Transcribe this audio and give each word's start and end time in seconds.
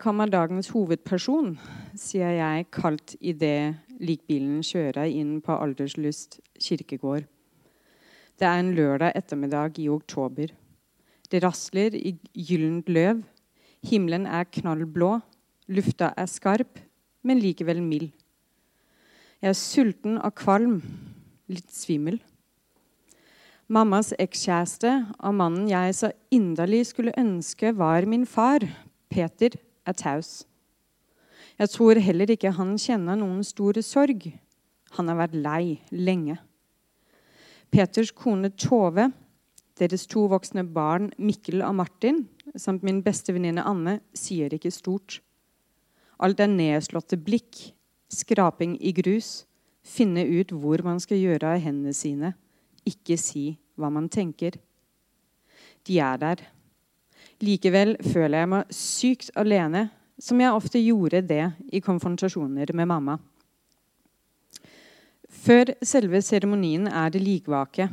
kommer 0.00 0.30
dagens 0.30 0.70
hovedperson, 0.72 1.56
sier 1.98 2.36
jeg 2.36 2.68
kaldt 2.74 3.14
idet 3.20 3.76
likbilen 3.98 4.62
kjører 4.64 5.10
inn 5.10 5.38
på 5.44 5.54
Alderslyst 5.54 6.38
kirkegård. 6.62 7.26
Det 8.38 8.46
er 8.46 8.60
en 8.60 8.72
lørdag 8.76 9.16
ettermiddag 9.18 9.78
i 9.82 9.88
oktober. 9.90 10.52
Det 11.30 11.42
rasler 11.42 11.96
i 11.98 12.14
gyllent 12.32 12.88
løv. 12.88 13.22
Himmelen 13.84 14.26
er 14.26 14.46
knallblå. 14.46 15.18
Lufta 15.68 16.12
er 16.16 16.30
skarp, 16.30 16.78
men 17.22 17.42
likevel 17.42 17.82
mild. 17.82 18.10
Jeg 19.42 19.52
er 19.52 19.58
sulten 19.58 20.18
og 20.18 20.34
kvalm. 20.38 20.80
Litt 21.48 21.70
svimmel. 21.72 22.18
Mammas 23.68 24.14
ekskjæreste 24.16 24.90
og 25.18 25.34
mannen 25.36 25.66
jeg 25.68 25.96
så 25.96 26.12
inderlig 26.32 26.86
skulle 26.88 27.16
ønske 27.20 27.74
var 27.76 28.06
min 28.08 28.24
far, 28.26 28.64
Peter, 29.12 29.56
er 29.88 29.96
taus. 29.96 30.42
Jeg 31.58 31.72
tror 31.72 31.98
heller 32.02 32.30
ikke 32.30 32.54
han 32.54 32.76
kjenner 32.78 33.18
noen 33.18 33.40
store 33.46 33.82
sorg. 33.82 34.28
Han 34.96 35.10
har 35.10 35.18
vært 35.24 35.38
lei 35.38 35.78
lenge. 35.90 36.38
Peters 37.68 38.12
kone 38.16 38.52
Tove, 38.56 39.10
deres 39.78 40.06
to 40.10 40.24
voksne 40.30 40.64
barn 40.74 41.10
Mikkel 41.18 41.62
og 41.66 41.74
Martin, 41.80 42.22
samt 42.56 42.84
min 42.86 43.02
beste 43.04 43.34
venninne 43.34 43.64
Anne, 43.66 43.98
sier 44.16 44.54
ikke 44.54 44.72
stort. 44.74 45.18
Alt 46.18 46.40
er 46.42 46.50
nedslåtte 46.50 47.18
blikk, 47.20 47.58
skraping 48.10 48.78
i 48.80 48.94
grus, 48.96 49.44
finne 49.84 50.24
ut 50.24 50.54
hvor 50.56 50.82
man 50.86 50.98
skal 51.02 51.20
gjøre 51.20 51.54
av 51.54 51.62
hendene 51.62 51.94
sine, 51.94 52.32
ikke 52.88 53.18
si 53.20 53.50
hva 53.78 53.90
man 53.92 54.08
tenker. 54.10 54.56
De 55.86 56.00
er 56.02 56.18
der. 56.20 56.42
Likevel 57.44 57.94
føler 58.02 58.40
jeg 58.40 58.50
meg 58.50 58.74
sykt 58.74 59.32
alene, 59.38 59.88
som 60.18 60.40
jeg 60.42 60.54
ofte 60.54 60.80
gjorde 60.82 61.22
det 61.22 61.44
i 61.70 61.80
konfrontasjoner 61.84 62.72
med 62.74 62.90
mamma. 62.90 63.18
Før 65.28 65.70
selve 65.86 66.18
seremonien 66.24 66.88
er 66.90 67.12
det 67.14 67.22
likvake. 67.22 67.86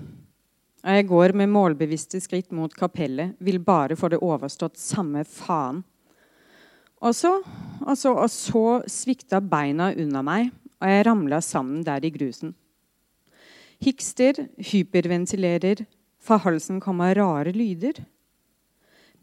Og 0.86 0.98
jeg 0.98 1.08
går 1.10 1.34
med 1.38 1.52
målbevisste 1.54 2.22
skritt 2.22 2.52
mot 2.54 2.74
kapellet, 2.74 3.36
vil 3.40 3.60
bare 3.62 3.98
få 3.98 4.10
det 4.14 4.22
overstått 4.24 4.80
samme 4.82 5.24
faen. 5.30 5.84
Og 7.06 7.14
så, 7.14 7.32
og 7.86 7.98
så, 7.98 8.14
og 8.14 8.30
så 8.32 8.66
svikta 8.90 9.42
beina 9.42 9.92
unna 9.94 10.24
meg, 10.26 10.50
og 10.82 10.90
jeg 10.90 11.06
ramla 11.06 11.42
sammen 11.44 11.84
der 11.86 12.06
i 12.06 12.14
grusen. 12.14 12.56
Hikster, 13.84 14.46
hyperventilerer, 14.72 15.84
fra 16.22 16.40
halsen 16.42 16.80
kommer 16.82 17.14
rare 17.18 17.54
lyder. 17.54 18.00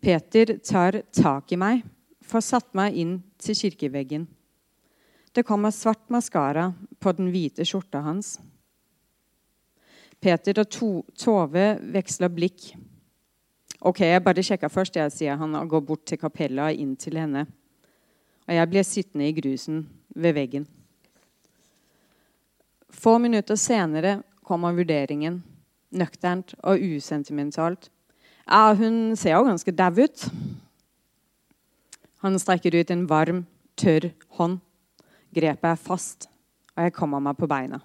Peter 0.02 0.58
tar 0.58 1.02
tak 1.14 1.52
i 1.52 1.56
meg, 1.56 1.84
får 2.26 2.42
satt 2.42 2.72
meg 2.74 2.96
inn 2.98 3.18
til 3.38 3.54
kirkeveggen. 3.54 4.24
Det 5.30 5.44
kommer 5.46 5.70
svart 5.70 6.08
maskara 6.10 6.72
på 6.98 7.12
den 7.14 7.28
hvite 7.30 7.62
skjorta 7.62 8.00
hans. 8.02 8.34
Peter 10.18 10.58
og 10.58 10.68
to 10.74 10.90
Tove 11.14 11.66
veksler 11.94 12.34
blikk. 12.34 12.72
Ok, 13.78 14.02
jeg 14.02 14.24
bare 14.26 14.42
sjekker 14.42 14.70
først, 14.74 14.98
jeg, 14.98 15.14
sier 15.14 15.38
han 15.38 15.54
og 15.58 15.70
går 15.70 15.86
bort 15.86 16.04
til 16.10 16.18
kapella 16.18 16.72
og 16.72 16.82
inn 16.82 16.98
til 16.98 17.22
henne. 17.22 17.46
Og 18.46 18.54
jeg 18.58 18.70
blir 18.74 18.86
sittende 18.86 19.30
i 19.30 19.38
grusen 19.38 19.84
ved 20.18 20.34
veggen. 20.34 20.66
Få 22.90 23.20
minutter 23.22 23.54
senere 23.54 24.18
kommer 24.42 24.74
vurderingen, 24.74 25.44
nøkternt 25.94 26.56
og 26.66 26.82
usentimentalt. 26.82 27.92
Ja, 28.46 28.72
hun 28.74 29.14
ser 29.16 29.36
jo 29.36 29.46
ganske 29.46 29.74
dau 29.74 30.02
ut. 30.02 30.26
Han 32.22 32.38
strekker 32.38 32.74
ut 32.74 32.90
en 32.90 33.06
varm, 33.10 33.44
tørr 33.78 34.10
hånd. 34.38 34.60
Grepet 35.32 35.70
er 35.72 35.80
fast, 35.80 36.28
og 36.76 36.84
jeg 36.86 36.94
kommer 36.94 37.22
meg 37.22 37.38
på 37.38 37.48
beina. 37.50 37.80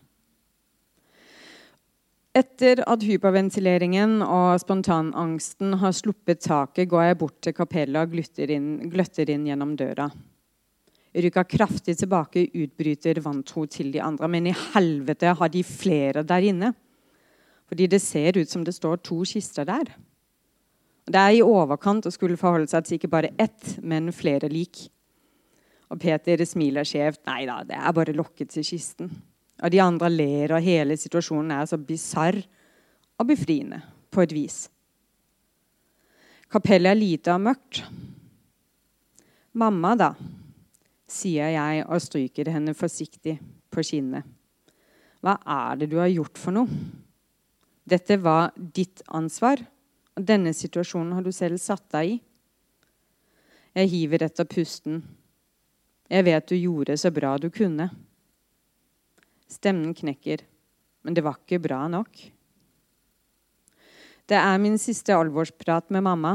Etter 2.37 2.83
at 2.85 3.01
hyperventileringen 3.01 4.19
og 4.21 4.59
spontanangsten 4.61 5.77
har 5.81 5.95
sluppet 5.95 6.43
taket, 6.45 6.89
går 6.91 7.07
jeg 7.07 7.19
bort 7.23 7.37
til 7.41 7.55
kapellet 7.57 7.97
og 8.03 8.11
gløtter 8.13 8.51
inn, 8.53 8.67
gløtter 8.91 9.31
inn 9.33 9.47
gjennom 9.47 9.71
døra. 9.79 10.09
Rykker 11.17 11.47
kraftig 11.49 11.95
tilbake, 11.97 12.43
utbryter 12.53 13.17
vantro 13.25 13.65
til 13.65 13.89
de 13.95 14.03
andre. 14.05 14.29
Men 14.29 14.51
i 14.51 14.57
helvete 14.75 15.33
har 15.39 15.49
de 15.49 15.63
flere 15.65 16.21
der 16.27 16.45
inne? 16.51 16.75
Fordi 17.67 17.87
det 17.89 18.03
ser 18.03 18.37
ut 18.37 18.51
som 18.51 18.61
det 18.67 18.75
står 18.75 19.01
to 19.07 19.23
kister 19.25 19.65
der. 19.65 19.95
Det 21.07 21.19
er 21.19 21.37
i 21.37 21.43
overkant 21.43 22.07
å 22.07 22.11
skulle 22.11 22.39
forholde 22.39 22.67
seg 22.71 22.83
til 22.83 22.97
ikke 22.97 23.11
bare 23.11 23.31
ett, 23.39 23.77
men 23.79 24.11
flere 24.15 24.49
lik. 24.51 24.83
Og 25.87 26.01
Peter 26.03 26.41
smiler 26.43 26.87
skjevt. 26.87 27.21
Nei 27.29 27.45
da, 27.47 27.61
det 27.63 27.77
er 27.79 27.95
bare 27.95 28.15
lokket 28.15 28.51
til 28.51 28.65
kisten. 28.67 29.11
Og 29.63 29.71
de 29.71 29.79
andre 29.81 30.09
ler, 30.11 30.53
og 30.53 30.65
hele 30.65 30.97
situasjonen 30.99 31.53
er 31.55 31.69
så 31.69 31.79
bisarr 31.79 32.41
og 33.17 33.29
befriende 33.29 33.79
på 34.11 34.25
et 34.25 34.35
vis. 34.35 34.57
Kapellet 36.51 36.91
er 36.91 36.99
lite 36.99 37.33
og 37.33 37.43
mørkt. 37.43 37.81
Mamma, 39.57 39.95
da, 39.97 40.11
sier 41.07 41.55
jeg 41.55 41.87
og 41.87 42.03
stryker 42.03 42.51
henne 42.51 42.75
forsiktig 42.77 43.37
på 43.73 43.83
kinnet. 43.87 44.27
Hva 45.23 45.39
er 45.39 45.79
det 45.79 45.89
du 45.91 45.97
har 46.01 46.11
gjort 46.11 46.37
for 46.39 46.55
noe? 46.55 46.67
Dette 47.87 48.19
var 48.19 48.51
ditt 48.55 49.01
ansvar, 49.15 49.63
og 50.17 50.25
denne 50.25 50.53
situasjonen 50.55 51.13
har 51.13 51.25
du 51.25 51.31
selv 51.35 51.61
satt 51.61 51.85
deg 51.93 52.15
i. 52.15 52.17
Jeg 53.77 53.91
hiver 53.91 54.25
etter 54.25 54.47
pusten. 54.49 55.03
Jeg 56.09 56.25
vet 56.25 56.47
du 56.49 56.55
gjorde 56.57 56.97
så 56.97 57.11
bra 57.13 57.35
du 57.37 57.51
kunne. 57.53 57.91
Stemmen 59.47 59.93
knekker, 59.95 60.41
men 61.05 61.13
det 61.13 61.23
var 61.23 61.37
ikke 61.37 61.61
bra 61.61 61.83
nok. 61.91 62.17
Det 64.27 64.35
er 64.35 64.57
min 64.59 64.79
siste 64.81 65.13
alvorsprat 65.15 65.93
med 65.93 66.03
mamma. 66.03 66.33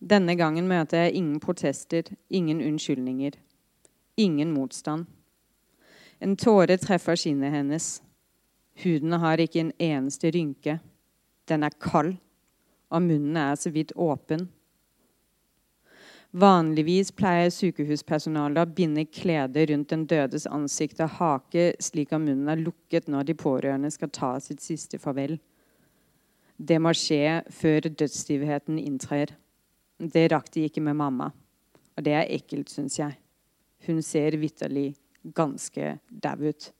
Denne 0.00 0.34
gangen 0.40 0.66
møter 0.68 1.04
jeg 1.04 1.20
ingen 1.20 1.38
protester, 1.44 2.08
ingen 2.28 2.64
unnskyldninger. 2.64 3.36
Ingen 4.16 4.50
motstand. 4.56 5.06
En 6.18 6.34
tåre 6.40 6.78
treffer 6.80 7.18
skinnet 7.20 7.52
hennes. 7.52 8.00
Huden 8.82 9.12
har 9.20 9.42
ikke 9.42 9.60
en 9.60 9.72
eneste 9.78 10.32
rynke. 10.34 10.78
Den 11.46 11.66
er 11.66 11.76
kald, 11.78 12.16
og 12.94 13.02
munnen 13.02 13.38
er 13.40 13.56
så 13.58 13.72
vidt 13.74 13.92
åpen. 13.98 14.46
Vanligvis 16.34 17.12
pleier 17.14 17.50
sykehuspersonalet 17.54 18.58
å 18.64 18.74
binde 18.74 19.04
kledet 19.06 19.68
rundt 19.70 19.92
den 19.92 20.02
dødes 20.10 20.48
ansikt 20.50 21.02
og 21.04 21.12
hake, 21.20 21.68
slik 21.78 22.10
at 22.10 22.22
munnen 22.24 22.50
er 22.50 22.62
lukket 22.62 23.06
når 23.06 23.28
de 23.28 23.36
pårørende 23.38 23.90
skal 23.94 24.10
ta 24.10 24.32
sitt 24.42 24.62
siste 24.64 24.98
farvel. 24.98 25.36
Det 26.58 26.80
må 26.82 26.90
skje 26.94 27.42
før 27.54 27.86
dødsstivheten 27.86 28.80
inntrer. 28.82 29.30
Det 29.98 30.26
rakk 30.32 30.50
de 30.54 30.66
ikke 30.66 30.82
med 30.82 30.98
mamma. 30.98 31.30
Og 31.94 32.02
det 32.02 32.14
er 32.18 32.30
ekkelt, 32.34 32.70
syns 32.70 32.98
jeg. 32.98 33.14
Hun 33.86 34.02
ser 34.02 34.34
vitterlig 34.40 34.94
ganske 35.22 35.98
dau 36.10 36.50
ut. 36.50 36.70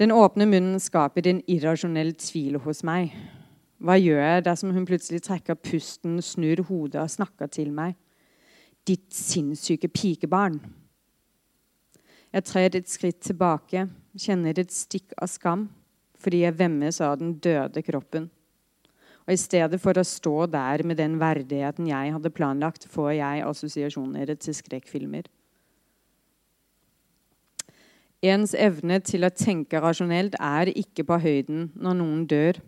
Den 0.00 0.16
åpne 0.16 0.48
munnen 0.48 0.80
skaper 0.80 1.28
en 1.28 1.44
irrasjonell 1.50 2.16
tvil 2.18 2.56
hos 2.64 2.80
meg. 2.88 3.12
Hva 3.82 3.96
gjør 3.98 4.20
jeg 4.22 4.44
dersom 4.46 4.72
hun 4.74 4.86
plutselig 4.88 5.24
trekker 5.26 5.58
pusten, 5.58 6.20
snur 6.22 6.62
hodet 6.68 7.02
og 7.02 7.10
snakker 7.10 7.50
til 7.50 7.72
meg? 7.74 7.96
Ditt 8.86 9.10
sinnssyke 9.16 9.88
pikebarn. 9.88 10.60
Jeg 12.34 12.46
trer 12.48 12.76
et 12.76 12.90
skritt 12.90 13.20
tilbake, 13.22 13.86
kjenner 14.18 14.58
et 14.58 14.72
stikk 14.74 15.14
av 15.22 15.30
skam 15.30 15.68
fordi 16.24 16.40
jeg 16.40 16.56
vemmes 16.56 17.02
av 17.04 17.18
den 17.20 17.34
døde 17.42 17.82
kroppen. 17.84 18.30
Og 19.24 19.34
I 19.34 19.40
stedet 19.40 19.76
for 19.80 19.96
å 19.96 20.04
stå 20.04 20.46
der 20.52 20.84
med 20.88 20.96
den 20.96 21.18
verdigheten 21.20 21.88
jeg 21.88 22.12
hadde 22.14 22.32
planlagt, 22.32 22.86
får 22.88 23.10
jeg 23.18 23.44
assosiasjoner 23.44 24.32
til 24.40 24.56
skrekkfilmer. 24.56 25.28
Ens 28.24 28.54
evne 28.56 29.02
til 29.04 29.26
å 29.26 29.32
tenke 29.36 29.80
rasjonelt 29.84 30.36
er 30.40 30.70
ikke 30.72 31.04
på 31.08 31.18
høyden 31.20 31.66
når 31.76 31.98
noen 32.00 32.22
dør. 32.28 32.60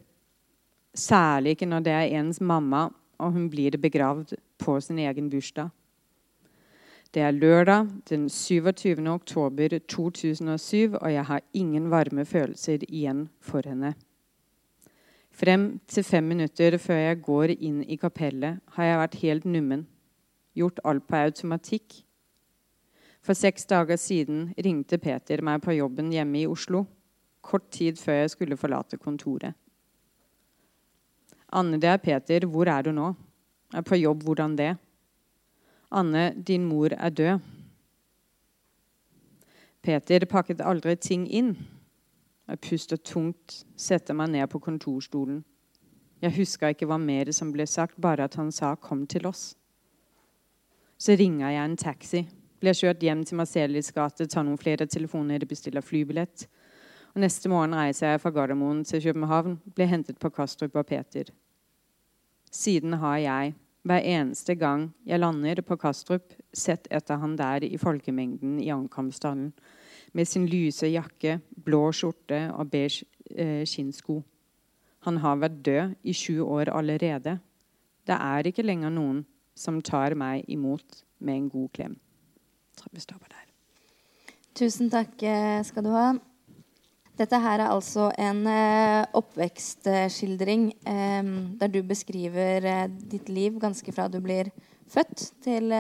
Særlig 0.96 1.56
ikke 1.56 1.69
når 1.69 1.84
det 1.84 1.93
er 1.93 2.14
ens 2.19 2.40
mamma, 2.40 2.88
og 3.19 3.32
hun 3.32 3.50
blir 3.50 3.76
begravd 3.81 4.34
på 4.58 4.78
sin 4.81 4.98
egen 4.98 5.28
bursdag. 5.31 5.69
Det 7.14 7.22
er 7.22 7.37
lørdag 7.37 7.88
den 8.08 8.28
27. 8.28 9.08
oktober 9.08 9.78
2007, 9.88 10.94
og 11.00 11.12
jeg 11.12 11.25
har 11.25 11.40
ingen 11.52 11.90
varme 11.90 12.25
følelser 12.25 12.78
igjen 12.88 13.28
for 13.40 13.62
henne. 13.64 13.94
Frem 15.31 15.81
til 15.88 16.04
fem 16.04 16.25
minutter 16.25 16.78
før 16.78 16.96
jeg 16.96 17.22
går 17.22 17.54
inn 17.60 17.82
i 17.84 17.96
kapellet, 18.00 18.58
har 18.72 18.84
jeg 18.84 18.98
vært 18.98 19.20
helt 19.20 19.44
nummen. 19.44 19.87
Gjort 20.56 20.81
alt 20.84 21.06
på 21.06 21.16
automatikk 21.16 22.02
for 23.26 23.34
seks 23.34 23.66
dager 23.66 23.98
siden 23.98 24.52
ringte 24.62 25.00
Peter 25.02 25.40
meg 25.43 25.64
på 25.64 25.75
jobben 25.75 26.12
hjemme 26.14 26.44
i 26.44 26.46
Oslo, 26.46 26.84
kort 27.43 27.64
tid 27.75 27.98
før 27.98 28.20
jeg 28.20 28.34
skulle 28.37 28.58
forlate 28.60 29.00
kontoret. 29.02 29.56
Anne, 31.56 31.79
det 31.81 31.88
er 31.88 32.03
Peter. 32.03 32.47
Hvor 32.47 32.69
er 32.69 32.82
du 32.85 32.93
nå? 32.93 33.14
Jeg 33.73 33.81
er 33.81 33.87
på 33.88 33.97
jobb. 33.97 34.23
Hvordan 34.23 34.56
det? 34.58 34.76
Anne, 35.91 36.35
din 36.47 36.64
mor 36.64 36.93
er 36.93 37.11
død. 37.11 37.38
Peter 39.82 40.26
pakket 40.26 40.61
aldri 40.61 40.97
ting 41.00 41.29
inn. 41.31 41.55
Jeg 42.47 42.61
puster 42.61 42.97
tungt, 42.97 43.64
setter 43.76 44.14
meg 44.14 44.31
ned 44.31 44.47
på 44.50 44.61
kontorstolen. 44.62 45.44
Jeg 46.23 46.35
huska 46.37 46.70
ikke 46.73 46.88
hva 46.91 46.99
mer 46.99 47.31
som 47.35 47.53
ble 47.55 47.67
sagt, 47.67 48.00
bare 48.00 48.25
at 48.25 48.35
han 48.35 48.53
sa 48.53 48.75
'kom 48.75 49.06
til 49.06 49.26
oss'. 49.26 49.55
Så 50.99 51.17
ringa 51.19 51.50
jeg 51.50 51.64
en 51.64 51.76
taxi, 51.76 52.29
ble 52.61 52.70
kjørt 52.70 53.00
hjem 53.00 53.25
til 53.25 53.37
Marcelis 53.37 53.93
gate, 53.93 54.26
tar 54.26 54.43
noen 54.43 54.58
flere 54.58 54.87
telefoner, 54.87 55.38
bestiller 55.44 55.81
flybillett. 55.81 56.47
Og 57.14 57.20
Neste 57.20 57.49
morgen 57.49 57.75
reiser 57.75 58.06
jeg 58.06 58.20
fra 58.20 58.31
Gardermoen 58.31 58.85
til 58.85 59.03
København, 59.03 59.61
ble 59.75 59.87
hentet 59.87 60.19
på 60.19 60.31
Kastrup 60.31 60.76
av 60.76 60.85
Peter. 60.85 61.25
Siden 62.56 62.97
har 63.03 63.19
jeg, 63.20 63.55
hver 63.87 64.03
eneste 64.03 64.55
gang 64.56 64.88
jeg 65.06 65.20
lander 65.20 65.61
på 65.62 65.76
Kastrup, 65.79 66.32
sett 66.55 66.88
etter 66.91 67.20
han 67.20 67.37
der 67.37 67.67
i 67.67 67.76
folkemengden 67.79 68.56
i 68.62 68.70
ankomsthallen, 68.73 69.53
med 70.17 70.29
sin 70.29 70.47
lyse 70.49 70.88
jakke, 70.88 71.37
blå 71.67 71.91
skjorte 71.93 72.47
og 72.56 72.70
beige 72.73 73.05
eh, 73.37 73.67
skinnsko. 73.69 74.23
Han 75.05 75.20
har 75.20 75.43
vært 75.43 75.58
død 75.67 75.97
i 76.03 76.14
sju 76.17 76.41
år 76.47 76.70
allerede. 76.73 77.37
Det 78.06 78.17
er 78.17 78.49
ikke 78.49 78.64
lenger 78.64 78.94
noen 78.94 79.20
som 79.56 79.82
tar 79.85 80.17
meg 80.17 80.49
imot 80.49 81.03
med 81.19 81.43
en 81.43 81.50
god 81.53 81.69
klem. 81.76 81.99
Jeg 82.73 82.81
tror 82.81 82.97
vi 82.97 83.05
stopper 83.05 83.35
der. 83.35 83.44
Tusen 84.56 84.88
takk 84.91 85.20
eh, 85.23 85.61
skal 85.67 85.85
du 85.85 85.93
ha. 85.93 86.08
Dette 87.17 87.39
her 87.41 87.63
er 87.63 87.73
altså 87.73 88.11
en 88.21 88.43
eh, 88.51 89.07
oppvekstskildring 89.17 90.69
eh, 90.85 91.29
der 91.63 91.71
du 91.73 91.79
beskriver 91.89 92.67
eh, 92.69 92.89
ditt 93.09 93.31
liv 93.33 93.57
ganske 93.61 93.93
fra 93.97 94.05
du 94.13 94.19
blir 94.21 94.51
født, 94.93 95.31
til 95.43 95.73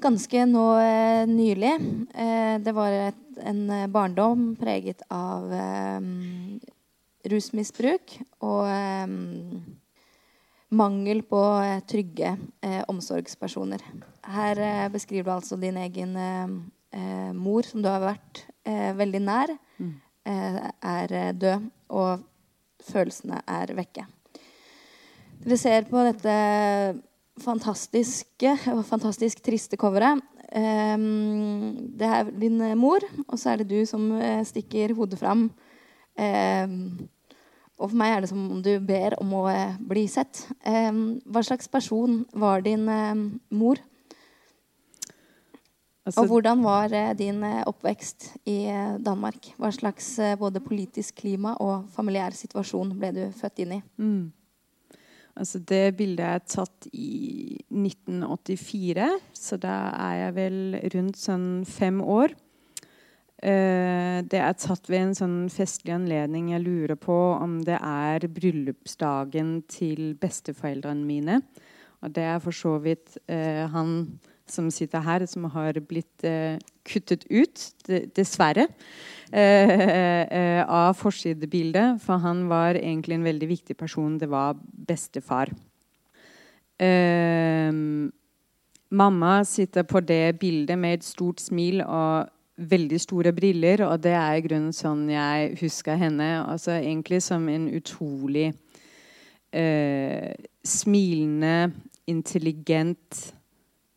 ganske 0.00 0.44
nå 0.48 0.62
nylig. 1.28 1.72
det 2.64 2.72
var 2.72 2.94
et, 3.10 3.18
en 3.44 3.68
barndom 3.92 4.54
preget 4.56 5.02
av 5.12 5.44
rusmisbruk 7.28 8.14
og 8.40 8.64
mangel 10.72 11.20
på 11.28 11.42
trygge 11.92 12.32
omsorgspersoner. 12.88 13.84
Her 14.24 14.88
beskriver 14.88 15.28
du 15.28 15.34
altså 15.36 15.60
din 15.60 15.76
egen 15.84 16.16
mor, 17.36 17.68
som 17.68 17.84
du 17.84 17.92
har 17.92 18.00
vært 18.00 18.46
veldig 18.64 19.20
nær, 19.24 19.52
mm. 19.80 19.92
er 20.26 21.14
død, 21.32 21.68
og 21.96 22.24
følelsene 22.84 23.40
er 23.48 23.72
vekke. 23.76 24.04
Dere 25.40 25.56
ser 25.56 25.88
på 25.88 26.02
dette 26.04 26.34
fantastiske 27.40 28.52
og 28.74 28.84
fantastisk 28.88 29.40
triste 29.44 29.78
coveret. 29.80 30.20
Um, 30.50 31.72
det 31.96 32.08
er 32.10 32.30
din 32.36 32.60
mor, 32.76 33.04
og 33.28 33.38
så 33.38 33.52
er 33.52 33.62
det 33.62 33.70
du 33.70 33.86
som 33.88 34.10
stikker 34.44 34.96
hodet 34.98 35.20
fram 35.20 35.48
Um, 36.20 37.08
og 37.80 37.88
for 37.88 37.96
meg 37.96 38.12
er 38.12 38.24
det 38.24 38.28
som 38.28 38.42
om 38.52 38.60
du 38.64 38.74
ber 38.84 39.16
om 39.22 39.32
å 39.38 39.44
bli 39.88 40.04
sett. 40.10 40.42
Um, 40.68 41.20
hva 41.24 41.42
slags 41.46 41.70
person 41.72 42.24
var 42.36 42.64
din 42.66 42.84
mor? 42.84 43.80
Altså, 46.10 46.24
og 46.26 46.32
hvordan 46.34 46.64
var 46.66 46.90
uh, 46.90 47.12
din 47.14 47.44
oppvekst 47.46 48.32
i 48.50 48.58
Danmark? 49.06 49.52
Hva 49.60 49.70
slags 49.74 50.12
både 50.40 50.62
politisk 50.64 51.22
klima 51.22 51.54
og 51.62 51.86
familiær 51.94 52.34
situasjon 52.34 52.92
ble 52.98 53.14
du 53.14 53.22
født 53.38 53.62
inn 53.62 53.78
i? 53.78 53.80
Mm. 54.02 54.28
Altså 55.40 55.60
det 55.62 55.94
bildet 55.96 56.26
er 56.26 56.42
tatt 56.44 56.86
i 56.92 57.56
1984, 57.70 59.08
så 59.32 59.58
da 59.60 59.76
er 59.94 60.16
jeg 60.24 60.36
vel 60.36 60.60
rundt 60.94 61.20
sånn 61.20 61.48
fem 61.68 62.00
år. 62.02 62.34
Uh, 63.40 64.20
det 64.28 64.36
er 64.36 64.56
tatt 64.60 64.90
ved 64.92 65.00
en 65.00 65.16
sånn 65.16 65.38
festlig 65.52 65.94
anledning. 65.96 66.50
Jeg 66.52 66.64
lurer 66.66 66.98
på 67.00 67.16
om 67.38 67.60
det 67.64 67.78
er 67.78 68.26
bryllupsdagen 68.28 69.62
til 69.70 70.12
besteforeldrene 70.20 71.06
mine. 71.08 71.40
Og 72.04 72.12
det 72.16 72.26
er 72.34 72.42
for 72.44 72.56
så 72.56 72.76
vidt 72.84 73.16
uh, 73.30 73.64
han 73.72 73.94
som 74.52 74.70
sitter 74.70 75.02
her, 75.04 75.24
som 75.26 75.46
har 75.52 75.78
blitt 75.86 76.24
eh, 76.26 76.58
kuttet 76.84 77.26
ut, 77.30 77.62
dessverre, 78.16 78.68
av 79.30 80.96
forsidebildet. 80.98 82.00
For 82.02 82.18
han 82.18 82.48
var 82.50 82.74
egentlig 82.74 83.14
en 83.14 83.28
veldig 83.28 83.48
viktig 83.48 83.76
person. 83.78 84.18
Det 84.18 84.26
var 84.30 84.58
bestefar. 84.58 85.52
mamma 88.90 89.44
sitter 89.44 89.82
på 89.82 90.00
det 90.00 90.38
bildet 90.40 90.78
med 90.78 90.94
et 90.94 91.04
stort 91.04 91.40
smil 91.40 91.82
og 91.84 92.26
veldig 92.60 93.00
store 93.00 93.32
briller, 93.32 93.84
og 93.86 94.02
det 94.02 94.12
er 94.16 94.36
i 94.36 94.44
grunnen 94.44 94.74
sånn 94.76 95.06
jeg 95.10 95.54
husker 95.60 95.98
henne. 96.00 96.28
Altså 96.44 96.76
egentlig 96.76 97.22
som 97.24 97.48
en 97.48 97.68
utrolig 97.76 98.50
eh, 99.52 100.34
smilende, 100.64 101.72
intelligent, 102.10 103.20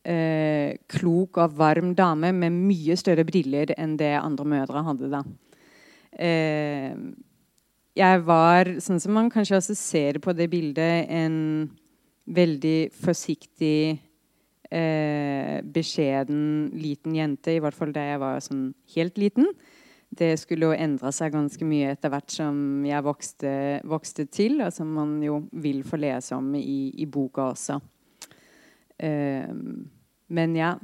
eh, 0.05 0.79
klok 0.91 1.39
og 1.41 1.55
varm 1.57 1.94
dame 1.97 2.31
med 2.35 2.55
mye 2.55 2.97
større 3.00 3.25
briller 3.27 3.73
enn 3.77 3.97
det 4.00 4.13
andre 4.19 4.47
mødre 4.55 4.83
hadde 4.88 5.11
da. 5.11 5.23
Eh, 6.13 6.95
jeg 7.94 8.23
var, 8.25 8.71
sånn 8.81 9.01
som 9.01 9.13
man 9.13 9.29
kanskje 9.33 9.59
også 9.59 9.75
ser 9.77 10.19
på 10.21 10.33
det 10.33 10.50
bildet, 10.50 11.05
en 11.13 11.69
veldig 12.25 12.89
forsiktig 12.95 14.00
eh, 14.73 15.59
beskjeden 15.75 16.71
liten 16.73 17.15
jente, 17.17 17.53
i 17.53 17.61
hvert 17.61 17.77
fall 17.77 17.94
da 17.94 18.07
jeg 18.07 18.21
var 18.23 18.41
sånn 18.41 18.67
helt 18.95 19.21
liten. 19.21 19.49
Det 20.13 20.35
skulle 20.41 20.69
jo 20.69 20.77
endre 20.77 21.09
seg 21.13 21.33
ganske 21.33 21.65
mye 21.65 21.94
etter 21.95 22.11
hvert 22.13 22.33
som 22.33 22.57
jeg 22.85 23.06
vokste, 23.06 23.53
vokste 23.89 24.27
til, 24.29 24.59
og 24.61 24.73
som 24.73 24.89
man 24.94 25.15
jo 25.25 25.44
vil 25.51 25.81
få 25.85 25.97
lese 26.01 26.38
om 26.38 26.51
i, 26.57 26.94
i 27.01 27.07
boka 27.09 27.51
også. 27.53 27.79
Men 29.00 30.56
ja. 30.57 30.75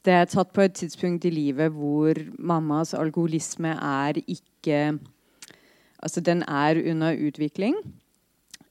Det 0.00 0.12
er 0.16 0.28
tatt 0.32 0.52
på 0.56 0.62
et 0.64 0.72
tidspunkt 0.72 1.26
i 1.28 1.30
livet 1.30 1.74
hvor 1.76 2.16
mammas 2.38 2.94
alkoholisme 2.96 3.74
er 3.76 4.22
ikke 4.24 4.98
Altså, 6.00 6.20
den 6.24 6.40
er 6.48 6.78
under 6.90 7.12
utvikling. 7.12 7.74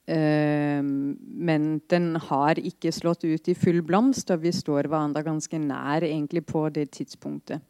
Men 0.09 1.81
den 1.89 2.15
har 2.15 2.57
ikke 2.57 2.91
slått 2.91 3.23
ut 3.23 3.47
i 3.47 3.53
full 3.53 3.83
blomst, 3.85 4.31
og 4.33 4.41
vi 4.41 4.51
står 4.51 4.89
hverandre 4.89 5.21
ganske 5.23 5.59
nær 5.61 6.01
egentlig 6.07 6.45
på 6.49 6.63
det 6.73 6.89
tidspunktet. 6.97 7.61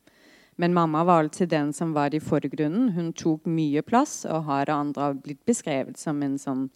Men 0.60 0.74
mamma 0.74 1.04
var 1.04 1.24
alltid 1.24 1.50
den 1.50 1.74
som 1.74 1.94
var 1.96 2.16
i 2.16 2.20
forgrunnen. 2.20 2.90
Hun 2.96 3.14
tok 3.14 3.46
mye 3.48 3.82
plass, 3.82 4.26
og 4.26 4.48
har 4.48 4.70
av 4.70 4.86
andre 4.86 5.14
blitt 5.16 5.44
beskrevet 5.48 6.00
som 6.00 6.24
en 6.24 6.38
sånn 6.40 6.70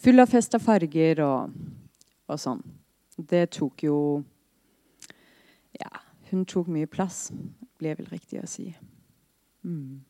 full 0.00 0.20
av 0.20 0.32
fest 0.32 0.56
og 0.56 0.64
farger 0.64 1.20
og, 1.24 1.52
og 2.28 2.40
sånn. 2.40 2.60
Det 3.16 3.46
tok 3.58 3.84
jo 3.86 3.98
Ja, 5.78 5.90
hun 6.30 6.44
tok 6.46 6.68
mye 6.70 6.86
plass, 6.86 7.28
ble 7.78 7.94
vel 7.98 8.10
riktig 8.10 8.42
å 8.42 8.48
si. 8.48 8.70
Mm 9.66 10.04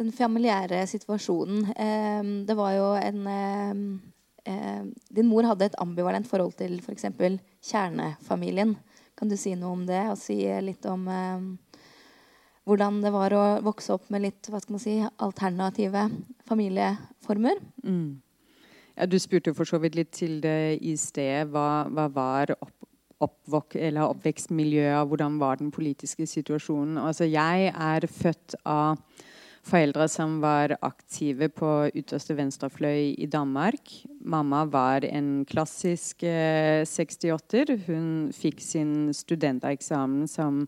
den 0.00 0.12
familiære 0.16 0.84
situasjonen. 0.88 1.66
Eh, 1.76 2.22
det 2.48 2.56
var 2.56 2.72
jo 2.76 2.92
en 2.96 3.26
eh, 3.26 4.52
eh, 4.52 4.84
Din 5.10 5.28
mor 5.28 5.48
hadde 5.48 5.68
et 5.68 5.80
ambivalent 5.82 6.28
forhold 6.28 6.56
til 6.58 6.78
f.eks. 6.80 7.10
For 7.18 7.38
kjernefamilien. 7.70 8.76
Kan 9.18 9.28
du 9.28 9.36
si 9.36 9.52
noe 9.58 9.74
om 9.76 9.84
det, 9.84 10.00
og 10.08 10.16
si 10.16 10.38
litt 10.64 10.86
om 10.88 11.04
hvordan 12.64 13.00
det 13.02 13.10
var 13.12 13.34
å 13.36 13.42
vokse 13.66 13.92
opp 13.92 14.06
med 14.08 14.22
litt 14.24 14.48
hva 14.48 14.60
skal 14.62 14.76
man 14.76 14.80
si, 14.80 14.94
alternative 15.20 16.06
familieformer? 16.48 17.60
Mm. 17.84 18.22
Ja, 19.00 19.06
du 19.08 19.16
spurte 19.16 19.54
for 19.56 19.64
så 19.64 19.78
vidt 19.80 19.94
litt 19.96 20.10
til 20.12 20.42
det 20.44 20.76
i 20.84 20.92
sted. 21.00 21.48
Hva, 21.54 21.86
hva 21.88 22.04
var 22.12 22.50
opp, 22.58 22.74
oppvok 23.24 23.78
oppvekstmiljøet? 23.80 25.08
Hvordan 25.08 25.38
var 25.40 25.56
den 25.56 25.70
politiske 25.72 26.26
situasjonen? 26.28 26.98
Altså, 27.00 27.24
jeg 27.24 27.70
er 27.72 28.04
født 28.04 28.58
av 28.68 29.00
foreldre 29.64 30.04
som 30.12 30.34
var 30.42 30.74
aktive 30.84 31.48
på 31.48 31.70
ytterste 31.96 32.36
venstrefløy 32.36 33.14
i 33.16 33.28
Danmark. 33.32 33.88
Mamma 34.20 34.66
var 34.68 35.06
en 35.08 35.46
klassisk 35.48 36.26
eh, 36.28 36.84
68-er. 36.84 37.72
Hun 37.86 38.28
fikk 38.36 38.60
sin 38.60 39.14
studenteksamen 39.16 40.28
som 40.28 40.66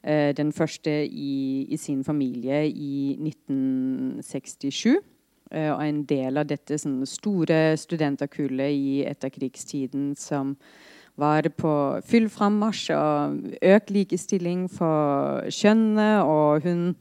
eh, 0.00 0.32
den 0.32 0.54
første 0.56 0.96
i, 1.04 1.66
i, 1.68 1.76
sin 1.76 2.00
familie 2.08 2.64
i 2.72 3.18
1967. 3.20 4.96
Eh, 5.50 5.70
og 5.72 5.82
en 5.84 6.02
del 6.08 6.40
av 6.40 6.48
dette 6.50 6.78
store 6.78 7.60
studenterkullet 7.78 8.72
i 8.72 9.04
etterkrigstiden 9.06 10.14
som 10.18 10.56
var 11.16 11.48
på 11.56 11.72
full 12.04 12.26
frammarsj 12.28 12.90
og 12.96 13.38
økt 13.64 13.94
likestilling 13.94 14.66
for 14.68 15.46
kjønnene. 15.48 16.10
Og 16.26 16.66
hun 16.66 16.92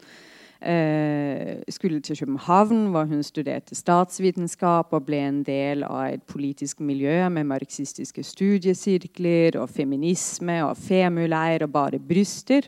Eh, 0.66 1.58
skulle 1.70 2.00
til 2.00 2.18
København, 2.18 2.86
hvor 2.86 3.04
hun 3.04 3.24
studerte 3.24 3.76
statsvitenskap 3.76 4.88
og 4.92 5.06
ble 5.06 5.20
en 5.28 5.44
del 5.44 5.84
av 5.84 6.14
et 6.14 6.24
politisk 6.24 6.80
miljø 6.80 7.30
med 7.30 7.44
marxistiske 7.44 8.24
studiesirkler 8.24 9.60
og 9.60 9.70
feminisme 9.70 10.64
og 10.66 10.78
femuleir 10.78 11.64
og 11.64 11.72
bare 11.72 12.00
bryster. 12.00 12.62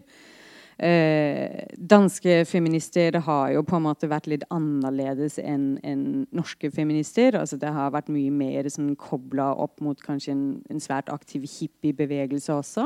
Eh, 0.78 1.66
danske 1.74 2.44
feminister 2.46 3.16
har 3.26 3.52
jo 3.56 3.64
på 3.66 3.80
en 3.80 3.86
måte 3.88 4.10
vært 4.12 4.28
litt 4.30 4.44
annerledes 4.54 5.40
enn 5.42 5.80
en 5.82 6.28
norske 6.36 6.70
feminister. 6.74 7.38
Altså 7.40 7.58
det 7.58 7.72
har 7.74 7.96
vært 7.96 8.12
mye 8.14 8.34
mer 8.34 8.70
sånn, 8.70 8.94
kobla 9.00 9.54
opp 9.58 9.82
mot 9.82 10.02
kanskje 10.06 10.36
en, 10.36 10.46
en 10.70 10.84
svært 10.84 11.10
aktiv 11.14 11.48
hippiebevegelse 11.50 12.54
også. 12.54 12.86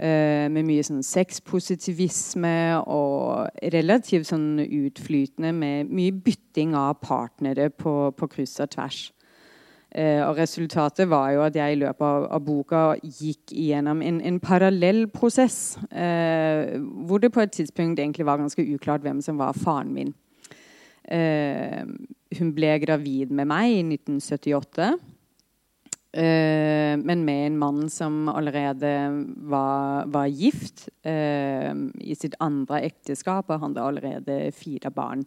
Eh, 0.00 0.46
med 0.52 0.64
mye 0.68 0.84
sånn 0.84 1.02
sexpositivisme 1.04 2.56
og 2.88 3.64
relativt 3.72 4.28
sånn 4.30 4.60
utflytende 4.64 5.54
med 5.56 5.90
mye 5.92 6.12
bytting 6.12 6.76
av 6.76 6.98
partnere 7.00 7.70
på, 7.72 7.94
på 8.16 8.28
kryss 8.32 8.60
og 8.60 8.70
tvers. 8.76 9.00
Uh, 9.90 10.22
og 10.28 10.36
resultatet 10.38 11.08
var 11.10 11.32
jo 11.34 11.42
at 11.42 11.56
jeg 11.58 11.74
i 11.74 11.78
løpet 11.80 12.04
av, 12.06 12.28
av 12.30 12.42
boka 12.46 12.82
gikk 13.02 13.50
igjennom 13.50 14.04
en, 14.06 14.20
en 14.22 14.38
parallell 14.38 15.08
prosess. 15.10 15.74
Eh, 15.90 16.76
hvor 17.08 17.18
det 17.18 17.32
på 17.34 17.42
et 17.42 17.52
tidspunkt 17.56 17.98
egentlig 17.98 18.26
var 18.28 18.38
ganske 18.38 18.62
uklart 18.62 19.02
hvem 19.02 19.18
som 19.24 19.40
var 19.40 19.58
faren 19.58 19.94
min. 19.94 20.14
hun 22.38 22.52
ble 22.54 22.76
gravid 22.78 23.32
med 23.34 23.48
meg 23.50 23.72
i 23.72 23.80
1978. 23.82 24.92
Uh, 26.10 26.98
men 26.98 27.22
med 27.22 27.46
en 27.46 27.58
mann 27.58 27.90
som 27.90 28.28
allerede 28.28 28.90
var, 29.46 30.06
var 30.10 30.26
gift 30.26 30.88
uh, 31.06 31.70
i 32.02 32.16
sitt 32.18 32.34
andre 32.42 32.80
ekteskap 32.88 33.46
og 33.46 33.60
han 33.60 33.70
hadde 33.70 33.84
allerede 33.86 34.38
fire 34.50 34.90
barn. 34.90 35.22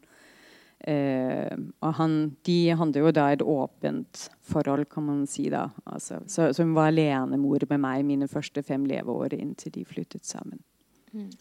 Uh, 0.83 1.69
og 1.79 1.93
han, 1.95 2.17
de 2.43 2.57
hadde 2.75 2.99
jo 2.99 3.13
da 3.15 3.29
et 3.31 3.45
åpent 3.45 4.25
forhold, 4.43 4.85
kan 4.91 5.07
man 5.07 5.23
si. 5.29 5.47
da. 5.53 5.69
Altså, 5.85 6.19
så, 6.27 6.51
så, 6.53 6.65
hun 6.65 6.75
var 6.75 6.91
alenemor 6.91 7.65
med 7.69 7.83
meg 7.85 8.05
mine 8.07 8.27
første 8.31 8.63
fem 8.65 8.85
leveår 8.89 9.37
inntil 9.39 9.75
de 9.77 9.85
flyttet 9.87 10.27
sammen. 10.27 10.59
Mm. 11.13 11.31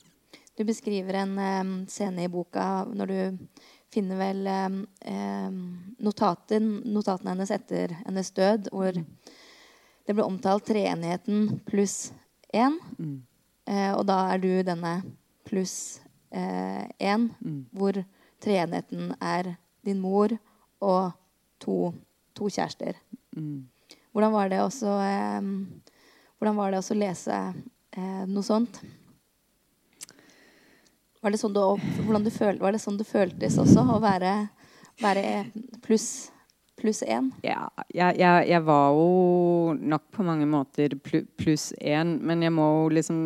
Du 0.58 0.66
beskriver 0.68 1.22
en 1.22 1.38
um, 1.38 1.76
scene 1.88 2.26
i 2.26 2.30
boka 2.30 2.84
når 2.92 3.12
du 3.12 3.54
finner 3.92 4.18
vel 4.20 4.48
um, 4.48 5.62
notaten, 6.00 6.74
notatene 6.92 7.34
hennes 7.34 7.52
etter 7.52 7.96
hennes 8.04 8.30
død, 8.36 8.70
hvor 8.72 8.96
mm 9.00 9.08
det 10.06 10.16
ble 10.16 10.24
omtalt 10.26 10.66
treenigheten 10.66 11.60
pluss 11.68 12.12
én. 12.54 12.78
Mm. 12.98 13.18
Eh, 13.70 13.92
og 13.94 14.06
da 14.08 14.18
er 14.32 14.42
du 14.42 14.50
denne 14.66 14.96
pluss 15.46 16.00
én, 16.32 16.88
eh, 16.98 17.18
mm. 17.18 17.60
hvor 17.76 18.02
treenigheten 18.42 19.12
er 19.22 19.54
din 19.86 20.00
mor 20.02 20.34
og 20.82 21.12
to, 21.62 21.92
to 22.36 22.50
kjærester. 22.50 22.98
Mm. 23.36 23.68
Hvordan 24.12 24.34
var 24.34 24.50
det 24.52 24.60
også 24.60 24.96
eh, 25.06 25.46
Hvordan 26.36 26.58
var 26.58 26.72
det 26.72 26.80
også 26.82 26.96
å 26.96 26.98
lese 26.98 27.38
eh, 27.38 28.24
noe 28.26 28.42
sånt? 28.42 28.80
Var 31.22 31.30
det, 31.30 31.38
sånn 31.38 31.54
du, 31.54 31.62
du 31.78 32.32
føl, 32.34 32.58
var 32.58 32.74
det 32.74 32.82
sånn 32.82 32.98
du 32.98 33.04
føltes 33.06 33.54
også 33.62 33.84
å 33.94 34.00
være, 34.02 34.32
være 34.98 35.26
pluss 35.84 36.32
pluss 36.82 37.02
én? 37.06 37.30
Ja, 37.46 37.68
jeg, 37.94 38.18
jeg, 38.18 38.48
jeg, 38.50 38.62
var 38.66 38.90
jo 38.96 39.76
nok 39.78 40.08
på 40.14 40.26
mange 40.26 40.48
måter 40.50 40.96
pluss 41.38 41.70
én, 41.78 42.16
men 42.18 42.42
jeg 42.42 42.54
må 42.54 42.66
jo 42.72 42.88
liksom 42.98 43.20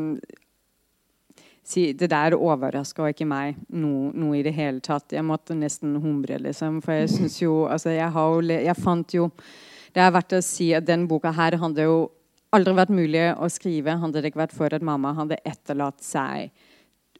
si 1.67 1.93
Det 1.99 2.09
der 2.11 2.37
overraska 2.37 3.09
ikke 3.11 3.27
meg 3.29 3.57
noe, 3.75 4.13
noe, 4.15 4.37
i 4.39 4.45
det 4.47 4.55
hele 4.55 4.81
tatt. 4.81 5.13
Jeg 5.13 5.27
måtte 5.27 5.57
nesten 5.59 5.97
humre, 6.03 6.39
liksom. 6.43 6.81
For 6.85 7.01
jeg 7.01 7.11
syns 7.17 7.41
jo 7.43 7.65
Altså, 7.67 7.91
jeg 7.97 8.11
har 8.13 8.53
Jeg 8.53 8.77
fant 8.79 9.17
jo 9.17 9.31
Det 9.95 10.05
er 10.05 10.15
verdt 10.15 10.39
å 10.39 10.45
si 10.45 10.73
at 10.77 10.87
den 10.87 11.09
boka 11.11 11.33
her 11.35 11.59
hadde 11.63 11.89
jo 11.89 11.99
aldri 12.55 12.73
vært 12.77 12.95
mulig 12.95 13.25
å 13.43 13.49
skrive 13.51 13.97
hadde 14.01 14.23
det 14.23 14.31
ikke 14.31 14.45
vært 14.45 14.55
for 14.55 14.73
at 14.73 14.85
mamma 14.85 15.11
hadde 15.17 15.39
etterlatt 15.45 15.99
seg 16.05 16.53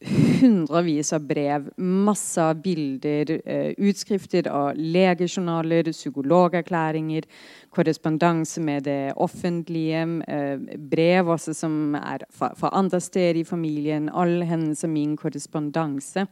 hundrevis 0.05 1.13
av 1.13 1.25
brev, 1.27 1.71
masse 1.77 2.55
bilder, 2.63 3.31
eh, 3.45 3.73
utskrifter 3.79 4.49
av 4.49 4.77
legejournaler, 4.77 5.93
psykologerklæringer, 5.93 7.25
korrespondanse 7.71 8.61
med 8.61 8.85
det 8.85 9.13
offentlige, 9.17 10.23
eh, 10.29 10.59
brev 10.79 11.27
også 11.27 11.55
som 11.55 11.95
er 11.95 12.19
fra 12.31 12.71
andre 12.73 13.01
steder 13.01 13.41
i 13.41 13.45
familien. 13.45 14.11
All 14.13 14.43
hennes 14.43 14.85
og 14.85 14.91
min 14.91 15.17
korrespondanse. 15.17 16.27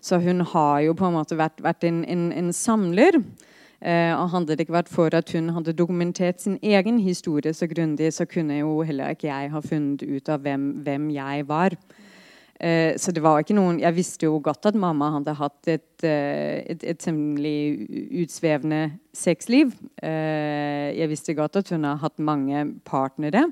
Så 0.00 0.18
hun 0.18 0.40
har 0.40 0.80
jo 0.80 0.92
på 0.92 1.06
en 1.06 1.14
måte 1.14 1.36
vært, 1.36 1.62
vært 1.62 1.84
en, 1.84 2.04
en, 2.04 2.32
en, 2.32 2.52
samler. 2.52 3.22
Eh, 3.82 4.14
og 4.14 4.30
Hadde 4.30 4.56
det 4.56 4.60
ikke 4.66 4.78
vært 4.78 4.88
for 4.88 5.14
at 5.14 5.32
hun 5.32 5.48
hadde 5.48 5.72
dokumentert 5.72 6.40
sin 6.40 6.58
egen 6.62 6.98
historie 6.98 7.52
så 7.54 7.66
grundig, 7.66 8.12
så 8.12 8.26
kunne 8.26 8.58
jo 8.58 8.82
heller 8.82 9.10
ikke 9.14 9.28
jeg 9.28 9.50
ha 9.50 9.60
funnet 9.60 10.02
ut 10.02 10.28
av 10.28 10.40
hvem, 10.40 10.70
hvem 10.84 11.10
jeg 11.10 11.48
var. 11.48 11.76
Eh, 12.58 12.96
så 12.98 13.12
det 13.14 13.22
var 13.22 13.38
ikke 13.38 13.54
noen 13.54 13.76
Jeg 13.78 13.94
visste 13.94 14.26
jo 14.26 14.40
godt 14.42 14.66
at 14.66 14.78
mamma 14.78 15.12
hadde 15.14 15.34
hatt 15.38 15.68
et, 15.70 16.02
eh, 16.02 16.64
et, 16.66 16.82
et 16.82 16.98
temmelig 16.98 17.86
utsvevende 18.24 18.98
sexliv. 19.14 19.76
Eh, 20.02 20.90
jeg 20.98 21.10
visste 21.12 21.36
godt 21.38 21.60
at 21.62 21.70
hun 21.70 21.86
har 21.86 22.00
hatt 22.02 22.18
mange 22.18 22.66
partnere. 22.88 23.46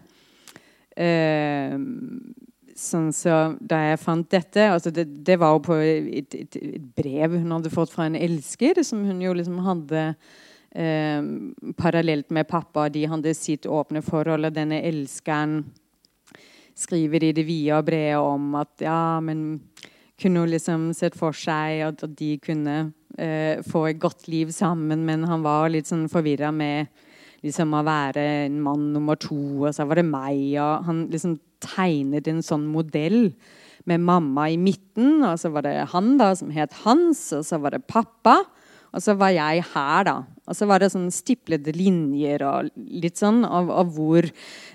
Sånn 2.77 3.11
så 3.13 3.35
Da 3.61 3.83
jeg 3.91 4.01
fant 4.01 4.31
dette 4.33 4.63
altså 4.73 4.89
det, 4.91 5.05
det, 5.29 5.35
var 5.41 5.53
jo 5.53 5.61
på 5.67 5.77
et, 5.77 6.35
et, 6.35 6.57
brev 6.97 7.37
hun 7.37 7.53
hadde 7.53 7.73
fått 7.73 7.93
fra 7.93 8.07
en 8.09 8.17
elsker, 8.17 8.81
som 8.81 9.05
hun 9.05 9.21
jo 9.21 9.35
liksom 9.37 9.61
hadde 9.65 10.07
parallelt 11.77 12.33
med 12.33 12.49
pappa. 12.49 12.89
De 12.93 13.05
hadde 13.09 13.37
sitt 13.37 13.69
åpne 13.69 14.03
forhold, 14.05 14.49
og 14.49 14.57
denne 14.57 14.81
elskeren 14.89 15.63
skriver 16.77 17.25
i 17.25 17.35
det 17.37 17.47
vide 17.49 17.79
og 17.79 17.87
brede 17.89 18.21
om 18.21 18.55
at 18.61 18.85
ja, 18.85 19.19
men 19.25 19.63
kunne 20.21 20.45
hun 20.45 20.53
liksom 20.53 20.91
sett 20.97 21.17
for 21.17 21.37
seg 21.37 21.83
at, 21.89 22.05
at 22.05 22.15
de 22.19 22.37
kunne 22.43 22.77
eh, 23.19 23.63
få 23.67 23.87
et 23.91 24.01
godt 24.01 24.29
liv 24.33 24.53
sammen, 24.55 25.05
men 25.09 25.27
han 25.29 25.45
var 25.45 25.71
litt 25.73 25.89
sånn 25.89 26.07
forvirra 26.13 26.53
med 26.55 26.93
liksom 27.45 27.75
å 27.77 27.85
være 27.87 28.25
en 28.47 28.59
mann 28.65 28.91
nummer 28.95 29.19
to, 29.21 29.39
og 29.67 29.75
så 29.77 29.87
var 29.89 30.01
det 30.01 30.09
meg. 30.09 30.57
og 30.63 30.87
Han 30.89 31.07
liksom 31.13 31.37
tegnet 31.63 32.29
en 32.31 32.43
sånn 32.45 32.67
modell 32.69 33.31
med 33.87 34.03
mamma 34.03 34.49
i 34.51 34.59
midten, 34.59 35.21
og 35.25 35.37
så 35.41 35.53
var 35.55 35.67
det 35.67 35.77
han 35.93 36.17
da 36.21 36.33
som 36.39 36.51
het 36.55 36.75
Hans, 36.83 37.29
og 37.37 37.45
så 37.47 37.61
var 37.63 37.77
det 37.77 37.87
pappa. 37.87 38.41
Og 38.97 39.05
så 39.05 39.13
var 39.19 39.35
jeg 39.35 39.65
her, 39.75 40.07
da. 40.09 40.17
Og 40.47 40.57
så 40.57 40.67
var 40.71 40.81
det 40.81 40.93
sånn 40.93 41.09
stiplede 41.13 41.75
linjer 41.75 42.45
og 42.47 42.71
litt 42.77 43.19
sånn 43.19 43.43
av, 43.45 43.69
av 43.83 43.91
hvor 43.93 44.25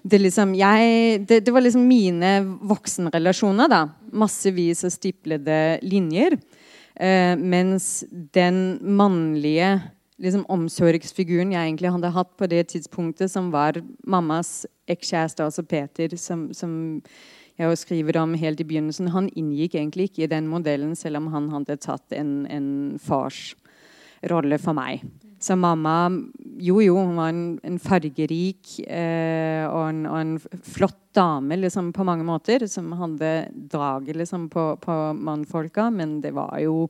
det 0.03 0.19
liksom 0.19 0.51
jeg, 0.59 1.23
det, 1.29 1.39
det, 1.47 1.53
var 1.55 1.63
liksom 1.63 1.87
mine 1.87 2.33
voksenrelasjoner, 2.69 3.71
da. 3.71 3.85
Massevis 4.11 4.83
av 4.85 4.93
stiplede 4.93 5.57
linjer. 5.81 6.37
Eh, 7.01 7.33
mens 7.39 8.03
den 8.35 8.77
mannlige 8.83 9.77
liksom, 10.21 10.45
omsorgsfiguren 10.51 11.55
jeg 11.55 11.71
egentlig 11.71 11.93
hadde 11.95 12.13
hatt 12.13 12.33
på 12.37 12.49
det 12.51 12.67
tidspunktet, 12.75 13.31
som 13.33 13.49
var 13.53 13.79
mammas 14.05 14.67
ekskjæreste, 14.91 15.47
altså 15.47 15.65
Peter, 15.65 16.13
som, 16.19 16.49
som 16.53 16.75
jeg 17.57 17.79
skriver 17.79 18.19
om 18.21 18.35
helt 18.37 18.61
i 18.61 18.67
begynnelsen, 18.67 19.11
han 19.15 19.31
inngikk 19.37 19.79
egentlig 19.79 20.09
ikke 20.09 20.25
i 20.25 20.31
den 20.31 20.51
modellen, 20.51 20.93
selv 20.99 21.21
om 21.21 21.31
han 21.33 21.49
hadde 21.55 21.79
tatt 21.81 22.15
en, 22.17 22.43
en 22.51 22.69
fars 23.01 23.51
rolle 24.29 24.59
for 24.61 24.77
meg. 24.77 25.03
Så 25.41 25.55
mamma 25.57 26.11
Jo, 26.61 26.77
jo, 26.83 26.93
hun 26.99 27.15
var 27.17 27.31
en, 27.31 27.45
en 27.65 27.79
fargerik 27.81 28.75
eh, 28.85 29.65
og, 29.65 29.87
en, 29.87 30.03
og, 30.05 30.17
en, 30.19 30.59
flott 30.61 30.99
dame 31.17 31.57
liksom, 31.57 31.89
på 31.95 32.05
mange 32.05 32.23
måter, 32.27 32.67
som 32.69 32.91
hadde 32.99 33.31
draget 33.71 34.19
liksom, 34.21 34.45
på, 34.53 34.67
på 34.83 34.97
mannfolka, 35.17 35.89
men 35.89 36.19
det 36.21 36.35
var 36.37 36.53
jo 36.61 36.85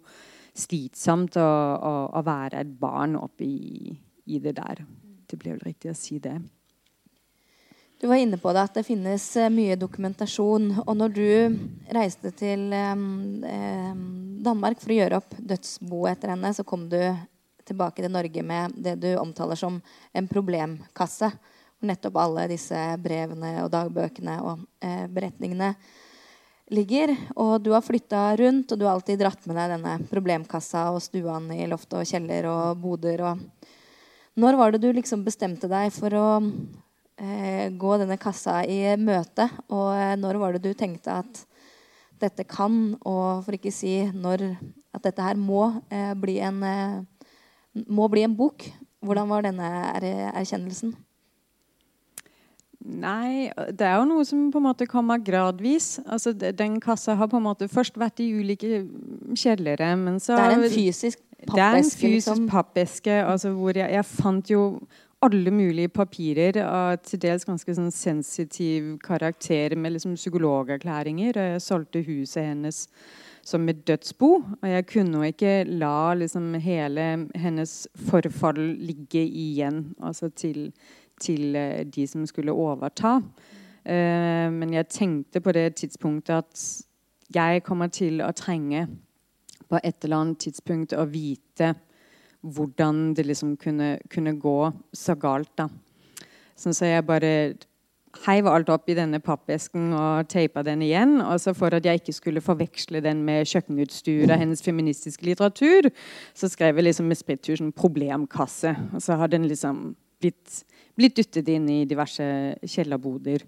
slitsomt 0.51 1.39
å, 1.39 1.47
å, 1.79 1.93
å 2.19 2.23
være 2.27 2.65
et 2.65 2.73
barn 2.81 3.15
oppi 3.15 3.95
i 4.27 4.41
det 4.43 4.57
der. 4.59 4.83
Det 5.23 5.39
blir 5.39 5.55
vel 5.55 5.69
riktig 5.71 5.93
å 5.93 5.97
si 5.97 6.19
det. 6.19 6.35
Du 8.01 8.07
var 8.07 8.15
inne 8.15 8.37
på 8.37 8.49
det 8.49 8.61
at 8.65 8.73
det 8.73 8.81
finnes 8.81 9.23
eh, 9.37 9.51
mye 9.53 9.75
dokumentasjon. 9.77 10.71
Og 10.87 10.95
når 10.97 11.11
du 11.13 11.57
reiste 11.93 12.31
til 12.33 12.71
eh, 12.73 13.91
Danmark 14.41 14.81
for 14.81 14.89
å 14.89 14.97
gjøre 14.97 15.19
opp 15.21 15.35
dødsboet 15.37 16.15
etter 16.15 16.33
henne, 16.33 16.49
så 16.57 16.65
kom 16.65 16.87
du 16.89 16.97
tilbake 17.61 18.01
til 18.01 18.09
Norge 18.09 18.41
med 18.41 18.73
det 18.73 18.95
du 19.03 19.11
omtaler 19.21 19.59
som 19.61 19.77
en 20.17 20.31
problemkasse. 20.33 21.29
Hvor 21.29 21.91
nettopp 21.93 22.17
alle 22.23 22.49
disse 22.49 22.81
brevene 23.05 23.53
og 23.67 23.69
dagbøkene 23.77 24.41
og 24.49 24.65
eh, 24.81 25.05
beretningene 25.05 25.75
ligger. 26.73 27.13
Og 27.37 27.59
du 27.61 27.75
har 27.77 27.85
flytta 27.85 28.31
rundt, 28.41 28.73
og 28.73 28.81
du 28.81 28.89
har 28.89 28.97
alltid 28.97 29.21
dratt 29.21 29.45
med 29.45 29.61
deg 29.61 29.75
denne 29.77 29.97
problemkassa 30.09 30.87
og 30.89 31.03
stuene 31.05 31.61
i 31.61 31.69
loft 31.69 31.93
og 31.93 32.09
kjeller 32.09 32.49
og 32.49 32.81
boder. 32.81 33.27
Og 33.29 33.71
når 34.41 34.57
var 34.57 34.73
det 34.73 34.87
du 34.87 34.89
liksom 34.89 35.21
bestemte 35.21 35.69
deg 35.69 35.93
for 35.93 36.17
å 36.17 36.29
gå 37.77 37.95
denne 38.01 38.17
kassa 38.21 38.61
i 38.65 38.81
møte? 38.99 39.47
Og 39.69 39.91
eh, 39.95 40.15
når 40.19 40.39
var 40.41 40.55
det 40.55 40.63
du 40.65 40.73
tenkte 40.77 41.21
at 41.21 41.43
dette 42.21 42.45
kan, 42.45 42.95
og 43.01 43.43
for 43.45 43.57
ikke 43.57 43.73
si 43.73 43.95
når, 44.13 44.51
at 44.93 45.05
dette 45.07 45.25
her 45.25 45.39
må, 45.39 45.67
eh, 45.89 46.13
bli, 46.17 46.37
en, 46.45 46.61
eh, 46.63 47.85
må 47.87 48.09
bli 48.11 48.25
en 48.27 48.35
bok. 48.37 48.67
Hvordan 49.01 49.31
var 49.31 49.47
denne 49.47 49.69
er 49.95 50.05
erkjennelsen? 50.35 50.93
Nei, 52.81 53.51
det 53.69 53.85
er 53.85 53.99
jo 53.99 54.05
noe 54.09 54.23
som 54.25 54.47
på 54.53 54.57
en 54.57 54.65
måte 54.65 54.87
kommer 54.89 55.21
gradvis. 55.21 55.99
Altså, 56.05 56.33
Den 56.33 56.79
kassa 56.81 57.13
har 57.17 57.29
på 57.29 57.37
en 57.37 57.45
måte 57.45 57.69
først 57.69 57.97
vært 57.97 58.21
i 58.23 58.31
ulike 58.33 58.87
kjellere, 59.37 59.93
men 59.97 60.17
så 60.19 60.37
Det 60.37 60.45
er 60.45 60.55
en 60.57 60.69
fysisk 60.69 61.19
pappeske? 61.45 61.55
Det 61.55 61.61
er 61.61 61.77
en 61.77 61.83
fysisk 61.83 62.27
liksom. 62.27 62.49
pappeske 62.49 63.25
altså, 63.25 63.51
hvor 63.51 63.77
jeg, 63.77 63.91
jeg, 63.91 64.05
fant 64.05 64.49
jo 64.49 64.81
alle 65.21 65.51
mulige 65.53 65.91
papirer 65.93 66.57
av 66.65 66.95
til 67.05 67.21
dels 67.21 67.45
ganske 67.45 67.75
sånn 67.77 67.91
sensitiv 67.93 68.95
karakter 69.05 69.75
med 69.77 69.93
liksom 69.95 70.15
psykologerklæringer. 70.17 71.37
Jeg 71.37 71.61
solgte 71.61 72.01
huset 72.07 72.47
hennes 72.47 72.87
som 73.45 73.69
et 73.69 73.83
dødsbo. 73.87 74.31
Og 74.61 74.67
jeg 74.69 74.87
kunne 74.89 75.21
jo 75.21 75.29
ikke 75.33 75.53
la 75.69 76.13
liksom 76.17 76.55
hele 76.63 77.05
hennes 77.37 77.75
forfall 78.09 78.61
ligge 78.81 79.21
igjen 79.21 79.91
altså 80.01 80.29
til 80.33 80.71
til 81.21 81.55
eh, 81.55 81.85
de 81.85 82.07
som 82.07 82.25
skulle 82.25 82.53
overta. 82.53 83.19
Eh, 83.85 84.47
men 84.49 84.73
jeg 84.73 84.89
tenkte 84.89 85.41
på 85.41 85.53
det 85.53 85.75
tidspunktet 85.75 86.33
at 86.33 86.65
jeg 87.35 87.63
kommer 87.63 87.87
til 87.93 88.21
å 88.25 88.31
trenge 88.35 88.87
på 89.69 89.79
et 89.83 90.03
eller 90.03 90.17
annet 90.17 90.41
tidspunkt 90.47 90.93
å 90.97 91.05
vite 91.07 91.75
hvordan 92.41 93.11
det 93.17 93.27
liksom 93.27 93.55
kunne, 93.57 93.97
kunne 94.09 94.35
gå 94.39 94.71
så 94.93 95.15
galt. 95.15 95.51
da. 95.57 95.67
Sånn 96.57 96.75
så 96.75 96.89
jeg 96.89 97.05
bare 97.07 97.33
heiv 98.25 98.47
alt 98.49 98.69
opp 98.69 98.89
i 98.91 98.95
denne 98.97 99.21
pappesken 99.23 99.93
og 99.95 100.27
teipa 100.31 100.63
den 100.67 100.83
igjen. 100.85 101.19
Og 101.23 101.39
så 101.41 101.53
for 101.57 101.73
at 101.77 101.85
jeg 101.87 102.01
ikke 102.01 102.15
skulle 102.17 102.43
forveksle 102.43 103.01
den 103.03 103.23
med 103.27 103.47
kjøkkenutstyr 103.49 104.33
av 104.33 104.41
hennes 104.41 104.63
feministiske 104.65 105.25
litteratur, 105.29 105.89
så 106.35 106.49
skrev 106.51 106.79
jeg 106.79 106.89
liksom 106.89 107.07
med 107.07 107.19
sprittusjen 107.19 107.71
'problemkasse'. 107.71 108.75
Og 108.95 109.01
så 109.01 109.15
har 109.15 109.27
den 109.27 109.47
liksom 109.47 109.95
blitt 110.19 110.63
blitt 110.97 111.15
dyttet 111.15 111.47
inn 111.47 111.69
i 111.69 111.85
diverse 111.89 112.25
kjellerboder. 112.67 113.45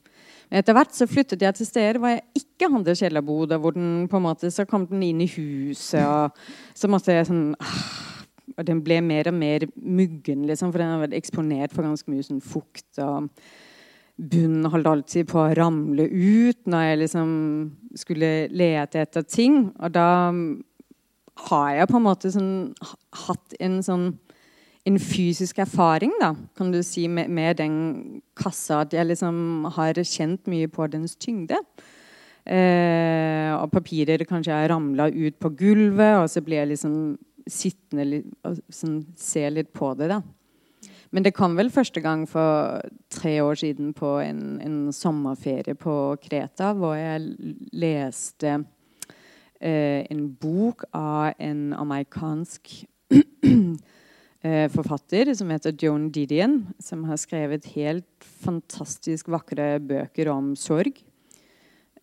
Men 0.49 0.61
etter 0.61 0.73
hvert 0.73 0.95
så 0.95 1.07
flyttet 1.09 1.43
jeg 1.43 1.57
til 1.57 1.67
steder 1.67 1.99
hvor 1.99 2.13
jeg 2.13 2.23
ikke 2.43 2.69
hadde 2.71 2.95
kjellerboder. 2.95 3.57
hvor 3.57 3.75
den 3.75 4.07
på 4.07 4.17
en 4.17 4.23
måte, 4.23 4.51
Så 4.51 4.65
kom 4.65 4.87
den 4.87 5.03
inn 5.03 5.21
i 5.21 5.27
huset, 5.27 6.05
og 6.05 6.31
så 6.73 6.87
måtte 6.87 7.13
jeg 7.13 7.27
sånn 7.27 7.55
ah, 7.59 8.12
Og 8.57 8.65
den 8.67 8.81
ble 8.85 8.99
mer 9.01 9.29
og 9.31 9.37
mer 9.37 9.67
muggen, 9.75 10.47
liksom, 10.49 10.71
for 10.71 10.81
den 10.81 10.91
har 10.91 11.03
vært 11.05 11.15
eksponert 11.17 11.73
for 11.73 11.85
ganske 11.87 12.11
mye 12.11 12.25
sånn 12.25 12.43
fukt. 12.43 12.89
og 12.99 13.29
Bunnen 14.13 14.69
holdt 14.69 14.89
alltid 14.89 15.29
på 15.31 15.39
å 15.41 15.53
ramle 15.57 16.05
ut 16.05 16.67
når 16.69 16.83
jeg 16.85 16.99
liksom 17.01 17.31
skulle 17.97 18.33
lete 18.53 19.01
etter 19.01 19.25
ting. 19.25 19.71
Og 19.79 19.95
da 19.95 20.09
har 21.49 21.71
jeg 21.79 21.89
på 21.89 21.97
en 21.97 22.05
måte 22.05 22.31
sånn, 22.33 22.53
hatt 23.25 23.57
en 23.63 23.81
sånn 23.85 24.11
en 24.83 24.99
fysisk 24.99 25.61
erfaring 25.63 26.11
da, 26.19 26.33
kan 26.57 26.71
du 26.73 26.81
si, 26.83 27.05
med, 27.07 27.29
med 27.31 27.55
den 27.61 27.75
kassa. 28.35 28.81
At 28.83 28.95
jeg 28.95 29.07
liksom 29.07 29.69
har 29.77 29.99
kjent 30.03 30.49
mye 30.51 30.67
på 30.71 30.87
dens 30.91 31.15
tyngde. 31.15 31.59
Eh, 32.43 33.51
og 33.55 33.71
papirer 33.71 34.25
kanskje 34.27 34.51
har 34.51 34.67
ramla 34.73 35.07
ut 35.07 35.37
på 35.39 35.53
gulvet, 35.55 36.17
og 36.19 36.27
så 36.29 36.43
blir 36.43 36.59
jeg 36.59 36.73
liksom 36.73 36.97
sittende 37.49 38.23
og 38.47 38.61
sånn, 38.71 39.03
se 39.19 39.43
litt 39.51 39.73
på 39.75 39.93
det. 39.99 40.09
da. 40.11 40.21
Men 41.13 41.25
det 41.25 41.35
kom 41.37 41.53
vel 41.59 41.69
første 41.69 42.01
gang 42.01 42.25
for 42.29 42.81
tre 43.13 43.35
år 43.45 43.59
siden 43.61 43.91
på 43.93 44.15
en, 44.23 44.57
en 44.63 44.77
sommerferie 44.95 45.77
på 45.77 46.15
Kreta, 46.23 46.71
hvor 46.73 46.95
jeg 46.97 47.53
leste 47.69 48.55
eh, 49.61 50.01
en 50.09 50.25
bok 50.41 50.87
av 50.89 51.35
en 51.37 51.67
amerikansk 51.77 52.73
eh, 53.13 54.67
forfatter 54.73 55.35
som 55.37 55.53
heter 55.53 55.77
Joan 55.77 56.09
Didion, 56.13 56.63
som 56.81 57.05
har 57.05 57.21
skrevet 57.21 57.69
helt 57.75 58.29
fantastisk 58.43 59.29
vakre 59.29 59.75
bøker 59.85 60.33
om 60.33 60.55
sorg. 60.57 60.97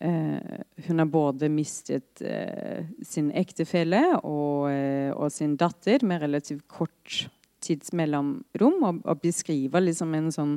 Eh, 0.01 0.61
hun 0.87 0.99
har 0.99 1.07
både 1.13 1.51
mistet 1.53 2.23
eh, 2.25 2.87
sin 3.05 3.29
ektefelle 3.37 4.01
og, 4.23 4.71
eh, 4.73 5.11
og, 5.13 5.29
sin 5.33 5.59
datter 5.61 6.01
med 6.09 6.23
relativt 6.23 6.65
kort 6.73 7.27
tidsmellomrom, 7.61 8.79
og, 8.89 9.03
og 9.05 9.21
beskriver 9.21 9.85
liksom 9.85 10.15
en 10.17 10.31
sånn 10.33 10.55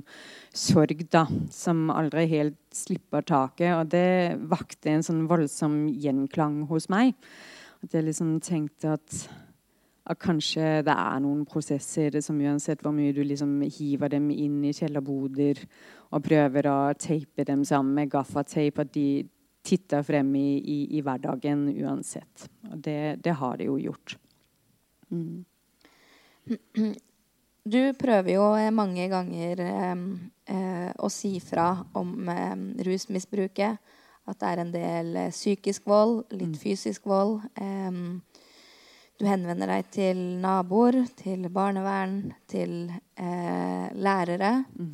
sorg 0.56 1.04
da, 1.12 1.26
som 1.52 1.90
aldri 1.92 2.24
helt 2.32 2.62
slipper 2.72 3.26
taket. 3.28 3.74
Og 3.76 3.92
det 3.92 4.40
vakte 4.48 4.94
en 4.94 5.04
sånn 5.04 5.26
voldsom 5.28 5.90
gjenklang 5.92 6.62
hos 6.72 6.88
meg. 6.94 7.12
At 7.84 7.98
jeg 7.98 8.08
liksom 8.08 8.38
tenkte 8.46 8.96
at 8.96 9.26
at 10.04 10.20
kanskje 10.20 10.82
det 10.84 10.92
er 10.92 11.20
noen 11.24 11.46
prosesser 11.48 12.18
som 12.24 12.40
uansett 12.44 12.82
hvor 12.84 12.92
mye 12.96 13.14
du 13.16 13.22
liksom 13.24 13.62
hiver 13.72 14.12
dem 14.12 14.28
inn 14.34 14.58
i 14.68 14.74
kjellerboder 14.76 15.62
og 16.12 16.26
prøver 16.26 16.68
å 16.68 16.80
tape 17.00 17.46
dem 17.48 17.64
sammen 17.68 17.96
med 17.96 18.12
gaffateip, 18.12 18.82
at 18.84 18.92
de 18.94 19.24
titter 19.64 20.04
frem 20.04 20.36
i, 20.36 20.58
i, 20.60 20.78
i 20.98 21.02
hverdagen 21.02 21.66
uansett. 21.72 22.50
Og 22.72 22.78
det, 22.84 23.24
det, 23.24 23.34
har 23.40 23.58
de 23.58 23.70
jo 23.72 23.80
gjort. 23.80 24.18
Mm. 25.12 25.44
Du 27.64 27.80
prøver 27.96 28.34
jo 28.34 28.44
mange 28.76 29.06
ganger 29.08 29.60
eh, 29.64 30.00
eh, 30.52 30.90
å 31.00 31.08
si 31.08 31.38
fra 31.40 31.70
om 31.96 32.28
eh, 32.28 32.66
rusmisbruket. 32.84 33.94
At 34.28 34.42
det 34.42 34.50
er 34.50 34.60
en 34.60 34.74
del 34.74 35.16
eh, 35.22 35.30
psykisk 35.32 35.88
vold, 35.88 36.26
litt 36.36 36.58
mm. 36.58 36.60
fysisk 36.60 37.08
vold. 37.08 37.38
Eh, 37.56 38.20
du 39.16 39.24
henvender 39.30 39.72
deg 39.72 39.88
til 39.96 40.20
naboer, 40.44 41.06
til 41.16 41.48
barnevern, 41.56 42.34
til 42.52 42.92
eh, 42.92 43.88
lærere. 43.96 44.52
Mm. 44.76 44.92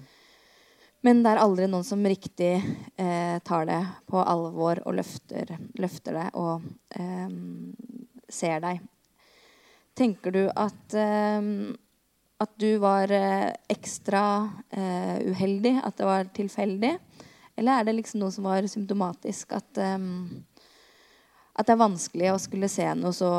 Men 1.06 1.22
det 1.24 1.32
er 1.32 1.40
aldri 1.40 1.68
noen 1.72 1.86
som 1.88 2.04
riktig 2.04 2.58
eh, 3.00 3.38
tar 3.48 3.68
det 3.70 3.80
på 4.10 4.20
alvor 4.20 4.82
og 4.84 4.98
løfter, 4.98 5.54
løfter 5.80 6.18
det 6.20 6.26
og 6.40 6.66
eh, 7.00 7.30
ser 8.28 8.60
deg. 8.66 8.82
Tenker 10.00 10.36
du 10.36 10.42
at, 10.56 10.94
eh, 10.96 11.40
at 12.44 12.52
du 12.60 12.70
var 12.84 13.12
eh, 13.12 13.50
ekstra 13.72 14.24
eh, 14.72 15.18
uheldig? 15.32 15.78
At 15.84 15.98
det 16.00 16.08
var 16.08 16.30
tilfeldig? 16.36 16.94
Eller 17.60 17.80
er 17.80 17.88
det 17.88 17.98
liksom 17.98 18.22
noe 18.24 18.32
som 18.32 18.48
var 18.48 18.68
symptomatisk? 18.72 19.56
At 19.58 19.84
at 21.60 21.68
det 21.68 21.74
er 21.74 21.80
vanskelig 21.82 22.30
å 22.32 22.38
skulle 22.40 22.70
se 22.72 22.86
noe 22.96 23.12
så 23.12 23.34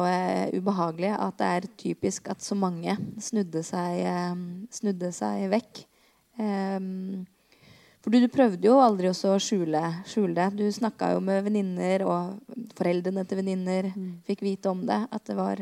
ubehagelig. 0.52 1.14
At 1.16 1.38
det 1.40 1.46
er 1.48 1.68
typisk 1.80 2.26
at 2.28 2.44
så 2.44 2.52
mange 2.52 2.92
snudde 3.16 3.62
seg, 3.64 4.02
snudde 4.76 5.08
seg 5.16 5.46
vekk. 5.48 5.80
Um, 6.36 7.24
for 8.00 8.12
du, 8.12 8.20
du, 8.22 8.28
prøvde 8.32 8.64
jo 8.64 8.78
aldri 8.80 9.10
å 9.10 9.34
skjule, 9.42 9.82
skjule 10.08 10.32
det. 10.36 10.48
Du 10.56 10.64
snakka 10.72 11.12
jo 11.14 11.20
med 11.24 11.44
venninner, 11.44 12.04
og 12.08 12.72
foreldrene 12.78 13.26
til 13.28 13.40
venninner 13.42 13.90
mm. 13.92 14.08
fikk 14.28 14.44
vite 14.46 14.72
om 14.72 14.86
det. 14.88 15.02
At 15.12 15.26
det 15.28 15.36
var, 15.36 15.60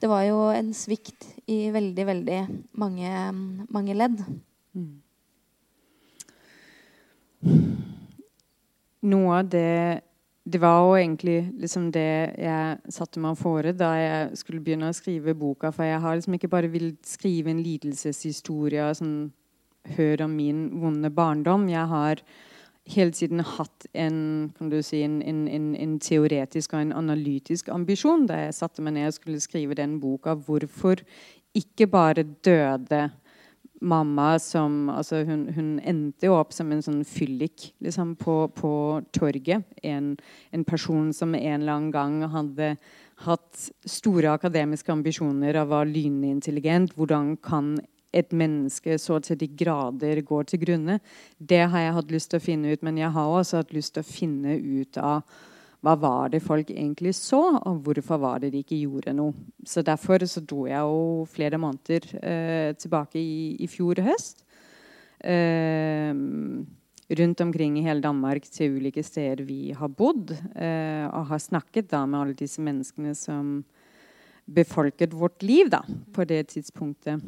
det 0.00 0.10
var 0.10 0.24
jo 0.24 0.38
en 0.54 0.72
svikt 0.76 1.28
i 1.44 1.66
veldig, 1.74 2.06
veldig 2.08 2.40
mange, 2.80 3.12
mange 3.68 3.98
ledd. 3.98 4.24
Mm. 4.72 4.94
Noe 9.06 9.38
av 9.42 9.52
det 9.52 10.02
det 10.46 10.60
var 10.62 10.78
jo 10.78 10.92
egentlig 10.94 11.40
liksom 11.58 11.88
det 11.90 12.34
jeg 12.38 12.92
satte 12.94 13.18
meg 13.18 13.34
fore 13.34 13.72
da 13.74 13.88
jeg 13.98 14.36
skulle 14.38 14.62
begynne 14.62 14.92
å 14.92 14.94
skrive 14.94 15.34
boka. 15.34 15.72
For 15.74 15.82
jeg 15.82 15.98
har 16.04 16.14
liksom 16.14 16.36
ikke 16.38 16.50
bare 16.52 16.70
villet 16.70 17.00
skrive 17.06 17.50
en 17.50 17.62
lidelseshistorie. 17.66 18.84
Sånn, 18.94 19.32
Hør 19.96 20.24
om 20.26 20.36
min 20.36 20.68
vonde 20.80 21.10
barndom. 21.14 21.68
Jeg 21.70 21.86
har 21.86 22.22
hele 22.86 23.10
tiden 23.14 23.42
hatt 23.42 23.86
en, 23.94 24.18
si, 24.82 25.02
en, 25.02 25.20
en, 25.22 25.74
en, 25.74 25.98
teoretisk 26.02 26.74
og 26.74 26.84
en 26.84 26.94
analytisk 26.94 27.68
ambisjon 27.74 28.26
da 28.30 28.44
jeg 28.44 28.58
satte 28.60 28.82
meg 28.84 28.96
ned 28.96 29.10
og 29.10 29.16
skulle 29.18 29.42
skrive 29.42 29.78
den 29.78 29.98
boka. 30.02 30.36
Hvorfor 30.38 31.02
ikke 31.56 31.88
bare 31.90 32.26
døde 32.46 33.08
mamma 33.80 34.38
som 34.40 34.88
altså 34.88 35.20
hun, 35.28 35.46
hun, 35.52 35.72
endte 35.84 36.28
jo 36.28 36.36
opp 36.38 36.54
som 36.56 36.70
en 36.72 36.82
sånn 36.84 37.02
fyllik 37.04 37.70
liksom, 37.84 38.14
på, 38.20 38.46
på, 38.56 38.70
torget. 39.16 39.66
En, 39.84 40.16
person 40.66 41.12
som 41.12 41.34
en 41.34 41.60
eller 41.60 41.74
annen 41.74 41.92
gang 41.94 42.22
hadde 42.32 42.70
hatt 43.26 43.66
store 43.88 44.32
akademiske 44.36 44.92
ambisjoner 44.92 45.56
og 45.60 45.70
var 45.72 45.88
lynintelligent. 45.88 46.34
intelligent. 46.36 46.96
Hvordan 46.96 47.36
kan 47.36 47.76
et 48.14 48.32
menneske 48.32 48.98
så 49.00 49.18
til 49.24 49.38
de 49.40 49.48
grader 49.48 50.22
går 50.26 50.48
til 50.50 50.62
grunne? 50.62 51.00
Det 51.38 51.64
har 51.66 51.84
jeg 51.84 51.98
hatt 51.98 52.14
lyst 52.14 52.30
til 52.32 52.40
å 52.40 52.46
finne 52.46 52.72
ut, 52.72 52.86
men 52.86 52.98
jeg 53.00 53.12
har 53.14 53.34
også 53.34 53.62
hatt 53.62 53.76
lyst 53.76 53.96
til 53.96 54.04
å 54.04 54.10
finne 54.10 54.56
ut 54.56 54.98
av 55.02 55.22
hva 55.84 55.94
var 56.00 56.32
det 56.32 56.40
folk 56.42 56.70
egentlig 56.72 57.12
så, 57.14 57.40
og 57.60 57.84
hvorfor 57.86 58.18
var 58.18 58.40
det 58.42 58.50
de 58.54 58.62
ikke 58.64 58.80
gjorde 58.80 59.14
noe. 59.14 59.36
Så 59.66 59.84
Derfor 59.86 60.24
så 60.26 60.42
dro 60.42 60.64
jeg 60.66 60.80
jo 60.82 61.26
flere 61.30 61.60
måneder 61.62 62.08
eh, 62.18 62.72
tilbake 62.80 63.20
i, 63.20 63.54
i, 63.62 63.68
fjor 63.70 64.00
høst. 64.02 64.42
Eh, 65.20 66.10
rundt 67.20 67.40
omkring 67.40 67.78
i 67.78 67.84
hele 67.86 68.02
Danmark 68.02 68.48
til 68.50 68.80
ulike 68.80 69.04
steder 69.06 69.44
vi 69.46 69.70
har 69.76 69.92
bodd. 69.92 70.34
Eh, 70.56 71.06
og 71.06 71.30
har 71.30 71.42
snakket 71.44 71.92
da 71.92 72.02
med 72.06 72.20
alle 72.20 72.38
disse 72.38 72.62
menneskene 72.64 73.14
som 73.14 73.60
befolket 74.46 75.14
vårt 75.14 75.42
liv 75.42 75.70
da, 75.70 75.84
på 76.14 76.26
det 76.26 76.48
tidspunktet. 76.54 77.22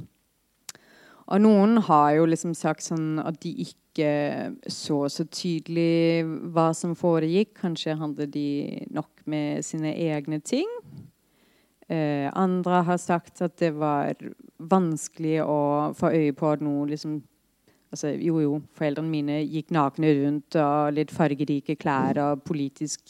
Og 1.28 1.42
noen 1.44 1.76
har 1.84 2.14
jo 2.16 2.28
liksom 2.28 2.54
sagt 2.56 2.86
sånn 2.86 3.18
at 3.20 3.36
de 3.42 3.52
ikke 3.66 4.06
så 4.70 5.02
så 5.12 5.26
tydelig 5.28 6.24
hva 6.54 6.70
som 6.76 6.94
foregikk. 6.96 7.56
Kanskje 7.60 7.98
handler 8.00 8.30
de 8.32 8.86
nok 8.94 9.10
med 9.28 9.66
sine 9.66 9.92
egne 9.92 10.40
ting. 10.40 10.70
Eh, 11.88 12.28
andre 12.36 12.82
har 12.84 13.00
sagt 13.00 13.42
at 13.44 13.56
det 13.60 13.72
var 13.76 14.16
vanskelig 14.58 15.40
å 15.44 15.60
få 15.96 16.12
øye 16.12 16.34
på 16.36 16.50
at 16.52 16.64
noe 16.64 16.88
liksom 16.90 17.20
altså, 17.92 18.12
Jo, 18.20 18.40
jo, 18.44 18.58
foreldrene 18.76 19.08
mine 19.08 19.38
gikk 19.46 19.72
nakne 19.72 20.12
rundt 20.18 20.58
og 20.60 20.92
litt 20.96 21.14
fargerike 21.14 21.78
klær 21.80 22.20
og 22.20 22.44
politisk 22.44 23.00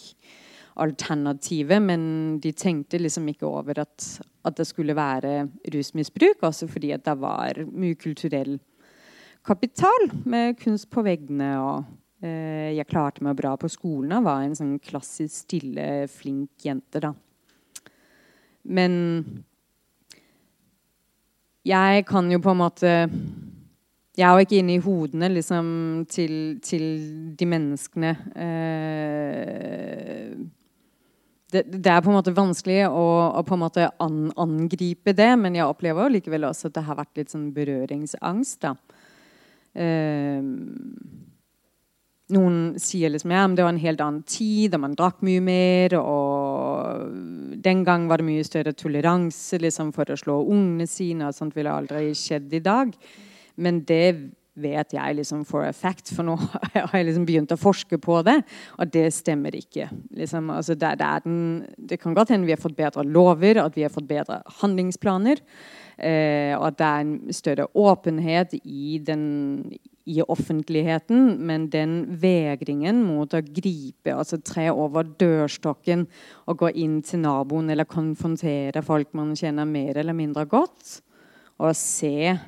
alternativet, 0.79 1.83
men 1.83 2.03
de 2.43 2.53
tenkte 2.57 3.01
liksom 3.01 3.29
ikke 3.33 3.47
over 3.49 3.83
at, 3.83 4.07
at 4.47 4.59
det 4.59 4.67
skulle 4.69 4.97
være 4.97 5.49
rusmisbruk, 5.75 6.43
også 6.43 6.69
fordi 6.71 6.93
at 6.95 7.05
det 7.07 7.17
var 7.21 7.63
mye 7.69 7.99
kulturell 7.99 8.59
kapital 9.49 10.11
med 10.25 10.59
kunst 10.61 10.91
på 10.91 11.03
veggene. 11.07 11.51
og 11.61 12.25
eh, 12.25 12.75
Jeg 12.77 12.89
klarte 12.91 13.25
meg 13.25 13.37
bra 13.39 13.57
på 13.57 13.71
skolen 13.73 14.17
og 14.19 14.27
var 14.29 14.45
en 14.45 14.57
sånn 14.59 14.79
klassisk 14.83 15.47
stille, 15.47 16.07
flink 16.13 16.51
jente. 16.65 17.03
da. 17.03 17.15
Men 18.69 18.93
jeg 21.69 22.05
kan 22.09 22.31
jo 22.33 22.41
på 22.41 22.53
en 22.53 22.61
måte 22.61 22.91
Jeg 24.19 24.27
er 24.27 24.35
jo 24.35 24.45
ikke 24.45 24.59
inne 24.59 24.75
i 24.75 24.83
hodene 24.83 25.29
liksom, 25.31 25.67
til, 26.11 26.59
til, 26.59 26.85
de 27.39 27.47
menneskene. 27.47 28.11
Eh, 28.35 30.33
det, 31.53 31.63
det, 31.73 31.89
er 31.89 32.03
på 32.05 32.11
en 32.13 32.19
måte 32.19 32.35
vanskelig 32.37 32.83
å, 32.91 33.07
å 33.39 33.45
på 33.47 33.57
en 33.57 33.63
måte 33.63 33.89
an, 34.05 34.27
angripe 34.37 35.15
det, 35.17 35.31
men 35.41 35.57
jeg 35.57 35.69
opplever 35.69 36.05
jo 36.05 36.17
likevel 36.19 36.49
også 36.51 36.69
at 36.69 36.77
det 36.77 36.85
har 36.85 36.99
vært 36.99 37.21
litt 37.23 37.33
sånn 37.33 37.49
berøringsangst. 37.57 38.67
da. 38.67 38.75
Eh, 39.79 40.45
noen 42.29 42.75
sier 42.77 43.09
liksom 43.09 43.33
ja, 43.33 43.47
men 43.47 43.55
det 43.57 43.65
var 43.65 43.73
en 43.73 43.81
helt 43.81 44.03
annen 44.05 44.25
tid, 44.29 44.75
og 44.77 44.83
man 44.83 44.97
drakk 44.99 45.23
mye 45.25 45.41
mer. 45.45 45.97
Og 45.97 47.57
den 47.65 47.85
gang 47.89 48.05
var 48.11 48.21
det 48.21 48.29
mye 48.29 48.45
større 48.45 48.75
toleranse 48.77 49.61
liksom, 49.63 49.95
for 49.97 50.13
å 50.13 50.19
slå 50.21 50.43
ungene 50.45 50.89
sine. 50.91 51.31
og 51.31 51.37
Sånt 51.37 51.57
ville 51.57 51.73
aldri 51.73 52.11
skjedd 52.17 52.53
i 52.53 52.61
dag. 52.65 52.93
Men 53.57 53.81
det 53.89 54.05
vet 54.63 54.95
jeg 54.97 55.17
liksom 55.19 55.45
for 55.49 55.67
a 55.67 55.73
fact, 55.77 56.13
for 56.15 56.27
nå 56.27 56.37
har 56.75 56.95
jeg 56.95 57.09
liksom 57.09 57.27
begynt 57.29 57.55
å 57.55 57.61
forske 57.61 57.99
på 58.03 58.21
det, 58.27 58.41
og 58.79 58.93
det 58.95 59.09
stemmer 59.17 59.57
ikke. 59.59 59.89
Liksom, 60.19 60.51
altså 60.55 60.77
det, 60.79 60.95
det, 61.01 61.11
den, 61.27 61.43
det, 61.77 62.01
kan 62.03 62.17
godt 62.17 62.33
hende 62.35 62.49
vi 62.49 62.55
har 62.57 62.63
fått 62.63 62.79
bedre 62.79 63.07
lover, 63.07 63.63
at 63.63 63.77
vi 63.79 63.87
har 63.87 63.95
fått 63.95 64.09
bedre 64.11 64.41
handlingsplaner, 64.61 65.43
eh, 65.97 66.55
og 66.59 66.71
at 66.71 66.81
det 66.81 66.89
er 66.89 67.07
en 67.07 67.15
større 67.37 67.69
åpenhet 67.79 68.59
i, 68.63 68.99
den, 69.05 69.25
i 70.09 70.21
offentligheten, 70.25 71.35
men 71.47 71.69
den 71.73 71.99
vegringen 72.23 73.03
mot 73.07 73.35
å 73.35 73.43
gripe, 73.45 74.15
altså 74.15 74.41
tre 74.41 74.69
over 74.73 75.09
dørstokken 75.21 76.07
og 76.49 76.63
gå 76.65 76.73
inn 76.85 77.01
til 77.07 77.25
naboen 77.27 77.71
eller 77.73 77.89
konfrontere 77.89 78.85
folk 78.87 79.13
man 79.19 79.35
kjenner 79.39 79.69
mer 79.69 80.01
eller 80.01 80.17
mindre 80.17 80.47
godt, 80.49 81.01
og 81.59 81.75
se 81.75 82.39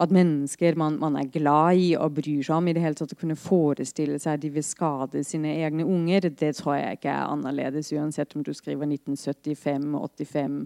at 0.00 0.12
mennesker 0.14 0.78
man, 0.80 0.96
man, 1.00 1.16
er 1.20 1.28
glad 1.28 1.76
i 1.76 1.90
og 1.98 2.14
bryr 2.16 2.40
seg 2.46 2.56
om, 2.56 2.68
i 2.70 2.74
det 2.76 2.80
hele 2.80 2.96
tatt 2.96 3.12
å 3.12 3.18
kunne 3.20 3.36
forestille 3.36 4.16
seg 4.22 4.38
at 4.38 4.44
de 4.44 4.50
vil 4.54 4.64
skade 4.64 5.20
sine 5.28 5.52
egne 5.60 5.84
unger, 5.84 6.30
det 6.30 6.54
tror 6.56 6.78
jeg 6.78 7.00
ikke 7.00 7.12
er 7.12 7.28
annerledes, 7.28 7.92
uansett 7.92 8.32
om 8.36 8.44
du 8.46 8.54
skriver 8.56 8.88
1975, 8.88 9.90
85 10.00 10.56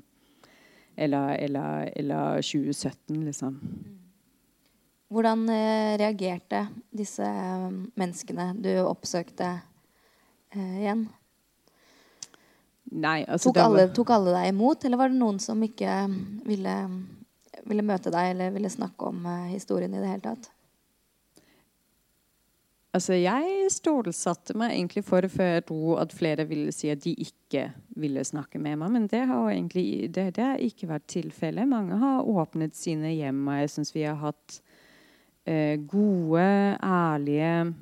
eller, 0.95 1.35
eller, 1.43 1.91
eller 1.99 2.47
2017, 2.47 3.25
liksom. 3.27 3.59
Hvordan 5.15 5.43
eh, 5.51 5.97
reagerte 5.99 6.65
disse 6.95 7.27
eh, 7.27 7.67
menneskene 7.99 8.53
du 8.63 8.71
oppsøkte 8.85 9.51
eh, 10.55 10.79
igjen? 10.85 11.05
Nei, 12.95 13.25
altså 13.27 13.51
tok, 13.51 13.61
alle, 13.65 13.89
tok 13.95 14.15
alle 14.15 14.37
deg 14.37 14.53
imot, 14.53 14.87
eller 14.87 15.01
var 15.01 15.11
det 15.11 15.19
noen 15.19 15.43
som 15.43 15.59
ikke 15.67 16.05
ville 16.47 16.79
ville 17.69 17.87
møte 17.87 18.13
deg 18.13 18.35
eller 18.35 18.53
ville 18.55 18.73
snakke 18.73 19.11
om 19.11 19.25
uh, 19.27 19.49
historien 19.53 19.95
i 19.95 20.03
det 20.03 20.11
hele 20.11 20.25
tatt? 20.25 20.51
Altså, 22.95 23.17
jeg 23.19 23.71
stålsatte 23.75 24.55
meg 24.59 24.77
egentlig 24.77 25.03
for 25.03 25.27
før 25.27 25.57
jeg 25.57 25.65
dro 25.67 25.97
at 25.99 26.13
flere 26.15 26.45
ville 26.47 26.71
si 26.75 26.93
at 26.93 27.03
de 27.03 27.11
ikke 27.25 27.65
ville 27.99 28.23
snakke 28.23 28.61
med 28.63 28.79
meg. 28.79 28.93
Men 28.95 29.09
det 29.11 29.25
har 29.27 29.49
egentlig 29.51 30.13
det, 30.15 30.29
det 30.37 30.45
har 30.45 30.63
ikke 30.63 30.93
vært 30.93 31.09
tilfellet. 31.11 31.67
Mange 31.67 31.99
har 31.99 32.29
åpnet 32.31 32.79
sine 32.79 33.11
hjem, 33.17 33.41
og 33.49 33.59
jeg 33.59 33.73
syns 33.75 33.91
vi 33.97 34.07
har 34.07 34.21
hatt 34.23 34.61
uh, 35.51 35.75
gode, 35.91 36.47
ærlige, 36.79 37.75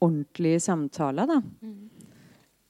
ordentlige 0.00 0.64
samtaler. 0.64 1.28
da. 1.28 1.42
Mm. 1.60 1.76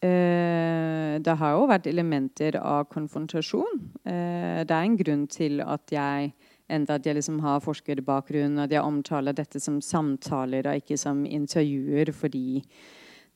Uh, 0.03 1.14
det 1.23 1.38
har 1.38 1.55
jo 1.55 1.71
vært 1.71 1.87
elementer 1.87 2.59
av 2.61 2.90
konfrontasjon. 2.90 3.79
Uh, 4.03 4.66
det 4.66 4.75
er 4.75 4.83
en 4.83 4.99
grunn 4.99 5.27
til 5.31 5.62
at 5.62 5.95
jeg 5.95 6.35
enda 6.68 6.96
at 6.98 7.07
jeg 7.07 7.18
liksom 7.18 7.40
har 7.44 7.62
forskerbakgrunn, 7.64 8.59
at 8.62 8.74
jeg 8.74 8.83
omtaler 8.83 9.37
dette 9.37 9.61
som 9.62 9.81
samtaler 9.85 10.66
og 10.66 10.83
ikke 10.83 10.98
som 11.00 11.24
intervjuer, 11.26 12.12
fordi 12.14 12.62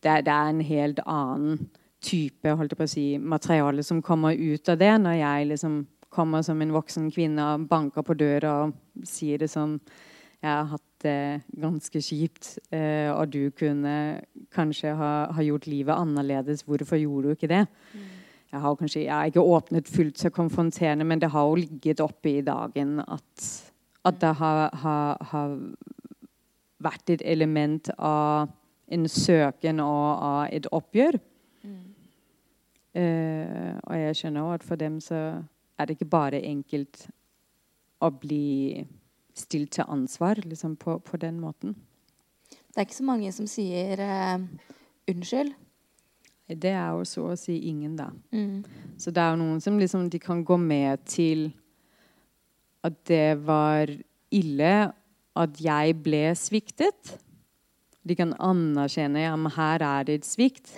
det 0.03 0.11
er, 0.11 0.25
det 0.27 0.35
er 0.35 0.51
en 0.51 0.65
helt 0.65 1.01
annen 1.07 1.65
type 2.01 2.53
holdt 2.57 2.73
jeg 2.73 2.81
på 2.81 2.87
å 2.87 2.91
si, 2.91 3.07
materiale 3.21 3.85
som 3.85 4.01
kommer 4.03 4.37
ut 4.37 4.69
av 4.73 4.79
det, 4.81 4.93
når 5.03 5.19
jeg 5.21 5.51
liksom 5.51 5.81
kommer 6.11 6.43
som 6.43 6.63
en 6.63 6.73
voksen 6.75 7.11
kvinne 7.15 7.45
og 7.55 7.67
banker 7.71 8.03
på 8.03 8.17
døra 8.19 8.55
og 8.65 9.05
sier 9.07 9.39
det 9.39 9.51
sånn 9.53 9.79
Jeg 10.41 10.49
har 10.49 10.71
hatt 10.73 11.03
det 11.05 11.43
ganske 11.61 12.01
kjipt, 12.01 12.55
eh, 12.73 13.13
og 13.13 13.29
du 13.29 13.51
kunne 13.53 14.23
kanskje 14.57 14.95
ha, 14.97 15.11
ha, 15.29 15.43
gjort 15.45 15.67
livet 15.69 15.93
annerledes. 15.93 16.65
Hvorfor 16.65 16.97
gjorde 16.97 17.29
du 17.29 17.37
ikke 17.37 17.51
det? 17.53 17.67
Mm 17.93 18.20
jeg 18.51 18.61
har 18.61 18.77
kanskje 18.77 19.05
jeg 19.05 19.15
har 19.15 19.31
ikke 19.31 19.43
åpnet 19.47 19.89
fullt 19.89 20.19
så 20.19 20.31
konfronterende, 20.35 21.05
men 21.05 21.21
det 21.21 21.31
har 21.31 21.47
jo 21.47 21.55
ligget 21.55 22.01
oppe 22.01 22.33
i 22.33 22.41
dagen 22.43 22.99
at, 23.01 23.47
at 24.05 24.21
det 24.21 24.35
har, 24.35 24.71
har, 24.75 25.17
har, 25.31 25.59
vært 26.81 27.11
et 27.13 27.23
element 27.29 27.91
av 27.99 28.49
en 28.89 29.09
søken 29.09 29.83
og 29.85 30.23
av 30.25 30.47
et 30.51 30.67
oppgjør. 30.73 31.19
Mm. 31.63 31.83
Uh, 32.97 33.77
og 33.85 33.99
jeg 34.01 34.17
skjønner 34.17 34.41
jo 34.41 34.55
at 34.55 34.65
for 34.65 34.81
dem 34.81 34.97
så 35.05 35.19
er 35.79 35.87
det 35.87 35.99
ikke 35.99 36.09
bare 36.11 36.41
enkelt 36.41 37.05
å 38.01 38.09
bli 38.11 38.81
stilt 39.37 39.77
til 39.77 39.93
ansvar 39.93 40.41
liksom 40.43 40.79
på, 40.81 40.97
på 41.05 41.21
den 41.21 41.37
måten. 41.41 41.77
Det 42.51 42.81
er 42.81 42.89
ikke 42.89 42.99
så 43.03 43.07
mange 43.13 43.31
som 43.37 43.47
sier 43.47 44.01
uh, 44.01 44.41
unnskyld 45.13 45.53
det 46.57 46.73
er 46.75 46.91
jo 46.97 47.07
så 47.07 47.25
å 47.31 47.39
si 47.39 47.57
ingen, 47.69 47.97
da. 47.99 48.09
Mm. 48.35 48.63
Så 49.01 49.13
det 49.15 49.23
er 49.23 49.35
jo 49.35 49.41
noen 49.43 49.61
som 49.63 49.79
liksom 49.81 50.09
De 50.13 50.19
kan 50.23 50.43
gå 50.45 50.57
med 50.61 51.05
til 51.09 51.51
at 52.87 52.97
det 53.09 53.41
var 53.45 53.91
ille 54.33 54.73
at 55.41 55.61
jeg 55.61 55.99
ble 56.03 56.23
sviktet. 56.39 57.17
De 58.03 58.17
kan 58.17 58.33
anerkjenne 58.41 59.27
ja, 59.27 59.35
her 59.57 59.85
er 59.85 60.09
det 60.09 60.21
et 60.21 60.29
svikt. 60.29 60.73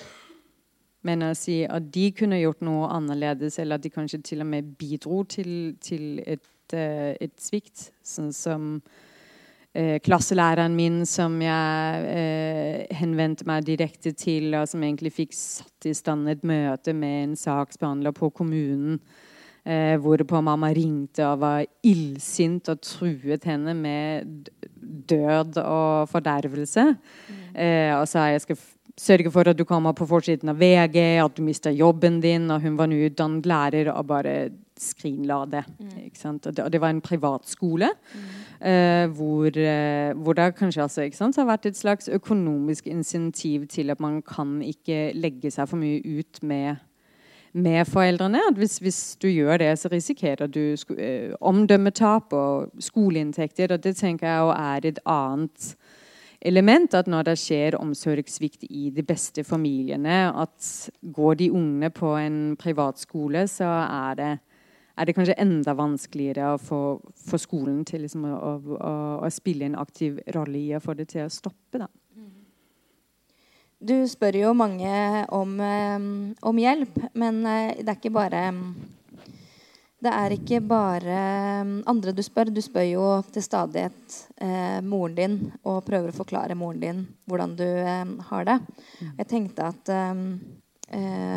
Men 1.07 1.25
å 1.27 1.33
si 1.39 1.63
at 1.67 1.89
de 1.95 2.09
kunne 2.15 2.41
gjort 2.41 2.63
noe 2.63 2.91
annerledes, 2.95 3.59
eller 3.59 3.79
at 3.79 3.87
de 3.87 3.91
kanskje 3.91 4.23
til 4.23 4.43
og 4.45 4.51
med 4.53 4.75
bidro 4.79 5.23
til, 5.27 5.75
til 5.83 6.21
et, 6.27 6.47
uh, 6.75 7.15
et 7.19 7.35
svikt, 7.43 7.89
sånn 8.07 8.31
som 8.35 8.77
eh, 9.75 9.99
klasselæreren 10.05 10.75
min 10.77 11.03
som 11.09 11.37
jeg 11.43 12.07
eh, 12.13 12.97
henvendte 12.99 13.47
meg 13.49 13.67
direkte 13.67 14.15
til, 14.17 14.53
og 14.59 14.69
som 14.71 14.83
egentlig 14.83 15.15
fikk 15.17 15.37
satt 15.37 15.91
i 15.91 15.95
stand 15.97 16.31
et 16.31 16.47
møte 16.47 16.95
med 16.97 17.19
en 17.27 17.37
saksbehandler 17.39 18.15
på 18.17 18.31
kommunen. 18.35 19.01
Eh, 19.63 19.95
hvorpå 20.03 20.41
mamma 20.43 20.73
ringte 20.75 21.23
og 21.23 21.39
var 21.45 21.61
illsint 21.87 22.67
og 22.73 22.81
truet 22.83 23.45
henne 23.47 23.77
med 23.79 24.49
død 25.07 25.61
og 25.63 26.09
fordervelse. 26.11 26.89
Mm. 26.91 27.43
Eh, 27.55 27.93
og 27.95 28.09
sa 28.11 28.27
jeg 28.33 28.43
skal 28.43 28.59
sørge 28.99 29.31
for 29.31 29.49
at 29.49 29.59
du 29.59 29.65
kommer 29.65 29.95
på 29.95 30.09
forsiden 30.11 30.51
av 30.51 30.59
VG, 30.59 30.99
at 31.23 31.37
du 31.37 31.45
mister 31.47 31.71
jobben 31.71 32.19
din. 32.21 32.51
Og 32.51 32.67
hun 32.67 32.77
var 32.79 32.91
nå 32.91 32.99
utdannet 33.07 33.47
lærer 33.47 33.93
og 33.95 34.09
bare 34.11 34.35
skrinla 34.83 35.45
det. 35.51 35.63
Mm. 35.79 35.91
Og 36.47 36.57
det, 36.57 36.65
og 36.65 36.73
det 36.73 36.81
var 36.81 36.91
en 36.91 37.01
privatskole. 37.01 37.89
Mm. 38.15 38.31
Uh, 38.61 39.17
hvor, 39.17 39.47
uh, 39.47 40.23
hvor, 40.23 40.33
det 40.33 40.55
kanskje 40.59 40.83
altså, 40.83 41.09
sant, 41.13 41.37
har 41.37 41.49
vært 41.49 41.67
et 41.67 41.77
slags 41.77 42.09
økonomisk 42.09 42.87
insentiv 42.87 43.67
til 43.67 43.91
at 43.91 44.01
man 44.01 44.23
kan 44.23 44.61
ikke 44.63 45.13
legge 45.15 45.51
seg 45.51 45.69
for 45.69 45.81
mye 45.81 46.03
ut 46.19 46.43
med, 46.43 46.77
med 47.53 47.85
foreldrene. 47.87 48.43
At 48.51 48.59
hvis, 48.59 48.79
hvis, 48.79 49.17
du 49.23 49.29
gjør 49.29 49.57
det, 49.57 49.79
så 49.79 49.89
risikerer 49.93 50.47
du 50.47 50.77
uh, 50.91 51.35
omdømmetap 51.41 52.33
og 52.33 52.71
skoleinntekter. 52.79 53.73
Og 53.73 53.85
det 53.85 53.97
tenker 53.97 54.29
jeg 54.29 54.55
er 54.59 54.93
et 54.93 55.03
annet 55.07 55.75
element 56.47 56.95
at 56.95 57.09
når 57.11 57.31
det 57.31 57.39
skjer 57.41 57.77
omsorgssvikt 57.79 58.67
i 58.71 58.91
de 58.95 59.05
beste 59.07 59.45
familiene, 59.47 60.25
at 60.31 60.91
går 61.15 61.39
de 61.41 61.51
ungene 61.53 61.91
på 61.95 62.15
en 62.19 62.57
privatskole, 62.59 63.47
så 63.49 63.71
er 63.87 64.19
det, 64.19 64.33
er 64.97 65.09
det 65.09 65.15
kanskje 65.17 65.39
enda 65.41 65.75
vanskeligere 65.79 66.55
for, 66.61 67.01
for 67.17 67.41
skolen 67.41 67.83
til 67.89 68.05
liksom 68.05 68.27
å, 68.29 68.37
å, 68.77 68.95
å, 69.25 69.31
spille 69.33 69.69
en 69.69 69.79
aktiv 69.81 70.21
rolle 70.37 70.61
i 70.61 70.75
å 70.77 70.83
få 70.83 70.97
det 70.99 71.09
til 71.15 71.27
å 71.27 71.33
stoppe. 71.33 71.81
Da. 71.81 71.89
Du 73.83 73.97
spør 74.07 74.39
jo 74.39 74.55
mange 74.55 75.25
om, 75.35 75.57
eh, 75.59 76.09
om 76.41 76.59
hjelp, 76.61 76.99
men 77.19 77.41
eh, 77.47 77.79
det 77.81 77.89
er 77.89 77.99
ikke 77.99 78.15
bare 78.15 78.43
det 80.03 80.11
er 80.11 80.35
ikke 80.35 80.59
bare 80.67 81.17
um, 81.63 81.77
andre 81.87 82.11
du 82.15 82.23
spør. 82.27 82.51
Du 82.51 82.59
spør 82.65 82.87
jo 82.89 83.07
til 83.31 83.45
stadighet 83.45 84.17
eh, 84.43 84.81
moren 84.83 85.15
din 85.15 85.37
og 85.63 85.85
prøver 85.87 86.11
å 86.11 86.17
forklare 86.17 86.59
moren 86.59 86.83
din 86.83 87.05
hvordan 87.31 87.55
du 87.59 87.67
eh, 87.67 88.15
har 88.31 88.49
det. 88.49 88.57
Mm. 88.99 89.13
Jeg 89.21 89.29
tenkte 89.31 89.69
at 89.71 89.93
eh, 89.95 90.25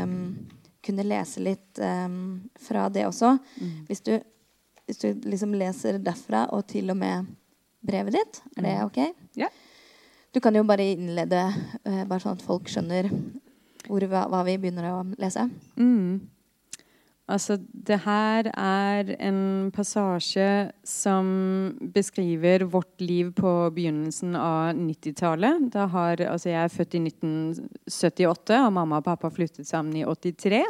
um, 0.02 0.16
kunne 0.86 1.06
lese 1.08 1.42
litt 1.44 1.80
fra 2.62 2.86
det 2.94 3.08
også. 3.08 3.32
Mm. 3.58 3.74
Hvis 3.90 4.04
du, 4.06 4.14
hvis 4.86 5.02
du 5.02 5.26
liksom 5.26 5.56
leser 5.58 5.98
derfra 6.04 6.46
og 6.54 6.68
til 6.70 6.94
og 6.94 7.00
med 7.00 7.30
brevet 7.86 8.16
ditt, 8.18 8.42
er 8.58 8.66
det 8.66 8.76
mm. 8.76 8.86
ok? 8.86 9.00
Ja. 9.42 9.50
Du 10.36 10.42
kan 10.44 10.56
jo 10.56 10.66
bare 10.68 10.90
innlede, 10.92 11.42
uh, 11.88 12.04
bare 12.04 12.20
sånn 12.20 12.36
at 12.36 12.44
folk 12.44 12.68
skjønner 12.68 13.08
hvor, 13.86 14.04
hva, 14.10 14.26
hva, 14.28 14.42
vi 14.44 14.58
begynner 14.60 14.90
å 14.90 15.04
lese. 15.22 15.46
Mm. 15.80 16.26
Altså, 17.26 17.58
det 17.58 18.04
her 18.04 18.52
er 18.54 19.08
en 19.18 19.72
passasje 19.74 20.70
som 20.86 21.26
beskriver 21.96 22.68
vårt 22.70 23.02
liv 23.02 23.32
på 23.34 23.54
begynnelsen 23.74 24.36
av 24.38 24.76
90-tallet. 24.78 25.74
Altså, 25.74 26.52
jeg 26.52 26.62
er 26.62 26.76
født 26.76 26.94
i 26.94 27.02
1978, 27.08 28.60
og 28.68 28.76
mamma 28.78 29.02
og 29.02 29.08
pappa 29.10 29.34
flyttet 29.34 29.66
sammen 29.66 29.98
i 29.98 30.06
83. 30.06 30.62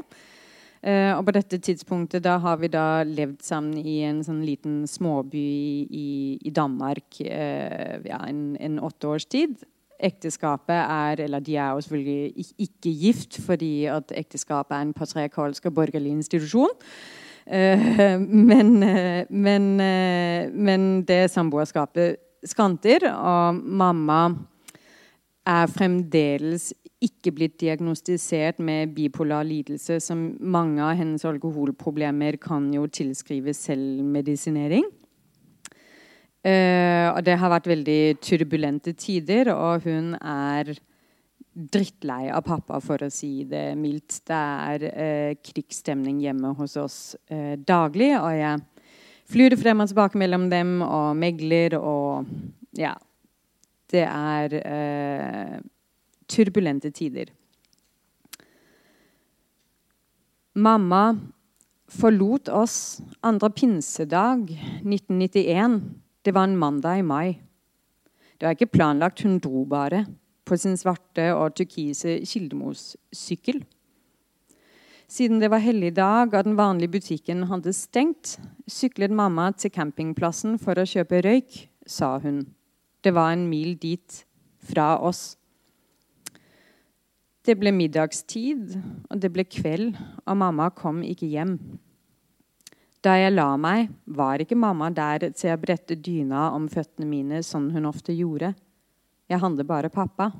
Uh, 0.85 1.17
og 1.17 1.23
på 1.25 1.33
dette 1.33 1.57
tidspunktet 1.65 2.21
da 2.21 2.35
har 2.43 2.59
vi 2.61 2.69
da 2.69 3.01
levd 3.09 3.39
sammen 3.41 3.79
i 3.81 4.03
en 4.05 4.19
sånn 4.23 4.43
liten 4.45 4.83
småby 4.85 5.39
i, 5.89 6.09
i 6.45 6.51
Danmark 6.53 7.17
uh, 7.25 7.95
ja, 8.05 8.19
en, 8.27 8.51
en 8.61 8.77
åtte 8.85 9.09
års 9.09 9.25
tid 9.25 9.55
ekteskapet 9.99 10.75
er 10.75 11.23
Eller 11.23 11.39
de 11.39 11.55
er 11.55 11.69
jo 11.71 11.81
selvfølgelig 11.81 12.45
ikke 12.59 12.95
gift, 13.01 13.41
fordi 13.41 13.85
at 13.85 14.11
ekteskapet 14.15 14.75
er 14.75 14.81
en 14.81 14.93
patriarkalsk 14.93 15.65
og 15.65 15.73
borgerlig 15.73 16.11
institusjon. 16.11 16.73
Uh, 17.45 18.21
men, 18.49 18.83
uh, 18.83 19.23
men, 19.29 19.63
uh, 19.79 20.51
men, 20.53 21.03
det 21.05 21.29
samboerskapet 21.31 22.17
skranter, 22.45 23.05
og 23.13 23.55
mamma 23.55 24.33
er 25.45 25.69
fremdeles 25.69 26.71
ikke 27.05 27.33
blitt 27.35 27.59
diagnostisert 27.61 28.59
med 28.63 28.95
bipolar 28.95 29.45
lidelse, 29.45 29.99
som 30.01 30.31
mange 30.41 30.81
av 30.81 30.95
hennes 30.97 31.25
alkoholproblemer 31.27 32.39
kan 32.41 32.71
jo 32.73 32.87
tilskrive 32.89 33.53
selvmedisinering. 33.53 34.87
Uh, 36.45 37.09
det 37.25 37.39
har 37.41 37.49
vært 37.49 37.71
veldig 37.71 38.01
turbulente 38.21 38.91
tider, 38.93 39.49
og 39.49 39.87
hun 39.87 40.11
er 40.19 40.75
drittlei 41.55 42.27
av 42.29 42.43
pappa, 42.45 42.77
for 42.83 43.01
å 43.01 43.09
si 43.09 43.47
det 43.49 43.71
mildt. 43.79 44.19
Det 44.29 44.41
er 44.67 44.85
uh, 44.85 45.31
krigsstemning 45.41 46.19
hjemme 46.21 46.53
hos 46.59 46.77
oss 46.77 46.99
uh, 47.33 47.55
daglig, 47.57 48.11
og 48.19 48.29
jeg 48.37 48.61
flyr 49.33 49.57
frem 49.57 49.81
og 49.81 49.89
tilbake 49.89 50.21
mellom 50.21 50.45
dem 50.53 50.77
og 50.85 51.17
megler 51.17 51.79
og 51.81 52.29
Ja. 52.77 52.93
Det 53.85 54.01
er 54.01 54.51
turbulente 56.27 56.89
tider. 56.91 57.29
Mamma 60.57 61.03
forlot 61.87 62.49
oss 62.49 62.99
andre 63.23 63.51
pinsedag 63.53 64.49
1991 64.81 65.77
det 66.25 66.33
var 66.33 66.49
en 66.49 66.57
mandag 66.57 66.99
i 66.99 67.05
mai. 67.05 67.41
Det 68.37 68.47
var 68.47 68.57
ikke 68.57 68.73
planlagt, 68.73 69.21
hun 69.23 69.39
dro 69.39 69.65
bare. 69.65 70.05
På 70.45 70.57
sin 70.57 70.77
svarte 70.77 71.31
og 71.33 71.55
turkise 71.55 72.19
Kildemos-sykkel. 72.25 73.63
Siden 75.07 75.39
det 75.39 75.51
var 75.53 75.61
helligdag 75.61 76.33
og 76.33 76.43
den 76.47 76.57
vanlige 76.57 76.91
butikken 76.97 77.45
hadde 77.49 77.73
stengt, 77.73 78.39
syklet 78.67 79.13
mamma 79.13 79.51
til 79.53 79.71
campingplassen 79.71 80.57
for 80.59 80.81
å 80.81 80.87
kjøpe 80.89 81.21
røyk, 81.21 81.67
sa 81.85 82.17
hun. 82.19 82.47
Det 83.05 83.13
var 83.13 83.35
en 83.35 83.45
mil 83.49 83.75
dit 83.77 84.23
fra 84.65 84.95
oss. 84.97 85.37
Det 87.45 87.53
ble 87.61 87.69
middagstid, 87.69 88.73
og 89.09 89.21
det 89.21 89.29
ble 89.29 89.45
kveld, 89.45 89.93
og 90.25 90.37
mamma 90.41 90.71
kom 90.73 91.03
ikke 91.05 91.29
hjem. 91.29 91.59
Da 93.05 93.19
jeg 93.19 93.35
la 93.35 93.51
meg, 93.61 93.91
var 94.17 94.41
ikke 94.41 94.57
mamma 94.57 94.87
der 94.89 95.27
til 95.37 95.51
å 95.53 95.59
brette 95.61 95.93
dyna 95.93 96.47
om 96.55 96.65
føttene 96.71 97.05
mine 97.05 97.43
sånn 97.45 97.67
hun 97.75 97.85
ofte 97.85 98.15
gjorde. 98.17 98.55
Jeg 99.29 99.41
handler 99.43 99.67
bare 99.69 99.91
pappa. 99.93 100.31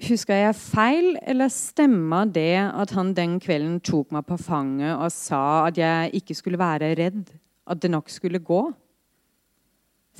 Husker 0.00 0.40
jeg 0.40 0.56
feil, 0.56 1.12
eller 1.28 1.52
stemmer 1.54 2.26
det 2.34 2.56
at 2.66 2.94
han 2.96 3.12
den 3.14 3.36
kvelden 3.42 3.76
tok 3.84 4.10
meg 4.16 4.24
på 4.26 4.38
fanget 4.40 4.94
og 4.96 5.12
sa 5.14 5.68
at 5.68 5.78
jeg 5.78 6.14
ikke 6.18 6.34
skulle 6.38 6.58
være 6.58 6.94
redd, 6.98 7.30
at 7.70 7.82
det 7.84 7.92
nok 7.92 8.10
skulle 8.10 8.42
gå? 8.42 8.62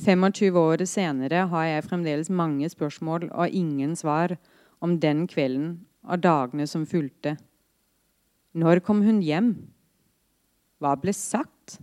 25 0.05 0.61
år 0.61 0.85
senere 0.87 1.43
har 1.51 1.65
jeg 1.67 1.87
fremdeles 1.89 2.31
mange 2.31 2.69
spørsmål 2.71 3.27
og 3.33 3.57
ingen 3.57 3.97
svar 3.99 4.37
om 4.79 4.95
den 5.01 5.25
kvelden 5.27 5.81
og 6.07 6.23
dagene 6.23 6.69
som 6.69 6.87
fulgte. 6.87 7.35
Når 8.55 8.79
kom 8.85 9.03
hun 9.03 9.19
hjem? 9.25 9.51
Hva 10.81 10.95
ble 10.97 11.13
sagt? 11.13 11.77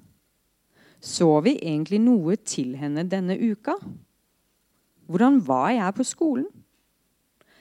Så 0.99 1.31
vi 1.47 1.55
egentlig 1.63 2.01
noe 2.03 2.35
til 2.43 2.75
henne 2.81 3.05
denne 3.07 3.37
uka? 3.39 3.77
Hvordan 5.07 5.39
var 5.47 5.71
jeg 5.77 5.95
på 5.95 6.07
skolen? 6.07 6.49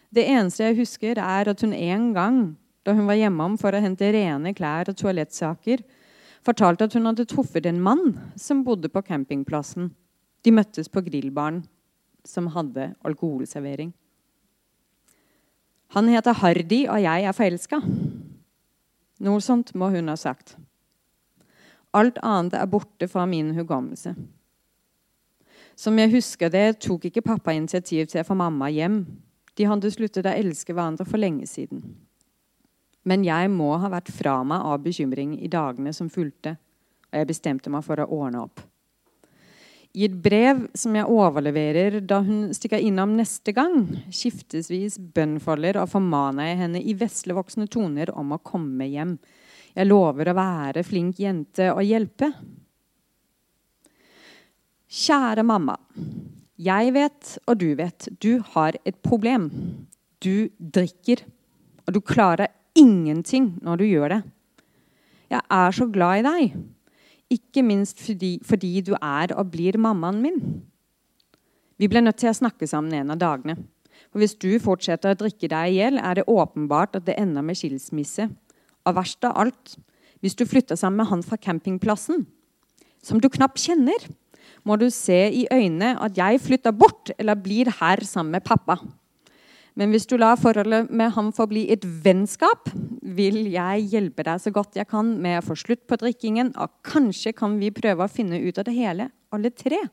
Det 0.09 0.25
eneste 0.25 0.65
jeg 0.65 0.79
husker, 0.79 1.19
er 1.21 1.51
at 1.51 1.61
hun 1.61 1.75
en 1.75 2.09
gang, 2.15 2.39
da 2.81 2.95
hun 2.95 3.05
var 3.05 3.19
hjemom 3.19 3.57
for 3.61 3.75
å 3.75 3.81
hente 3.83 4.09
rene 4.15 4.55
klær 4.57 4.89
og 4.89 4.97
toalettsaker, 4.97 5.83
fortalte 6.47 6.87
at 6.87 6.95
hun 6.97 7.05
hadde 7.09 7.27
truffet 7.29 7.67
en 7.69 7.81
mann 7.83 8.15
som 8.39 8.63
bodde 8.65 8.89
på 8.89 9.03
campingplassen. 9.05 9.91
De 10.41 10.53
møttes 10.55 10.89
på 10.89 11.03
grillbaren, 11.05 11.61
som 12.25 12.49
hadde 12.55 12.93
alkoholservering. 13.05 13.91
Han 15.95 16.09
heter 16.11 16.35
Hardy, 16.41 16.85
og 16.87 16.99
jeg 17.03 17.27
er 17.27 17.35
forelska. 17.35 17.81
Noe 19.23 19.43
sånt 19.43 19.73
må 19.75 19.91
hun 19.93 20.11
ha 20.11 20.17
sagt. 20.19 20.57
Alt 21.95 22.17
annet 22.23 22.57
er 22.57 22.67
borte 22.67 23.07
fra 23.07 23.25
min 23.29 23.53
hukommelse. 23.55 24.15
Som 25.77 25.99
jeg 26.01 26.11
husker 26.15 26.49
det, 26.49 26.79
tok 26.81 27.05
ikke 27.05 27.25
pappa 27.25 27.53
initiativ 27.53 28.09
til 28.09 28.23
å 28.23 28.27
få 28.27 28.37
mamma 28.37 28.69
hjem. 28.73 29.03
De 29.57 29.65
hadde 29.69 29.91
sluttet 29.93 30.25
å 30.25 30.33
elske 30.33 30.73
hverandre 30.73 31.05
for 31.05 31.21
lenge 31.21 31.47
siden. 31.49 31.83
Men 33.07 33.23
jeg 33.23 33.51
må 33.53 33.71
ha 33.79 33.89
vært 33.93 34.09
fra 34.11 34.39
meg 34.43 34.65
av 34.67 34.81
bekymring 34.83 35.37
i 35.39 35.49
dagene 35.51 35.93
som 35.95 36.09
fulgte, 36.11 36.57
og 37.07 37.21
jeg 37.21 37.29
bestemte 37.29 37.71
meg 37.71 37.85
for 37.85 38.01
å 38.03 38.09
ordne 38.19 38.41
opp. 38.43 38.65
I 39.97 40.05
et 40.05 40.17
brev 40.21 40.65
som 40.77 40.93
jeg 40.97 41.09
overleverer 41.09 42.01
da 42.05 42.19
hun 42.25 42.51
stikker 42.53 42.83
innom 42.83 43.15
neste 43.17 43.53
gang, 43.55 43.85
skiftesvis 44.13 44.99
bønnfaller 45.15 45.79
og 45.81 45.89
formaner 45.93 46.51
jeg 46.51 46.59
henne 46.59 46.81
i 46.83 46.93
veslevoksne 46.97 47.65
toner 47.71 48.11
om 48.13 48.35
å 48.35 48.41
komme 48.43 48.89
hjem. 48.91 49.15
Jeg 49.77 49.85
lover 49.91 50.31
å 50.31 50.37
være 50.37 50.81
flink 50.85 51.19
jente 51.21 51.67
og 51.69 51.83
hjelpe. 51.85 52.31
Kjære 54.89 55.43
mamma. 55.45 55.75
Jeg 56.57 56.93
vet, 56.95 57.35
og 57.45 57.59
du 57.61 57.67
vet, 57.77 58.07
du 58.17 58.39
har 58.55 58.79
et 58.81 58.97
problem. 59.05 59.51
Du 60.17 60.49
drikker, 60.57 61.21
og 61.85 61.93
du 61.93 62.01
klarer 62.01 62.49
ingenting 62.77 63.51
når 63.61 63.83
du 63.83 63.85
gjør 63.85 64.15
det. 64.15 64.21
Jeg 65.29 65.43
er 65.59 65.77
så 65.77 65.85
glad 65.91 66.23
i 66.23 66.25
deg, 66.25 66.57
ikke 67.37 67.61
minst 67.67 68.01
fordi, 68.01 68.37
fordi 68.47 68.79
du 68.87 68.95
er 68.97 69.35
og 69.35 69.51
blir 69.53 69.77
mammaen 69.77 70.23
min. 70.23 70.41
Vi 71.77 71.89
ble 71.91 72.01
nødt 72.01 72.17
til 72.23 72.31
å 72.31 72.39
snakke 72.39 72.65
sammen 72.65 72.95
en 72.97 73.13
av 73.13 73.21
dagene. 73.21 73.59
For 74.09 74.23
Hvis 74.23 74.37
du 74.39 74.55
fortsetter 74.63 75.13
å 75.13 75.19
drikke 75.19 75.51
deg 75.51 75.69
i 75.69 75.77
hjel, 75.81 76.01
er 76.01 76.17
det 76.17 76.29
åpenbart 76.31 76.97
at 76.97 77.05
det 77.05 77.19
ender 77.21 77.45
med 77.45 77.59
skilsmisse. 77.59 78.31
Og 78.87 78.95
verst 78.95 79.25
av 79.27 79.35
alt, 79.43 79.75
hvis 80.23 80.37
du 80.37 80.45
flytter 80.47 80.79
sammen 80.79 81.03
med 81.03 81.11
han 81.11 81.25
fra 81.25 81.37
campingplassen, 81.37 82.25
som 83.03 83.19
du 83.21 83.29
knapt 83.29 83.61
kjenner, 83.61 84.07
må 84.67 84.77
du 84.79 84.87
se 84.91 85.17
i 85.29 85.45
øynene 85.53 85.93
at 86.03 86.17
jeg 86.17 86.41
flytter 86.43 86.73
bort 86.75 87.11
eller 87.17 87.39
blir 87.39 87.69
her 87.79 88.03
sammen 88.07 88.35
med 88.35 88.45
pappa. 88.47 88.79
Men 89.77 89.93
hvis 89.93 90.07
du 90.09 90.15
lar 90.17 90.39
forholdet 90.41 90.89
med 90.89 91.11
ham 91.13 91.29
forbli 91.35 91.67
et 91.71 91.83
vennskap, 91.85 92.71
vil 93.01 93.43
jeg 93.53 93.85
hjelpe 93.91 94.25
deg 94.25 94.41
så 94.41 94.51
godt 94.51 94.79
jeg 94.79 94.89
kan 94.89 95.13
med 95.21 95.37
å 95.37 95.45
få 95.45 95.57
slutt 95.59 95.83
på 95.87 95.99
drikkingen, 96.01 96.49
og 96.57 96.73
kanskje 96.87 97.35
kan 97.37 97.59
vi 97.61 97.69
prøve 97.75 98.07
å 98.07 98.11
finne 98.11 98.41
ut 98.41 98.57
av 98.57 98.65
det 98.65 98.73
hele, 98.73 99.11
alle 99.29 99.53
tre. 99.53 99.83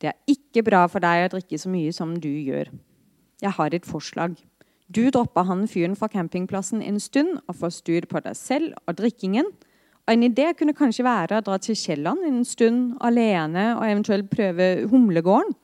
Det 0.00 0.14
er 0.14 0.32
ikke 0.32 0.64
bra 0.64 0.86
for 0.88 1.04
deg 1.04 1.26
å 1.26 1.32
drikke 1.36 1.60
så 1.60 1.68
mye 1.68 1.92
som 1.92 2.16
du 2.16 2.30
gjør. 2.30 2.72
Jeg 3.44 3.52
har 3.58 3.76
et 3.76 3.88
forslag. 3.88 4.38
Du 4.90 5.04
dropper 5.10 5.46
han 5.46 5.68
fyren 5.70 5.94
fra 5.94 6.08
campingplassen 6.10 6.82
en 6.82 6.98
stund 7.00 7.36
og 7.46 7.58
får 7.60 7.76
styr 7.76 8.06
på 8.10 8.22
deg 8.24 8.34
selv 8.34 8.74
og 8.90 8.96
drikkingen. 8.98 9.46
Og 10.06 10.12
En 10.12 10.24
idé 10.26 10.48
kunne 10.58 10.74
kanskje 10.74 11.06
være 11.06 11.38
å 11.38 11.44
dra 11.46 11.58
til 11.62 11.76
Kielland 11.78 12.24
en 12.26 12.44
stund 12.44 12.96
alene 13.00 13.76
og 13.76 13.84
eventuelt 13.86 14.30
prøve 14.32 14.88
Humlegården. 14.90 15.54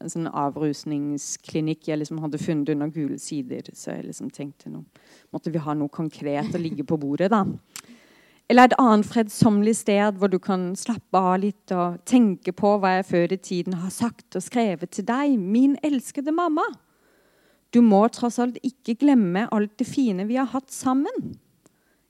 En 0.00 0.08
sånn 0.08 0.26
avrusningsklinikk 0.26 1.90
jeg 1.90 2.00
liksom 2.00 2.22
hadde 2.22 2.40
funnet 2.40 2.72
under 2.72 2.88
gule 2.88 3.18
sider. 3.20 3.68
Så 3.76 3.92
jeg 3.92 4.06
liksom 4.06 4.30
tenkte 4.32 4.72
nå 4.72 4.80
måtte 5.32 5.52
vi 5.52 5.60
ha 5.60 5.74
noe 5.76 5.92
konkret 5.92 6.54
å 6.56 6.60
ligge 6.62 6.86
på 6.88 6.96
bordet. 6.96 7.28
da. 7.30 7.44
Eller 8.48 8.70
et 8.70 8.78
annet 8.80 9.06
fredsommelig 9.06 9.76
sted 9.82 10.16
hvor 10.16 10.32
du 10.32 10.38
kan 10.38 10.72
slappe 10.76 11.18
av 11.18 11.38
litt 11.44 11.72
og 11.76 12.00
tenke 12.08 12.52
på 12.56 12.78
hva 12.80 12.96
jeg 12.98 13.06
før 13.10 13.36
i 13.36 13.36
tiden 13.36 13.76
har 13.84 13.92
sagt 13.92 14.36
og 14.36 14.44
skrevet 14.44 14.90
til 14.90 15.04
deg, 15.04 15.36
min 15.36 15.76
elskede 15.84 16.32
mamma. 16.32 16.64
Du 17.72 17.80
må 17.80 18.02
tross 18.12 18.38
alt 18.42 18.58
ikke 18.66 18.98
glemme 19.00 19.46
alt 19.52 19.72
det 19.80 19.88
fine 19.88 20.26
vi 20.28 20.36
har 20.36 20.50
hatt 20.52 20.72
sammen. 20.72 21.34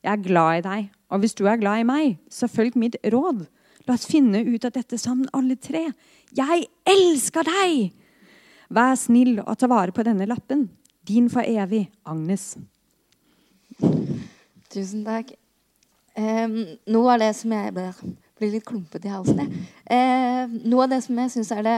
Jeg 0.03 0.11
er 0.17 0.25
glad 0.25 0.59
i 0.59 0.63
deg, 0.67 0.87
og 1.15 1.23
hvis 1.23 1.37
du 1.39 1.45
er 1.47 1.61
glad 1.61 1.83
i 1.83 1.87
meg, 1.87 2.17
så 2.27 2.51
følg 2.51 2.75
mitt 2.81 2.99
råd. 3.15 3.45
La 3.87 3.95
oss 3.95 4.09
finne 4.11 4.43
ut 4.43 4.65
av 4.67 4.75
dette 4.75 4.99
sammen, 4.99 5.31
alle 5.35 5.55
tre. 5.55 5.89
Jeg 6.35 6.67
elsker 6.89 7.47
deg! 7.47 7.93
Vær 8.73 8.97
snill 8.99 9.37
og 9.43 9.55
ta 9.61 9.69
vare 9.71 9.95
på 9.95 10.03
denne 10.07 10.27
lappen. 10.27 10.67
Din 11.07 11.29
for 11.31 11.47
evig, 11.47 11.85
Agnes. 12.09 12.57
Tusen 14.73 15.03
takk. 15.07 15.35
Um, 16.17 16.77
noe 16.93 17.15
av 17.15 17.23
det 17.23 17.31
som 17.39 17.53
jeg 17.55 17.73
blir, 17.77 17.99
blir 18.43 18.55
litt 18.57 18.67
klumpete 18.69 19.09
i 19.09 19.13
halsen 19.13 19.43
uh, 19.47 20.51
Noe 20.67 20.87
av 20.87 20.93
det 20.93 21.01
som 21.07 21.19
jeg 21.23 21.33
syns 21.37 21.53
er 21.55 21.67
det 21.67 21.77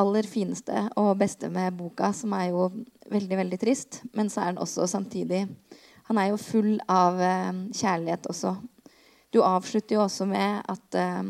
aller 0.00 0.28
fineste 0.28 0.86
og 1.00 1.16
beste 1.20 1.50
med 1.52 1.74
boka, 1.78 2.12
som 2.14 2.34
er 2.38 2.52
jo 2.52 2.68
veldig, 3.10 3.38
veldig 3.42 3.58
trist, 3.60 4.02
men 4.16 4.30
så 4.32 4.44
er 4.44 4.52
den 4.52 4.62
også 4.62 4.86
samtidig 4.90 5.44
Han 6.08 6.20
er 6.20 6.30
jo 6.30 6.40
full 6.40 6.74
av 6.90 7.16
eh, 7.24 7.52
kjærlighet 7.72 8.26
også. 8.28 8.50
Du 9.32 9.38
avslutter 9.40 9.96
jo 9.96 10.02
også 10.02 10.26
med 10.28 10.60
at 10.68 10.98
eh, 11.00 11.22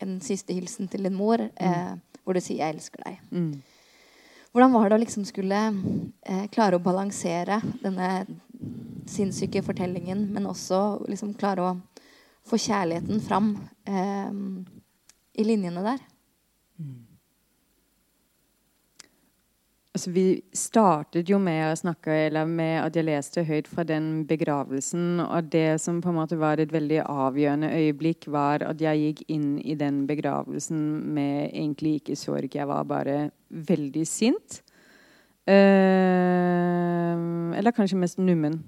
en 0.00 0.14
siste 0.24 0.56
hilsen 0.56 0.88
til 0.88 1.04
din 1.04 1.16
mor, 1.16 1.42
uh, 1.44 1.92
hvor 2.24 2.32
du 2.32 2.40
sier 2.40 2.62
'jeg 2.62 2.74
elsker 2.74 3.04
deg'. 3.04 3.18
Mm. 3.30 3.62
Hvordan 4.52 4.72
var 4.72 4.88
det 4.88 4.96
å 4.96 5.02
liksom 5.04 5.26
skulle 5.28 5.60
klare 6.50 6.76
å 6.76 6.82
balansere 6.82 7.60
denne 7.82 8.24
sinnssyke 9.06 9.62
fortellingen, 9.62 10.26
men 10.32 10.48
også 10.48 11.04
liksom 11.08 11.34
klare 11.34 11.64
å 11.64 11.76
få 12.48 12.58
kjærligheten 12.60 13.20
fram 13.24 13.52
eh, 13.88 14.32
i 15.38 15.46
linjene 15.46 15.84
der. 15.84 16.02
Mm. 16.78 17.08
Altså, 19.98 20.12
vi 20.14 20.42
startet 20.54 21.26
jo 21.26 21.40
med 21.42 21.72
å 21.72 21.78
snakke, 21.80 22.12
eller 22.28 22.46
med 22.46 22.76
at 22.84 22.94
jeg 22.94 23.06
leste 23.08 23.42
høyt 23.42 23.66
fra 23.66 23.82
den 23.82 24.20
begravelsen. 24.30 25.18
Og 25.24 25.48
det 25.50 25.80
som 25.82 25.98
på 25.98 26.12
en 26.12 26.18
måte 26.20 26.38
var 26.38 26.62
et 26.62 26.70
veldig 26.70 27.00
avgjørende 27.02 27.72
øyeblikk, 27.74 28.28
var 28.30 28.62
at 28.62 28.78
jeg 28.84 29.00
gikk 29.02 29.24
inn 29.34 29.48
i 29.58 29.74
den 29.74 30.04
begravelsen 30.06 30.78
med 31.16 31.48
egentlig 31.48 31.96
ikke 31.98 32.18
sorg. 32.20 32.54
Jeg 32.54 32.70
var 32.70 32.86
bare 32.86 33.16
veldig 33.50 34.06
sint. 34.06 34.60
Eh, 35.48 37.14
eller 37.58 37.74
kanskje 37.74 37.98
mest 37.98 38.22
nummen. 38.22 38.60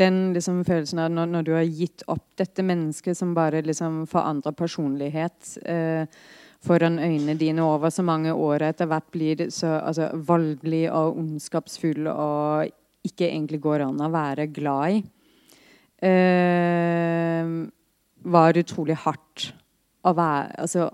Den 0.00 0.20
liksom, 0.32 0.62
følelsen 0.64 1.02
av 1.02 1.10
når, 1.12 1.32
når, 1.34 1.46
du 1.46 1.52
har 1.58 1.66
gitt 1.68 2.04
opp 2.08 2.24
dette 2.40 2.64
mennesket 2.64 3.18
som 3.18 3.34
bare 3.36 3.60
liksom 3.66 4.06
forandrer 4.08 4.56
personlighet 4.56 5.56
eh, 5.68 6.08
foran 6.64 6.98
øynene 7.00 7.36
dine 7.40 7.64
over 7.64 7.92
så 7.92 8.04
mange 8.04 8.32
år, 8.32 8.64
etter 8.70 8.88
hvert 8.88 9.10
blir 9.12 9.46
så 9.52 9.78
altså, 9.80 10.10
voldelig 10.28 10.86
og 10.92 11.18
ondskapsfull 11.20 12.08
og 12.12 12.70
ikke 13.06 13.30
egentlig 13.30 13.60
går 13.64 13.86
an 13.86 14.02
å 14.04 14.10
være 14.12 14.48
glad 14.52 14.96
i, 14.96 15.02
eh, 16.08 17.52
var 18.20 18.60
utrolig 18.60 18.98
hardt 19.04 19.50
å 20.04 20.12
være 20.16 20.60
altså, 20.64 20.90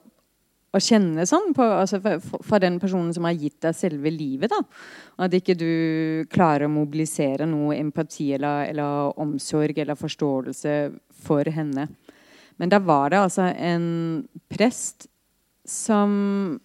å 0.76 0.82
kjenne 0.82 1.24
sånn 1.28 1.52
på, 1.56 1.64
altså 1.64 2.00
for, 2.04 2.42
for, 2.44 2.60
den 2.62 2.78
personen 2.82 3.12
som 3.16 3.26
har 3.28 3.36
gitt 3.36 3.58
deg 3.64 3.76
selve 3.76 4.12
livet. 4.12 4.52
da. 4.52 4.60
At 5.24 5.34
ikke 5.36 5.56
du 5.58 5.70
klarer 6.32 6.68
å 6.68 6.72
mobilisere 6.72 7.48
noe 7.48 7.78
empati 7.78 8.32
eller, 8.36 8.68
eller, 8.70 9.16
omsorg 9.22 9.78
eller 9.82 9.98
forståelse 9.98 10.76
for 11.26 11.48
henne. 11.52 11.88
Men 12.56 12.72
da 12.72 12.80
var 12.80 13.12
det 13.12 13.20
altså 13.20 13.50
en 13.52 13.88
prest 14.52 15.08
som 15.66 16.60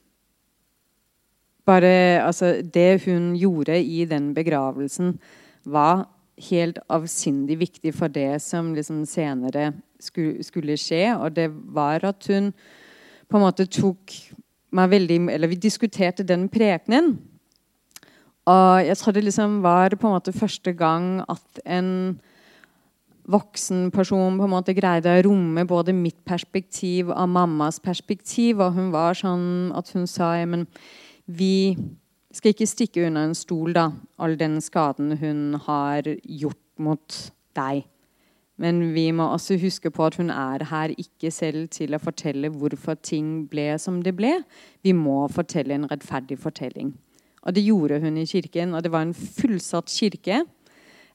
bare 1.67 2.21
Altså, 2.25 2.61
det 2.61 3.03
hun 3.05 3.35
gjorde 3.37 3.77
i 3.77 4.05
den 4.09 4.33
begravelsen, 4.33 5.19
var 5.63 6.07
helt 6.49 6.79
avsindig 6.89 7.59
viktig 7.61 7.93
for 7.93 8.09
det 8.09 8.41
som 8.41 8.73
liksom 8.75 9.03
senere 9.05 9.71
skulle, 10.01 10.41
skulle 10.43 10.77
skje. 10.79 11.03
Og 11.15 11.35
det 11.37 11.49
var 11.51 12.05
at 12.07 12.25
hun 12.31 12.49
på 13.31 13.39
en 13.39 13.45
måte 13.47 13.67
tok 13.71 14.13
meg 14.71 14.91
veldig 14.91 15.17
Eller 15.33 15.51
vi 15.51 15.59
diskuterte 15.59 16.23
den 16.23 16.47
prekenen. 16.51 17.17
Og 18.47 18.85
jeg 18.85 18.97
tror 18.97 19.13
det 19.15 19.23
liksom 19.25 19.59
var 19.63 19.95
på 19.99 20.07
en 20.07 20.15
måte 20.15 20.33
første 20.33 20.71
gang 20.73 21.21
at 21.29 21.59
en 21.65 22.19
voksen 23.31 23.91
person 23.93 24.39
på 24.39 24.47
en 24.47 24.53
måte 24.53 24.73
greide 24.75 25.11
å 25.11 25.23
romme 25.27 25.65
både 25.67 25.93
mitt 25.93 26.17
perspektiv 26.25 27.11
og 27.11 27.29
mammas 27.29 27.79
perspektiv. 27.83 28.63
Og 28.63 28.73
hun 28.79 28.91
var 28.95 29.17
sånn 29.19 29.71
at 29.77 29.91
hun 29.93 30.07
sa 30.09 30.33
ja, 30.39 30.47
men 30.49 30.65
vi 31.27 31.77
skal 32.33 32.55
ikke 32.55 32.69
stikke 32.69 33.05
unna 33.07 33.27
en 33.27 33.37
stol 33.37 33.75
da, 33.75 33.89
all 34.17 34.37
den 34.39 34.59
skaden 34.63 35.17
hun 35.19 35.59
har 35.67 36.07
gjort 36.07 36.63
mot 36.79 37.17
deg. 37.57 37.83
Men 38.61 38.81
vi 38.93 39.07
må 39.15 39.25
også 39.33 39.57
huske 39.57 39.89
på 39.93 40.05
at 40.05 40.19
hun 40.21 40.29
er 40.29 40.67
her 40.69 40.93
ikke 41.01 41.31
selv 41.33 41.65
til 41.73 41.95
å 41.97 42.01
fortelle 42.01 42.51
hvorfor 42.53 42.99
ting 43.01 43.47
ble 43.49 43.71
som 43.81 44.03
det 44.05 44.13
ble. 44.17 44.35
Vi 44.85 44.93
må 44.93 45.23
fortelle 45.33 45.79
en 45.79 45.87
rettferdig 45.89 46.37
fortelling. 46.39 46.93
Og 47.41 47.55
det 47.57 47.63
gjorde 47.65 47.97
hun 48.03 48.19
i 48.21 48.27
kirken, 48.29 48.75
og 48.77 48.83
det 48.85 48.91
var 48.93 49.07
en 49.07 49.17
fullsatt 49.17 49.89
kirke. 49.89 50.43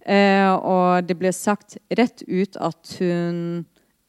Eh, 0.07 0.51
og 0.55 1.07
det 1.07 1.17
ble 1.19 1.31
sagt 1.35 1.79
rett 1.99 2.25
ut 2.27 2.59
at 2.63 2.97
hun 2.99 3.39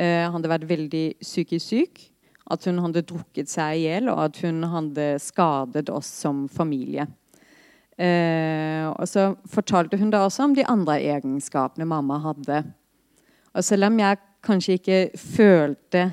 eh, 0.01 0.25
hadde 0.25 0.49
vært 0.49 0.65
veldig 0.69 1.05
psykisk 1.21 1.65
syk. 1.67 2.03
At 2.49 2.65
hun 2.65 2.79
hadde 2.81 3.05
drukket 3.05 3.51
seg 3.51 3.75
i 3.75 3.85
hjel, 3.85 4.09
og 4.09 4.23
at 4.29 4.41
hun 4.41 4.65
hadde 4.71 5.07
skadet 5.21 5.91
oss 5.93 6.09
som 6.23 6.45
familie. 6.49 7.05
Eh, 7.97 8.85
og 8.87 9.05
så 9.09 9.31
fortalte 9.49 9.97
hun 9.97 10.09
da 10.13 10.23
også 10.25 10.45
om 10.45 10.57
de 10.57 10.65
andre 10.69 10.99
egenskapene 11.01 11.85
mamma 11.89 12.21
hadde. 12.23 12.63
Og 13.57 13.65
selv 13.65 13.87
om 13.89 13.99
jeg 13.99 14.19
kanskje 14.45 14.77
ikke 14.77 14.99
følte 15.17 16.03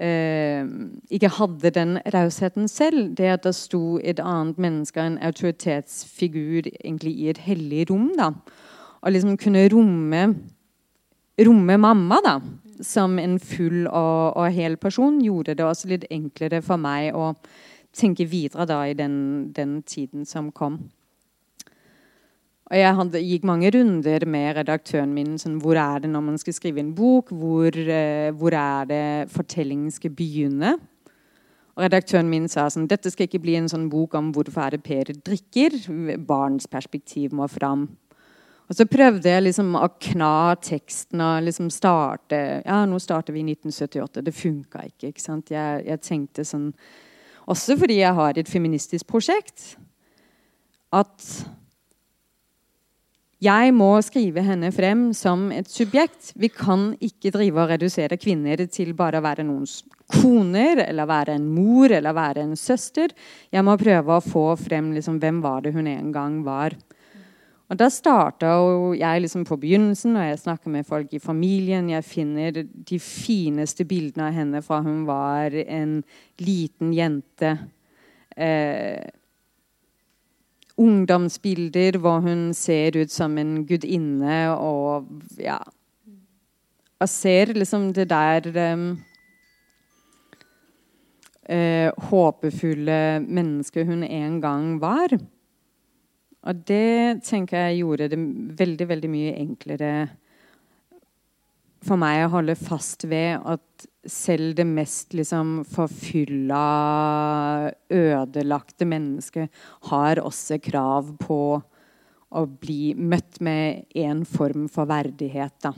eh, 0.00 0.64
Ikke 1.12 1.28
hadde 1.36 1.72
den 1.76 1.98
rausheten 2.14 2.68
selv, 2.68 3.14
det 3.16 3.28
at 3.34 3.44
det 3.44 3.54
sto 3.54 3.98
et 3.98 4.20
annet 4.20 4.58
menneske, 4.58 5.00
en 5.00 5.18
autoritetsfigur, 5.18 6.70
egentlig 6.84 7.12
i 7.12 7.28
et 7.28 7.38
hellig 7.44 7.90
rom, 7.90 8.10
da, 8.18 8.32
og 9.00 9.12
liksom 9.12 9.36
kunne 9.36 9.68
romme, 9.72 10.22
romme 11.46 11.76
mamma 11.78 12.20
da, 12.24 12.38
som 12.82 13.18
en 13.18 13.38
full 13.38 13.86
og, 13.86 14.36
og, 14.36 14.52
hel 14.52 14.76
person, 14.76 15.20
gjorde 15.20 15.54
det 15.54 15.64
også 15.64 15.88
litt 15.92 16.06
enklere 16.10 16.62
for 16.64 16.80
meg 16.80 17.14
å 17.16 17.34
tenke 17.96 18.24
videre 18.24 18.64
da 18.68 18.80
i 18.88 18.96
den, 18.96 19.52
den 19.52 19.82
tiden 19.82 20.24
som 20.24 20.48
kom. 20.52 20.78
Og 22.70 22.78
jeg 22.78 22.94
hadde, 22.94 23.20
gikk 23.26 23.46
mange 23.48 23.70
runder 23.74 24.24
med 24.30 24.52
redaktøren 24.60 25.10
min. 25.10 25.34
Sånn, 25.42 25.56
hvor 25.62 25.78
er 25.80 26.04
det 26.04 26.10
når 26.12 26.22
man 26.22 26.38
skal 26.38 26.54
skrive 26.54 26.78
en 26.78 26.92
bok? 26.94 27.32
Hvor, 27.34 27.74
eh, 27.74 28.30
hvor 28.30 28.54
er 28.54 28.86
det 28.86 29.30
fortellingen 29.34 29.90
skal 29.90 30.14
begynne? 30.14 30.76
Og 31.74 31.82
redaktøren 31.82 32.30
min 32.30 32.46
sa 32.50 32.68
sånn 32.70 32.86
Dette 32.86 33.10
skal 33.10 33.26
ikke 33.26 33.42
bli 33.42 33.56
en 33.58 33.68
sånn 33.70 33.88
bok 33.90 34.14
om 34.14 34.30
hvorfor 34.36 34.68
er 34.68 34.76
det 34.76 34.84
Per 34.86 35.10
drikker. 35.18 35.80
Barns 36.22 36.70
perspektiv 36.70 37.34
må 37.34 37.48
fram. 37.50 37.88
Og 38.70 38.76
så 38.78 38.86
prøvde 38.86 39.26
jeg 39.26 39.48
liksom 39.48 39.74
å 39.74 39.88
kna 39.98 40.54
teksten 40.62 41.22
og 41.26 41.42
liksom 41.48 41.72
starte 41.74 42.62
Ja, 42.62 42.84
nå 42.86 43.00
starter 43.02 43.34
vi 43.34 43.42
i 43.42 43.48
1978. 43.50 44.22
Det 44.22 44.34
funka 44.36 44.86
ikke. 44.86 45.10
ikke 45.10 45.24
sant? 45.24 45.50
Jeg, 45.50 45.86
jeg 45.90 46.06
tenkte 46.06 46.46
sånn 46.46 46.70
Også 47.50 47.74
fordi 47.80 47.98
jeg 47.98 48.14
har 48.14 48.38
et 48.38 48.48
feministisk 48.48 49.08
prosjekt. 49.10 49.74
At 50.94 51.18
jeg 53.40 53.72
må 53.72 53.88
skrive 54.04 54.42
henne 54.44 54.68
frem 54.74 55.06
som 55.16 55.46
et 55.54 55.68
subjekt. 55.70 56.34
Vi 56.36 56.50
kan 56.52 56.90
ikke 57.00 57.32
drive 57.32 57.62
og 57.62 57.70
redusere 57.72 58.18
kvinner 58.20 58.60
til 58.68 58.92
bare 58.96 59.20
å 59.20 59.24
være 59.24 59.46
noens 59.48 59.78
koner, 60.10 60.82
eller 60.84 61.08
være 61.08 61.38
en 61.38 61.46
mor 61.48 61.92
eller 61.94 62.16
være 62.16 62.44
en 62.44 62.56
søster. 62.58 63.14
Jeg 63.48 63.64
må 63.64 63.78
prøve 63.80 64.16
å 64.16 64.24
få 64.24 64.44
frem 64.60 64.90
liksom, 64.92 65.16
hvem 65.22 65.40
var 65.40 65.64
det 65.64 65.72
hun 65.72 65.88
en 65.88 66.10
gang 66.12 66.40
var. 66.44 66.76
Og 67.70 67.78
Da 67.78 67.86
starta 67.88 68.50
jeg 68.98 69.22
liksom 69.22 69.44
på 69.46 69.56
begynnelsen, 69.62 70.16
og 70.18 70.26
jeg 70.26 70.40
snakker 70.42 70.72
med 70.74 70.86
folk 70.86 71.12
i 71.14 71.22
familien. 71.22 71.88
Jeg 71.88 72.04
finner 72.04 72.64
de 72.66 72.98
fineste 72.98 73.86
bildene 73.86 74.26
av 74.26 74.34
henne 74.34 74.62
fra 74.66 74.82
hun 74.82 75.04
var 75.08 75.54
en 75.54 76.00
liten 76.42 76.92
jente 76.92 77.54
eh, 78.36 79.06
ungdomsbilder 80.80 81.98
hvor 82.00 82.22
hun 82.24 82.50
ser 82.56 82.96
ut 83.00 83.12
som 83.12 83.36
en 83.38 83.60
gudinne 83.68 84.40
og 84.56 85.10
ja 85.40 85.60
Og 87.00 87.08
ser 87.08 87.54
liksom 87.56 87.92
det 87.96 88.10
der 88.10 88.74
um, 88.74 88.98
uh, 91.48 91.88
håpefulle 92.10 93.20
mennesket 93.24 93.86
hun 93.86 94.02
en 94.04 94.40
gang 94.40 94.80
var. 94.82 95.14
Og 96.42 96.68
det 96.68 97.22
tenker 97.24 97.56
jeg 97.56 97.80
gjorde 97.80 98.08
det 98.12 98.18
veldig, 98.58 98.88
veldig 98.88 99.10
mye 99.10 99.32
enklere 99.32 99.92
for 101.90 101.98
meg 101.98 102.22
å 102.24 102.34
holde 102.36 102.54
fast 102.54 103.04
ved 103.10 103.40
at 103.50 103.86
selv 104.06 104.54
det 104.56 104.66
mest 104.68 105.14
liksom 105.16 105.60
forfylla, 105.68 106.62
ødelagte 107.90 108.86
mennesket 108.88 109.50
har 109.90 110.22
også 110.22 110.60
krav 110.62 111.10
på 111.20 111.40
å 112.30 112.44
bli 112.62 112.94
møtt 112.94 113.40
med 113.42 113.90
en 113.98 114.22
form 114.24 114.68
for 114.70 114.86
verdighet. 114.88 115.56
Da. 115.66 115.74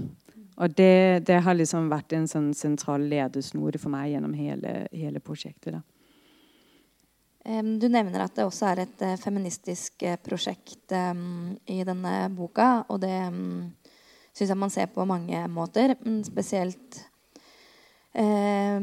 Og 0.61 0.77
det, 0.77 1.25
det, 1.27 1.41
har 1.47 1.57
liksom 1.57 1.89
vært 1.91 2.13
en 2.13 2.29
sånn 2.29 2.53
sentral 2.55 3.09
ledesnor 3.09 3.79
for 3.81 3.95
meg 3.95 4.13
gjennom 4.13 4.37
hele, 4.37 4.75
hele 4.93 5.23
prosjektet. 5.25 5.79
Da. 5.79 5.83
Du 7.43 7.89
nevner 7.89 8.27
at 8.27 8.37
det 8.37 8.45
også 8.47 8.69
er 8.69 8.85
et 8.85 9.01
uh, 9.03 9.17
feministisk 9.19 10.05
uh, 10.07 10.19
prosjekt 10.23 10.93
um, 10.95 11.57
i 11.67 11.81
denne 11.89 12.29
boka. 12.37 12.85
Og 12.93 13.01
det 13.03 13.17
um, 13.33 13.73
syns 14.33 14.53
jeg 14.53 14.59
man 14.59 14.72
ser 14.72 14.91
på 14.93 15.05
mange 15.09 15.45
måter. 15.53 15.95
Spesielt 16.26 17.01
eh, 18.16 18.80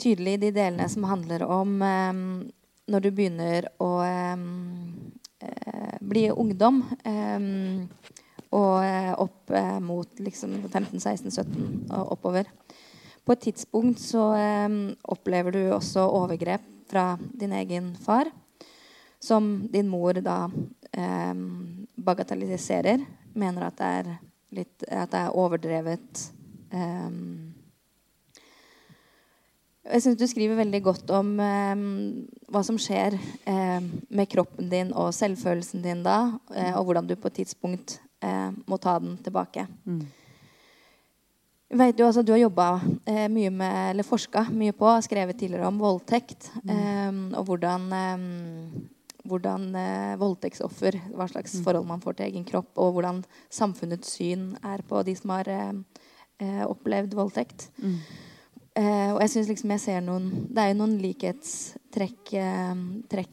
tydelig 0.00 0.38
de 0.42 0.52
delene 0.54 0.88
som 0.90 1.06
handler 1.08 1.46
om 1.46 1.76
eh, 1.82 2.12
når 2.90 3.04
du 3.04 3.10
begynner 3.14 3.70
å 3.82 3.92
eh, 4.04 4.36
bli 6.04 6.28
ungdom. 6.30 6.84
og 8.54 8.84
opp 9.18 9.50
mot 9.82 10.20
liksom 10.22 10.52
15-16-17 10.68 11.88
og 11.90 12.12
oppover. 12.14 12.46
På 13.26 13.34
et 13.34 13.40
tidspunkt 13.48 13.98
så 13.98 14.28
opplever 15.10 15.50
du 15.50 15.72
også 15.74 16.04
overgrep 16.06 16.62
fra 16.86 17.18
din 17.34 17.50
egen 17.52 17.96
far. 17.98 18.30
Som 19.18 19.66
din 19.72 19.90
mor 19.90 20.20
da 20.22 20.46
bagatelliserer 21.98 23.02
mener 23.38 23.68
at 23.68 23.76
det 23.78 23.90
er, 24.00 24.14
litt, 24.54 24.86
at 24.88 25.12
det 25.12 25.20
er 25.20 25.36
overdrevet. 25.38 26.24
Um, 26.74 27.54
jeg 29.84 30.00
syns 30.00 30.16
du 30.16 30.24
skriver 30.28 30.56
veldig 30.56 30.80
godt 30.84 31.10
om 31.12 31.34
um, 31.36 31.86
hva 32.48 32.62
som 32.64 32.78
skjer 32.80 33.18
um, 33.18 33.90
med 34.08 34.30
kroppen 34.32 34.70
din 34.72 34.92
og 34.96 35.12
selvfølelsen 35.12 35.84
din 35.84 36.00
da, 36.06 36.18
uh, 36.54 36.74
og 36.78 36.86
hvordan 36.88 37.08
du 37.10 37.16
på 37.20 37.28
et 37.28 37.42
tidspunkt 37.42 37.98
uh, 38.24 38.48
må 38.64 38.80
ta 38.80 38.96
den 39.02 39.18
tilbake. 39.24 39.66
Mm. 39.84 40.06
Vet 41.74 41.98
du, 41.98 42.04
altså, 42.06 42.22
du 42.22 42.32
har 42.32 42.40
jobba 42.46 42.68
uh, 42.80 43.26
mye 43.34 43.52
med, 43.52 43.76
eller 43.90 44.08
forska 44.08 44.46
mye 44.54 44.72
på, 44.72 44.88
skrevet 45.04 45.36
tidligere 45.36 45.68
om 45.68 45.82
voldtekt, 45.82 46.48
mm. 46.62 47.34
og 47.36 47.44
hvordan 47.50 47.90
hvordan 49.24 49.70
eh, 49.78 50.16
voldtektsoffer 50.20 50.98
Hva 51.14 51.26
slags 51.30 51.56
mm. 51.56 51.64
forhold 51.64 51.88
man 51.88 52.02
får 52.04 52.18
til 52.18 52.28
egen 52.28 52.44
kropp, 52.48 52.72
og 52.76 52.96
hvordan 52.96 53.22
samfunnets 53.52 54.12
syn 54.18 54.52
er 54.64 54.84
på 54.86 55.02
de 55.06 55.16
som 55.16 55.34
har 55.36 55.48
eh, 55.48 55.72
eh 56.44 56.62
opplevd 56.66 57.14
voldtekt. 57.16 57.70
Mm. 57.82 57.98
Eh, 58.74 59.10
og 59.14 59.20
jeg 59.22 59.30
syns 59.30 59.48
liksom 59.52 59.70
jeg 59.70 59.82
ser 59.84 60.00
noen 60.02 60.24
Det 60.50 60.58
er 60.58 60.72
jo 60.72 60.78
noen 60.80 60.96
likhetstrekk 60.98 62.32
eh, 62.40 62.72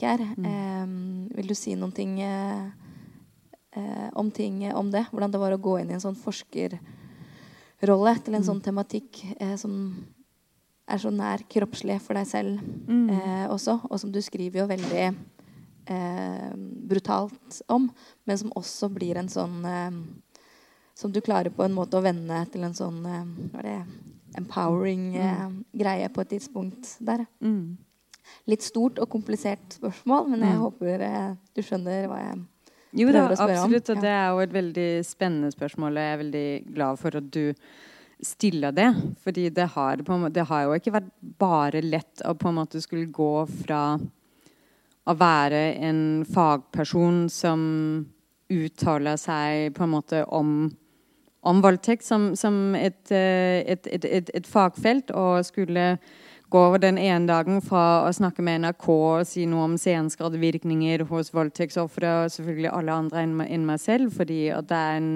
her. 0.06 0.26
Mm. 0.38 0.46
Eh, 0.52 1.36
vil 1.40 1.50
du 1.50 1.56
si 1.58 1.76
noen 1.76 1.94
ting 1.96 2.20
om 4.20 4.28
ting 4.36 4.66
om 4.76 4.90
det? 4.92 5.06
Hvordan 5.12 5.32
det 5.32 5.40
var 5.40 5.54
å 5.56 5.62
gå 5.62 5.78
inn 5.80 5.90
i 5.90 5.96
en 5.96 6.04
sånn 6.04 6.18
forskerrolle 6.20 8.14
til 8.20 8.36
en 8.36 8.42
mm. 8.44 8.48
sånn 8.50 8.60
tematikk 8.62 9.22
som 9.58 9.78
er 10.92 11.00
så 11.00 11.08
nær 11.16 11.46
kroppslig 11.48 11.96
for 12.04 12.20
deg 12.20 12.28
selv 12.28 12.60
mm. 12.60 13.48
også, 13.48 13.78
og 13.88 13.96
som 14.02 14.12
du 14.12 14.20
skriver 14.20 14.60
jo 14.60 14.68
veldig 14.68 15.06
eh, 15.86 16.52
brutalt 16.92 17.62
om, 17.72 17.90
men 18.26 18.38
som 18.38 18.54
også 18.58 18.90
blir 18.94 19.20
en 19.22 19.32
sånn 19.32 19.66
eh, 19.66 19.92
Som 21.02 21.12
du 21.12 21.22
klarer 21.24 21.50
på 21.50 21.64
en 21.64 21.74
måte 21.74 21.98
å 21.98 22.04
vende 22.04 22.44
til 22.52 22.64
en 22.68 22.76
sånn 22.78 23.06
eh, 23.10 23.62
er 23.64 23.86
empowering 24.38 25.16
eh, 25.16 25.46
mm. 25.48 25.56
greie 25.74 26.10
på 26.10 26.22
et 26.22 26.30
tidspunkt 26.36 26.98
der. 27.00 27.26
Mm. 27.42 27.78
Litt 28.48 28.64
stort 28.64 29.00
og 29.02 29.10
komplisert 29.12 29.80
spørsmål, 29.80 30.30
men 30.30 30.46
jeg 30.46 30.56
mm. 30.56 30.62
håper 30.62 31.06
eh, 31.08 31.32
du 31.56 31.64
skjønner 31.66 32.08
hva 32.12 32.20
jeg 32.22 32.42
jo 32.92 33.12
da, 33.16 33.24
absolutt. 33.32 33.90
Og 33.94 34.02
det 34.04 34.12
er 34.12 34.26
jo 34.34 34.42
et 34.44 34.54
veldig 34.54 34.90
spennende 35.08 35.52
spørsmål. 35.54 35.96
Og 35.96 36.04
jeg 36.04 36.14
er 36.14 36.22
veldig 36.26 36.48
glad 36.76 37.00
for 37.00 37.18
at 37.22 37.30
du 37.32 37.54
stiller 38.22 38.76
det. 38.76 38.90
Fordi 39.24 39.50
det 39.50 39.68
har, 39.76 40.02
det 40.30 40.48
har 40.50 40.66
jo 40.66 40.74
ikke 40.76 40.96
vært 40.98 41.12
bare 41.40 41.84
lett 41.86 42.24
å 42.28 42.36
på 42.36 42.52
en 42.52 42.60
måte 42.60 42.82
skulle 42.84 43.08
gå 43.08 43.46
fra 43.64 43.82
å 45.10 45.16
være 45.18 45.62
en 45.82 46.02
fagperson 46.30 47.26
som 47.32 47.62
uttaler 48.52 49.18
seg 49.20 49.72
på 49.76 49.86
en 49.86 49.94
måte 49.96 50.24
om, 50.28 50.70
om 51.48 51.62
voldtekt 51.64 52.06
som, 52.06 52.32
som 52.38 52.76
et, 52.78 53.04
eh, 53.14 53.62
et, 53.64 53.88
et, 53.88 54.30
et, 54.34 54.48
fagfelt, 54.48 55.14
og 55.16 55.46
skulle 55.48 55.96
gå 56.52 56.64
den 56.84 56.98
ene 57.00 57.30
dagen 57.30 57.62
fra 57.64 58.04
å 58.04 58.12
snakke 58.12 58.44
med 58.44 58.66
NRK 58.66 58.88
og 58.92 59.28
si 59.28 59.46
noe 59.48 59.70
om 59.70 59.78
senskadevirkninger 59.80 61.06
hos 61.08 61.32
voldtektsofre 61.32 62.10
og 62.26 62.34
selvfølgelig 62.34 62.74
alle 62.74 62.98
andre 63.06 63.24
enn 63.24 63.66
meg 63.70 63.80
selv, 63.80 64.12
fordi 64.18 64.42
det 64.68 64.82
er 64.82 65.00
en, 65.00 65.14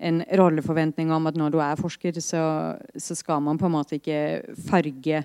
en, 0.00 0.22
rolleforventning 0.40 1.12
om 1.12 1.28
at 1.28 1.36
når 1.36 1.52
du 1.52 1.60
er 1.60 1.80
forsker, 1.80 2.16
så, 2.24 2.42
så 2.96 3.18
skal 3.18 3.44
man 3.44 3.60
på 3.60 3.68
en 3.68 3.76
måte 3.76 4.00
ikke 4.00 4.56
farge 4.70 5.20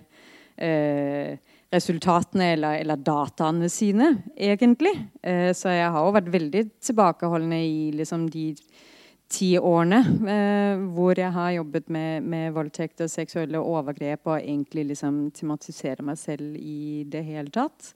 eh, 0.59 1.39
resultatene 1.73 2.53
eller, 2.53 2.79
eller, 2.83 3.01
dataene 3.01 3.69
sine, 3.71 4.13
egentlig. 4.37 4.93
Eh, 5.23 5.51
så 5.57 5.73
jeg 5.73 5.91
har 5.91 6.05
jo 6.05 6.15
vært 6.15 6.31
veldig 6.33 6.63
tilbakeholdende 6.83 7.59
i 7.65 7.91
liksom, 7.97 8.27
de 8.33 8.51
ti 9.33 9.53
årene 9.57 9.99
eh, 10.29 10.83
hvor 10.93 11.17
jeg 11.17 11.31
har 11.33 11.55
jobbet 11.55 11.89
med, 11.93 12.29
med, 12.29 12.51
voldtekt 12.53 13.01
og 13.01 13.11
seksuelle 13.11 13.59
overgrep 13.59 14.29
og 14.29 14.39
egentlig 14.39 14.91
liksom 14.91 15.25
tematisere 15.33 16.05
meg 16.05 16.19
selv 16.21 16.55
i 16.59 17.03
det 17.09 17.23
hele 17.25 17.53
tatt. 17.53 17.93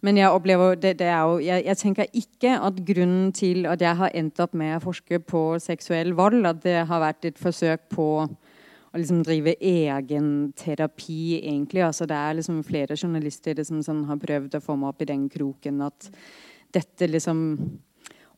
Men 0.00 0.16
jeg 0.16 0.32
opplever, 0.32 0.78
det, 0.80 0.94
det 0.98 1.10
jo, 1.12 1.36
jeg, 1.44 1.64
jeg, 1.66 1.76
tenker 1.76 2.06
ikke 2.16 2.54
at 2.56 2.78
grunnen 2.88 3.32
til 3.36 3.66
at 3.68 3.82
jeg 3.84 3.98
har 3.98 4.14
endt 4.16 4.40
opp 4.40 4.54
med 4.56 4.78
å 4.78 4.84
forske 4.86 5.20
på 5.28 5.42
seksuell 5.60 6.14
vold, 6.16 6.40
at 6.48 6.62
det 6.64 6.78
har 6.88 7.02
vært 7.04 7.28
et 7.28 7.40
forsøk 7.40 7.84
på 7.92 8.06
å 8.90 8.98
liksom 8.98 9.20
drive 9.26 9.54
egen 9.60 10.30
terapi, 10.58 11.40
egentlig. 11.44 11.84
Altså, 11.86 12.08
det 12.10 12.16
er 12.18 12.38
liksom 12.38 12.62
flere 12.66 12.98
journalister 12.98 13.60
som 13.66 13.84
sånn, 13.86 14.06
har 14.08 14.18
prøvd 14.22 14.58
å 14.58 14.64
få 14.64 14.76
meg 14.80 14.90
opp 14.90 15.04
i 15.04 15.10
den 15.12 15.28
kroken 15.30 15.84
at 15.86 16.10
dette 16.74 17.10
liksom 17.10 17.44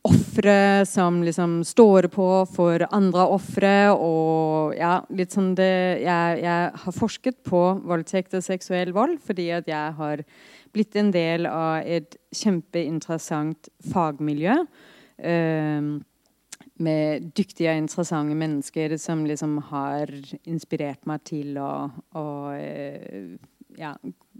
Ofre 0.03 0.83
som 0.83 1.21
liksom 1.23 1.61
står 1.63 2.09
på 2.11 2.25
for 2.51 2.83
andre 2.91 3.23
ofre 3.31 3.75
og 3.95 4.73
ja, 4.75 4.97
litt 5.15 5.31
sånn 5.31 5.53
det 5.55 6.03
jeg, 6.03 6.41
jeg, 6.43 6.73
har 6.81 6.95
forsket 6.97 7.37
på 7.47 7.61
voldtekt 7.87 8.35
og 8.35 8.43
seksuell 8.43 8.91
vold 8.91 9.21
fordi 9.23 9.45
at 9.55 9.69
jeg 9.71 9.95
har 9.95 10.25
blitt 10.75 10.97
en 10.99 11.13
del 11.15 11.47
av 11.47 11.87
et 11.87 12.17
kjempeinteressant 12.35 13.71
fagmiljø. 13.93 14.57
Uh, 15.23 16.03
med 16.81 17.29
dyktige 17.37 17.71
og 17.71 17.83
interessante 17.83 18.35
mennesker 18.37 18.95
som 18.97 19.25
liksom 19.29 19.59
har 19.69 20.09
inspirert 20.49 21.05
meg 21.09 21.21
til 21.29 21.57
å, 21.61 21.89
å 22.17 22.25
eh, 22.57 23.35
ja, 23.77 23.93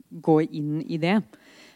gå 0.10 0.40
inn 0.50 0.82
i 0.82 0.98
det. 1.02 1.20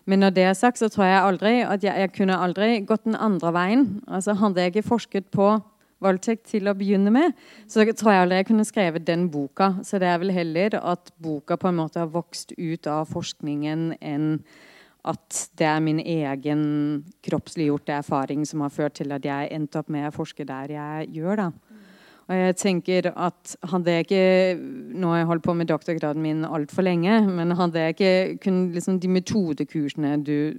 Men 0.08 0.24
når 0.24 0.36
det 0.36 0.45
er 0.47 0.55
sagt, 0.58 0.80
så 0.80 0.89
tror 0.89 1.05
jeg 1.05 1.24
aldri 1.24 1.55
at 1.68 1.84
jeg, 1.84 1.93
jeg 1.99 2.14
kunne 2.16 2.39
aldri 2.39 2.80
gått 2.88 3.05
den 3.05 3.18
andre 3.20 3.51
veien. 3.53 3.88
Altså 4.08 4.38
Hadde 4.39 4.64
jeg 4.64 4.76
ikke 4.76 4.88
forsket 4.88 5.28
på 5.36 5.58
voldtekt 6.03 6.45
til 6.51 6.70
å 6.70 6.76
begynne 6.78 7.12
med, 7.14 7.34
så 7.66 7.82
tror 7.89 8.14
jeg 8.14 8.24
aldri 8.24 8.39
jeg 8.41 8.47
kunne 8.51 8.68
skrevet 8.68 9.05
den 9.08 9.28
boka. 9.34 9.74
Så 9.84 9.99
det 10.01 10.10
er 10.12 10.22
vel 10.22 10.34
heller 10.36 10.78
at 10.80 11.12
boka 11.24 11.58
på 11.60 11.72
en 11.72 11.80
måte 11.82 12.01
har 12.03 12.12
vokst 12.14 12.53
ut 12.58 12.89
av 12.91 13.10
forskningen 13.10 13.95
enn 13.97 14.28
at 15.08 15.41
det 15.60 15.68
er 15.70 15.84
min 15.84 15.99
egen 16.03 16.62
kroppsliggjorte 17.26 17.95
erfaring 18.01 18.43
som 18.47 18.66
har 18.66 18.74
ført 18.74 18.97
til 18.99 19.14
at 19.16 19.26
jeg 19.26 19.51
endte 19.55 19.80
opp 19.80 19.91
med 19.93 20.10
å 20.10 20.16
forske 20.16 20.45
der 20.47 20.74
jeg 20.76 21.12
gjør. 21.16 21.45
da. 21.45 21.49
Og 22.28 22.36
jeg 22.36 22.55
tenker 22.60 23.08
at 23.14 23.53
hadde 23.72 23.93
jeg 23.93 24.05
ikke 24.05 24.24
Nå 24.99 25.14
har 25.14 25.22
jeg 25.22 25.30
holdt 25.30 25.45
på 25.45 25.55
med 25.55 25.70
doktorgraden 25.70 26.24
min 26.24 26.43
altfor 26.43 26.84
lenge, 26.84 27.22
men 27.24 27.55
hadde 27.55 27.84
jeg 27.84 27.95
ikke 27.95 28.39
kun 28.43 28.60
liksom 28.76 28.99
de 28.99 29.12
metodekursene 29.16 30.18
du, 30.28 30.51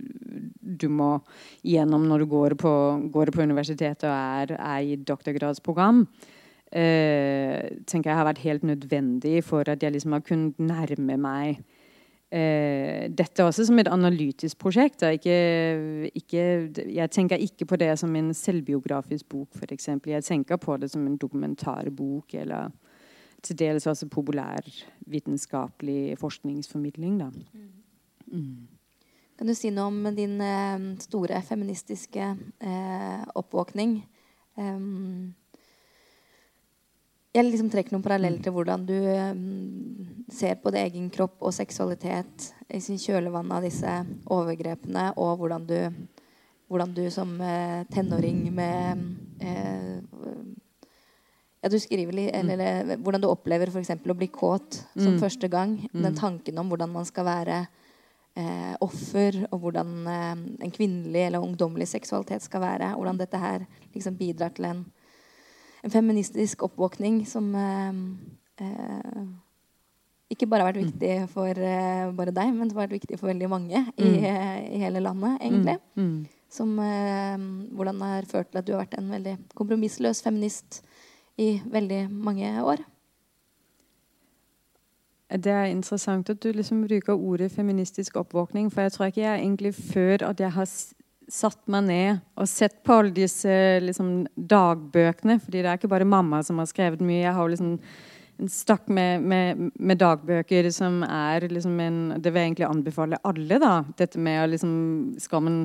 du 0.61 0.89
må 0.89 1.19
gjennom 1.67 2.07
når 2.09 2.25
du 2.25 2.31
går 2.33 2.57
på, 2.61 2.73
går 3.13 3.33
på 3.35 3.45
universitetet 3.45 4.09
og 4.09 4.15
er, 4.15 4.55
er 4.57 4.87
i 4.87 4.97
doktorgradsprogram, 4.97 6.07
eh, 6.73 7.69
tenker 7.85 8.13
jeg 8.13 8.21
har 8.21 8.31
vært 8.31 8.47
helt 8.47 8.65
nødvendig 8.65 9.43
for 9.45 9.69
at 9.69 9.85
jeg 9.85 9.97
liksom 9.97 10.17
har 10.17 10.25
kunnet 10.25 10.63
nærme 10.63 11.21
meg 11.21 11.61
dette 12.29 13.41
også 13.41 13.65
som 13.65 13.79
et 13.81 13.89
analytisk 13.89 14.59
prosjekt. 14.61 15.01
Ikke, 15.03 16.11
ikke, 16.13 16.43
jeg 16.93 17.11
tenker 17.11 17.41
ikke 17.41 17.65
på 17.65 17.77
det 17.81 17.89
som 17.99 18.13
en 18.17 18.35
selvbiografisk 18.37 19.25
bok, 19.33 19.49
f.eks. 19.57 19.89
Jeg 20.05 20.25
tenker 20.27 20.61
på 20.61 20.77
det 20.77 20.91
som 20.93 21.07
en 21.09 21.17
dokumentarbok 21.17 22.35
eller 22.35 22.69
til 23.43 23.59
dels 23.59 23.87
også 23.87 24.07
populærvitenskapelig 24.13 26.19
forskningsformidling. 26.19 27.23
Mm. 28.33 28.69
Kan 29.39 29.47
du 29.47 29.55
si 29.55 29.71
noe 29.71 29.87
om 29.87 30.15
din 30.17 30.41
eh, 30.43 30.79
store 31.05 31.43
feministiske 31.47 32.37
eh, 32.61 33.23
oppvåkning? 33.39 34.07
Um, 34.59 35.35
jeg 37.35 37.45
liksom 37.45 37.69
trekker 37.73 37.95
noen 37.95 38.05
paralleller 38.05 38.41
til 38.43 38.55
hvordan 38.57 38.87
du 38.89 38.95
um, 38.97 40.23
ser 40.33 40.57
på 40.63 40.73
din 40.75 40.87
egen 40.87 41.11
kropp 41.13 41.43
og 41.45 41.55
seksualitet 41.55 42.51
i 42.73 42.81
sin 42.85 43.01
kjølvann 43.01 43.53
av 43.53 43.65
disse 43.65 43.93
overgrepene, 44.33 45.11
og 45.21 45.43
hvordan 45.43 45.67
du, 45.69 45.77
hvordan 46.73 46.95
du 46.97 47.05
som 47.13 47.37
uh, 47.41 47.85
tenåring 47.93 48.47
med 48.55 49.05
eh, 49.45 49.99
ja, 51.59 51.71
du 51.73 51.79
skriver 51.81 52.15
litt, 52.15 52.31
eller, 52.35 52.55
mm. 52.55 52.61
eller, 52.61 53.03
Hvordan 53.03 53.23
du 53.23 53.29
opplever 53.31 53.73
f.eks. 53.73 53.91
å 53.99 54.17
bli 54.17 54.29
kåt 54.31 54.83
som 54.95 55.17
mm. 55.17 55.21
første 55.23 55.51
gang. 55.51 55.75
Mm. 55.91 56.03
Den 56.07 56.19
tanken 56.19 56.61
om 56.61 56.71
hvordan 56.71 56.93
man 56.93 57.09
skal 57.09 57.27
være 57.27 57.57
eh, 58.39 58.75
offer, 58.85 59.41
og 59.51 59.65
hvordan 59.65 59.97
eh, 60.07 60.45
en 60.69 60.75
kvinnelig 60.75 61.25
eller 61.27 61.43
ungdommelig 61.43 61.91
seksualitet 61.91 62.47
skal 62.47 62.63
være. 62.63 62.93
Hvordan 62.95 63.19
dette 63.19 63.43
her 63.43 63.67
liksom 63.95 64.19
bidrar 64.21 64.55
til 64.55 64.71
en 64.71 64.85
en 65.85 65.93
feministisk 65.93 66.63
oppvåkning 66.67 67.21
som 67.27 67.51
eh, 67.55 68.01
eh, 68.65 69.29
ikke 70.29 70.49
bare 70.51 70.65
har 70.65 70.73
vært 70.73 70.83
mm. 70.83 70.89
viktig 70.91 71.13
for 71.33 71.61
uh, 71.63 72.11
bare 72.17 72.35
deg, 72.37 72.51
men 72.53 72.69
som 72.69 72.77
har 72.77 72.85
vært 72.85 72.99
viktig 72.99 73.17
for 73.17 73.31
veldig 73.31 73.49
mange 73.49 73.81
mm. 73.81 74.03
i, 74.05 74.11
i, 74.77 74.81
hele 74.83 75.01
landet, 75.01 75.39
egentlig. 75.41 75.79
Mm. 75.97 76.05
Mm. 76.05 76.43
Som, 76.53 76.75
uh, 76.77 77.73
hvordan 77.79 78.05
har 78.05 78.29
ført 78.29 78.51
til 78.53 78.61
at 78.61 78.67
du 78.69 78.75
har 78.75 78.83
vært 78.83 78.99
en 79.01 79.09
veldig 79.15 79.35
kompromissløs 79.57 80.21
feminist 80.25 80.83
i 81.41 81.55
veldig 81.65 82.03
mange 82.13 82.53
år. 82.61 82.85
Det 85.29 85.53
er 85.53 85.65
interessant 85.73 86.31
at 86.31 86.43
du 86.43 86.53
liksom 86.53 86.87
bruker 86.89 87.13
ordet 87.13 87.51
feministisk 87.53 88.17
oppvåkning, 88.17 88.73
for 88.73 88.81
jeg 88.85 88.93
tror 88.93 89.07
ikke 89.07 89.21
jeg 89.21 89.41
egentlig 89.41 89.75
før 89.75 90.25
at 90.29 90.41
jeg 90.41 90.53
har 90.53 90.69
satt 91.29 91.61
meg 91.71 91.87
ned 91.89 92.21
og 92.39 92.49
sett 92.49 92.79
på 92.87 92.99
alle 92.99 93.15
disse 93.15 93.53
liksom, 93.85 94.27
dagbøkene. 94.37 95.39
fordi 95.43 95.63
det 95.63 95.71
er 95.71 95.81
ikke 95.81 95.91
bare 95.93 96.09
mamma 96.09 96.43
som 96.47 96.61
har 96.61 96.69
skrevet 96.71 97.05
mye. 97.05 97.25
Jeg 97.27 97.37
har 97.37 97.53
liksom 97.53 97.79
en 98.39 98.51
stakk 98.53 98.87
med, 98.89 99.23
med, 99.27 99.71
med, 99.75 99.99
dagbøker 99.99 100.69
som 100.71 101.01
er 101.03 101.49
liksom 101.51 101.81
en 101.83 101.97
Det 102.23 102.31
vil 102.31 102.41
jeg 102.41 102.53
egentlig 102.53 102.69
anbefale 102.69 103.19
alle. 103.27 103.59
da, 103.59 103.85
Dette 103.99 104.19
med 104.19 104.43
å 104.43 104.51
liksom 104.53 104.75
Skal 105.19 105.43
man 105.43 105.65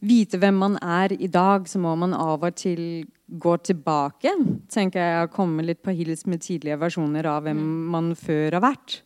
vite 0.00 0.38
hvem 0.40 0.56
man 0.56 0.78
er 0.80 1.12
i 1.12 1.28
dag, 1.28 1.68
så 1.68 1.76
må 1.78 1.92
man 2.00 2.14
av 2.16 2.40
og 2.40 2.54
til 2.56 3.04
gå 3.28 3.56
tilbake. 3.60 4.32
tenker 4.72 5.00
jeg 5.00 5.26
å 5.26 5.32
komme 5.32 5.62
litt 5.62 5.82
på 5.82 5.92
hils 5.92 6.24
med 6.24 6.40
tidlige 6.40 6.78
versjoner 6.80 7.26
av 7.28 7.44
hvem 7.44 7.60
mm. 7.60 7.90
man 7.92 8.14
før 8.16 8.56
har 8.56 8.64
vært. 8.64 9.02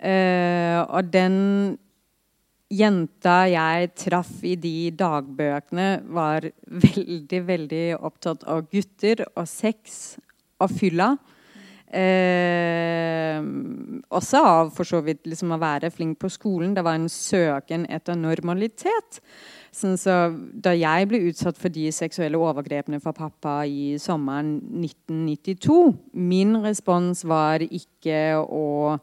Uh, 0.00 0.80
og 0.88 1.12
den 1.12 1.76
jenta 2.74 3.44
jeg 3.50 3.92
traff 3.98 4.32
i 4.46 4.54
de 4.60 4.90
dagbøkene, 4.98 5.88
var 6.14 6.48
veldig, 6.66 7.40
veldig 7.46 7.84
opptatt 8.00 8.44
av 8.50 8.66
gutter 8.72 9.24
og 9.34 9.46
sex 9.50 10.16
og 10.62 10.74
fylla. 10.74 11.14
Eh, 11.94 13.38
også 14.10 14.40
av 14.42 14.70
for 14.74 14.88
så 14.88 14.98
vidt 15.06 15.28
liksom 15.30 15.52
å 15.54 15.60
være 15.62 15.92
flink 15.94 16.18
på 16.22 16.30
skolen. 16.32 16.74
Det 16.74 16.82
var 16.82 16.98
en 16.98 17.10
søken 17.12 17.86
etter 17.92 18.18
normalitet. 18.18 19.20
Sånn 19.74 19.96
så 19.98 20.16
da 20.34 20.72
jeg 20.74 21.08
ble 21.10 21.20
utsatt 21.30 21.58
for 21.58 21.72
de 21.74 21.88
seksuelle 21.94 22.38
overgrepene 22.38 23.00
fra 23.02 23.14
pappa 23.14 23.56
i 23.66 23.96
sommeren 23.98 24.60
1992 24.78 25.78
Min 26.14 26.54
respons 26.62 27.24
var 27.26 27.64
ikke 27.66 28.38
å 28.38 28.94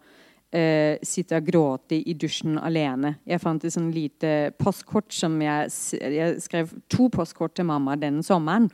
eh, 0.52 1.00
sitte 1.04 1.40
og 1.40 1.48
gråte 1.48 1.98
i 1.98 2.16
dusjen 2.18 2.60
alene. 2.62 3.16
Jeg 3.28 3.42
fant 3.44 3.64
et 3.64 3.74
sånn 3.74 3.92
lite 3.96 4.52
postkort 4.62 5.12
som 5.16 5.40
jeg, 5.42 5.72
jeg 6.00 6.40
skrev 6.44 6.76
to 6.92 7.10
postkort 7.14 7.56
til 7.58 7.68
mamma 7.70 7.98
denne 8.00 8.24
sommeren. 8.26 8.70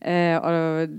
Eh, 0.00 0.36
og, 0.38 0.98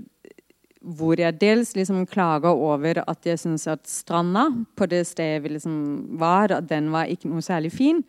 hvor 0.80 1.20
jeg 1.20 1.36
dels 1.40 1.74
liksom 1.76 2.06
klager 2.08 2.56
over 2.56 3.02
at 3.04 3.26
jeg 3.26 3.38
syns 3.38 3.66
at 3.68 3.84
stranda 3.88 4.46
på 4.76 4.86
det 4.88 5.02
stedet 5.06 5.42
vi 5.44 5.54
liksom 5.54 6.16
var, 6.18 6.52
at 6.56 6.68
den 6.70 6.88
var 6.92 7.04
ikke 7.04 7.28
noe 7.28 7.44
særlig 7.44 7.72
fin. 7.72 8.02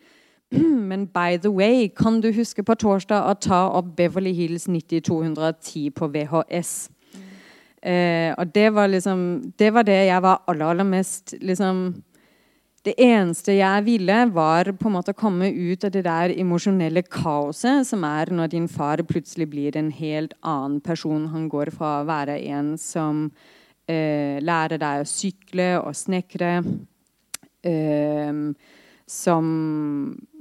Men 0.90 1.06
by 1.06 1.36
the 1.36 1.52
way, 1.52 1.88
kan 1.88 2.20
du 2.20 2.32
huske 2.32 2.64
på 2.64 2.74
torsdag 2.74 3.28
å 3.28 3.36
ta 3.36 3.66
opp 3.76 3.92
Beverly 3.96 4.32
Hills 4.32 4.68
9210 4.68 5.90
på 5.96 6.08
VHS? 6.08 6.88
Eh, 7.82 8.30
og 8.38 8.52
det 8.54 8.68
var 8.70 8.86
liksom 8.86 9.52
Det 9.58 9.72
var 9.74 9.82
det 9.82 10.06
jeg 10.06 10.22
var 10.22 10.44
aller, 10.46 10.66
aller 10.70 10.86
mest 10.86 11.34
liksom 11.42 12.02
Det 12.84 12.94
eneste 12.94 13.56
jeg 13.56 13.84
ville, 13.84 14.18
var 14.30 14.70
på 14.78 14.86
en 14.86 14.94
måte 14.94 15.10
å 15.10 15.18
komme 15.18 15.48
ut 15.50 15.84
av 15.84 15.90
det 15.94 16.04
der 16.06 16.34
emosjonelle 16.34 17.02
kaoset 17.02 17.86
som 17.86 18.04
er 18.04 18.30
når 18.30 18.50
din 18.54 18.68
far 18.68 19.02
plutselig 19.06 19.46
blir 19.50 19.76
en 19.78 19.92
helt 19.94 20.34
annen 20.42 20.80
person. 20.80 21.28
Han 21.30 21.48
går 21.48 21.70
fra 21.70 22.00
å 22.00 22.08
være 22.08 22.40
en 22.50 22.72
som 22.78 23.28
eh, 23.86 24.42
lærer 24.42 24.82
deg 24.82 25.04
å 25.04 25.06
sykle 25.06 25.68
og 25.78 25.94
snekre. 25.94 26.56
Eh, 27.62 28.42
som 29.06 29.46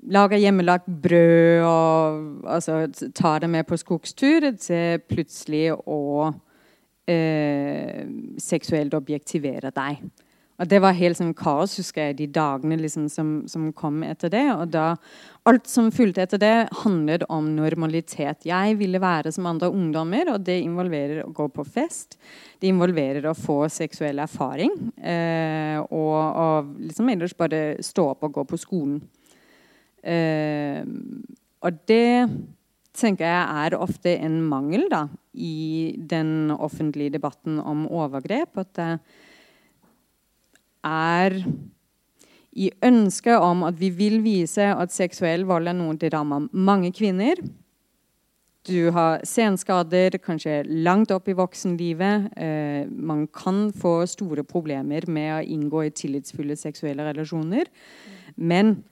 lager 0.10 0.42
hjemmelagt 0.42 0.90
brød 1.04 1.62
og 1.62 2.48
altså, 2.50 2.88
tar 3.14 3.46
det 3.46 3.50
med 3.54 3.70
på 3.70 3.78
skogstur, 3.78 4.50
til 4.58 5.02
plutselig 5.10 5.68
å 5.78 6.32
eh, 7.12 8.04
seksuelt 8.42 8.96
objektivere 8.98 9.74
deg. 9.76 10.04
Og 10.62 10.68
Det 10.70 10.78
var 10.78 10.94
helt 10.94 11.18
sånn 11.18 11.34
kaos, 11.34 11.74
husker 11.80 12.12
jeg, 12.12 12.18
de 12.20 12.28
dagene 12.30 12.78
liksom, 12.78 13.08
som, 13.10 13.30
som, 13.50 13.72
kom 13.74 14.04
etter 14.06 14.30
det. 14.30 14.46
Og 14.54 14.68
da, 14.70 14.94
Alt 15.50 15.66
som 15.66 15.88
fulgte 15.90 16.22
etter 16.22 16.38
det, 16.38 16.54
handlet 16.84 17.26
om 17.34 17.48
normalitet. 17.58 18.46
Jeg 18.46 18.76
ville 18.78 19.02
være 19.02 19.32
som 19.34 19.48
andre 19.50 19.72
ungdommer, 19.74 20.30
og 20.36 20.46
det 20.46 20.60
involverer 20.62 21.24
å 21.24 21.32
gå 21.34 21.48
på 21.50 21.66
fest. 21.66 22.20
Det 22.62 22.70
involverer 22.70 23.26
å 23.26 23.34
få 23.34 23.64
seksuell 23.74 24.22
erfaring. 24.22 24.76
Eh, 25.02 25.82
og, 25.82 26.20
og, 26.22 26.70
liksom 26.78 27.10
ellers 27.10 27.34
bare 27.34 27.64
stå 27.82 28.12
opp 28.12 28.30
og 28.30 28.38
gå 28.38 28.46
på 28.54 28.62
skolen. 28.62 29.02
Eh, 30.06 30.86
og 31.62 31.82
det 31.90 32.06
tenker 32.98 33.28
jeg 33.28 33.66
er 33.66 33.78
ofte 33.80 34.14
en 34.20 34.42
mangel 34.44 34.88
da, 34.92 35.06
i 35.34 35.96
den 35.96 36.52
offentlige 36.52 37.16
debatten 37.18 37.60
om 37.60 37.86
overgrep. 37.88 38.58
At 38.60 38.74
det 38.76 38.90
er 40.84 41.38
i 42.52 42.68
ønsket 42.84 43.40
om 43.40 43.64
at 43.64 43.80
vi 43.80 43.90
vil 43.96 44.20
vise 44.26 44.66
at 44.74 44.92
seksuell 44.92 45.46
vold 45.48 45.72
er 45.72 45.78
noe 45.78 45.96
som 45.96 46.12
rammer 46.18 46.48
mange 46.52 46.92
kvinner. 46.92 47.40
Du 48.68 48.92
har 48.94 49.24
senskader 49.26 50.20
kanskje 50.22 50.60
langt 50.86 51.10
opp 51.16 51.32
i 51.32 51.38
voksenlivet. 51.38 52.28
Eh, 52.38 52.86
man 52.92 53.26
kan 53.34 53.72
få 53.74 54.04
store 54.06 54.44
problemer 54.46 55.08
med 55.10 55.32
å 55.34 55.42
inngå 55.42 55.88
i 55.88 55.94
tillitsfulle 55.96 56.58
seksuelle 56.60 57.08
relasjoner. 57.08 57.72
Men 58.36 58.84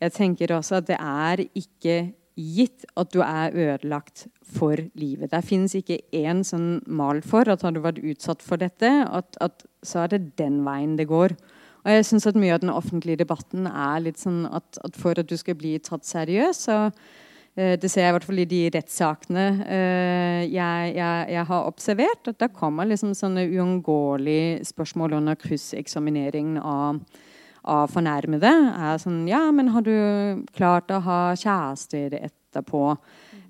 jeg 0.00 0.14
tenker 0.14 0.54
også 0.54 0.78
at 0.78 0.86
det 0.92 1.00
er 1.00 1.42
ikke 1.58 1.96
gitt 2.38 2.86
at 2.98 3.12
du 3.14 3.20
er 3.24 3.54
ødelagt 3.54 4.26
for 4.42 4.78
livet. 4.98 5.30
Det 5.32 5.42
fins 5.46 5.74
ikke 5.76 6.00
én 6.16 6.44
sånn 6.46 6.80
mal 6.86 7.22
for 7.26 7.48
at 7.50 7.62
har 7.66 7.74
du 7.74 7.82
vært 7.84 8.02
utsatt 8.02 8.44
for 8.44 8.60
dette, 8.60 8.90
at, 9.06 9.38
at, 9.40 9.64
så 9.82 10.04
er 10.04 10.14
det 10.14 10.36
den 10.40 10.60
veien 10.66 10.96
det 10.98 11.08
går. 11.10 11.34
Og 11.80 11.94
jeg 11.94 12.04
synes 12.10 12.28
at 12.28 12.36
Mye 12.36 12.54
av 12.54 12.60
den 12.62 12.72
offentlige 12.72 13.22
debatten 13.22 13.66
er 13.66 14.04
litt 14.04 14.20
sånn 14.20 14.44
at, 14.50 14.78
at 14.84 14.96
for 15.00 15.16
at 15.18 15.28
du 15.30 15.36
skal 15.40 15.56
bli 15.56 15.78
tatt 15.82 16.04
seriøst, 16.04 16.68
så 16.68 16.76
eh, 17.56 17.76
det 17.80 17.88
ser 17.88 18.04
jeg 18.04 18.12
i 18.12 18.16
hvert 18.18 18.28
fall 18.28 18.42
i 18.42 18.50
de 18.50 18.60
rettssakene 18.74 19.46
eh, 19.64 20.42
jeg, 20.44 20.92
jeg, 20.98 21.24
jeg, 21.32 21.46
har 21.48 21.70
observert. 21.70 22.28
at 22.28 22.40
Da 22.42 22.50
kommer 22.52 22.88
liksom 22.88 23.16
sånne 23.16 23.48
uunngåelige 23.48 24.60
spørsmål 24.68 25.18
under 25.22 25.40
krysseksamineringen 25.40 26.60
av 26.60 27.00
av 27.64 27.90
fornærmede 27.92 28.50
er 28.50 29.00
sånn 29.02 29.26
Ja, 29.28 29.42
men 29.52 29.72
har 29.74 29.84
du 29.84 30.44
klart 30.56 30.90
å 30.92 31.00
ha 31.04 31.20
kjærester 31.38 32.16
etterpå? 32.20 32.96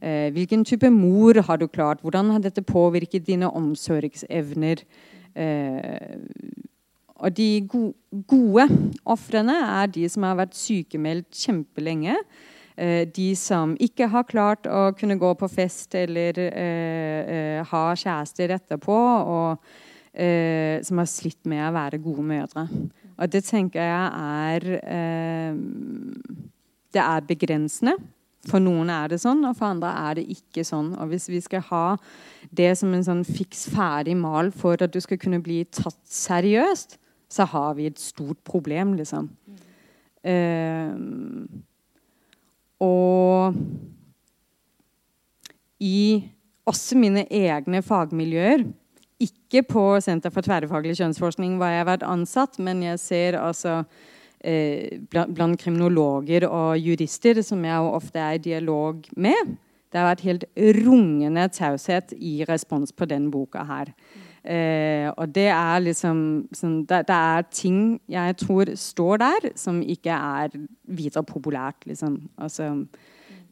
Eh, 0.00 0.30
hvilken 0.34 0.64
type 0.66 0.90
mor 0.90 1.38
har 1.46 1.60
du 1.60 1.68
klart? 1.68 2.02
Hvordan 2.02 2.32
har 2.34 2.42
dette 2.42 2.64
påvirket 2.66 3.26
dine 3.26 3.50
omsorgsevner? 3.50 4.82
Eh, 5.34 6.06
og 7.20 7.36
de 7.36 7.50
go 7.68 7.90
gode 8.26 8.64
ofrene 9.04 9.54
er 9.54 9.90
de 9.92 10.08
som 10.08 10.24
har 10.26 10.38
vært 10.40 10.56
sykemeldt 10.56 11.36
kjempelenge. 11.36 12.16
Eh, 12.80 13.04
de 13.06 13.28
som 13.36 13.76
ikke 13.78 14.08
har 14.08 14.26
klart 14.26 14.66
å 14.66 14.88
kunne 14.96 15.18
gå 15.20 15.30
på 15.38 15.50
fest 15.52 15.94
eller 15.94 16.40
eh, 16.48 17.20
eh, 17.36 17.70
ha 17.70 17.84
kjærester 17.94 18.56
etterpå. 18.56 18.98
og 19.36 19.70
eh, 20.14 20.82
som 20.82 20.98
har 20.98 21.08
slitt 21.08 21.44
med 21.48 21.62
å 21.68 21.74
være 21.74 22.00
gode 22.02 22.24
mødre. 22.26 22.66
Og 23.20 23.28
det 23.32 23.42
tenker 23.44 23.84
jeg 23.84 24.06
er 24.16 24.66
eh, 24.80 25.58
Det 26.90 27.02
er 27.02 27.28
begrensende. 27.28 27.98
For 28.48 28.62
noen 28.62 28.88
er 28.88 29.10
det 29.12 29.18
sånn, 29.20 29.42
og 29.44 29.52
for 29.58 29.68
andre 29.68 29.90
er 30.08 30.16
det 30.16 30.24
ikke 30.32 30.64
sånn. 30.64 30.94
Og 30.96 31.10
hvis 31.12 31.28
vi 31.28 31.42
skal 31.44 31.60
ha 31.68 31.84
det 32.56 32.70
som 32.80 32.94
en 32.96 33.04
sånn 33.04 33.20
fiks 33.28 33.66
ferdig 33.68 34.16
mal 34.16 34.48
for 34.56 34.80
at 34.80 34.94
du 34.94 35.00
skal 35.04 35.20
kunne 35.20 35.42
bli 35.44 35.60
tatt 35.68 36.00
seriøst, 36.08 36.96
så 37.30 37.46
har 37.52 37.76
vi 37.76 37.90
et 37.90 38.00
stort 38.00 38.40
problem, 38.48 38.96
liksom. 38.98 39.28
Eh, 40.24 40.96
og 42.80 43.60
i 45.80 46.00
også 46.68 46.96
mine 47.00 47.26
egne 47.28 47.84
fagmiljøer 47.84 48.64
ikke 49.20 49.64
på 49.68 49.84
Senter 50.04 50.32
for 50.32 50.46
tverrfaglig 50.46 50.96
kjønnsforskning 50.98 51.58
hvor 51.60 51.72
jeg 51.72 51.82
har 51.82 51.90
vært 51.90 52.06
ansatt, 52.08 52.58
men 52.62 52.82
jeg 52.84 53.00
ser 53.02 53.38
altså 53.40 53.82
eh, 54.40 55.00
blant 55.10 55.60
kriminologer 55.60 56.46
og 56.48 56.78
jurister, 56.80 57.42
som 57.44 57.64
jeg 57.66 57.90
ofte 58.00 58.22
er 58.22 58.38
i 58.38 58.44
dialog 58.50 59.04
med. 59.16 59.54
Det 59.90 59.98
har 59.98 60.12
vært 60.12 60.26
helt 60.28 60.44
rungende 60.84 61.48
taushet 61.50 62.14
i 62.16 62.40
respons 62.48 62.94
på 62.94 63.08
denne 63.10 63.32
boka 63.32 63.64
her. 63.66 63.90
Eh, 64.40 65.10
og 65.10 65.34
det 65.34 65.48
er 65.52 65.82
liksom 65.84 66.20
sånn, 66.56 66.78
det, 66.88 67.02
det, 67.10 67.16
er 67.16 67.48
ting 67.52 67.80
jeg 68.08 68.36
tror 68.40 68.70
står 68.78 69.20
der, 69.20 69.48
som 69.58 69.82
ikke 69.82 70.14
er 70.14 70.54
videre 70.88 71.26
populært, 71.26 71.84
liksom. 71.90 72.22
Altså, 72.40 72.70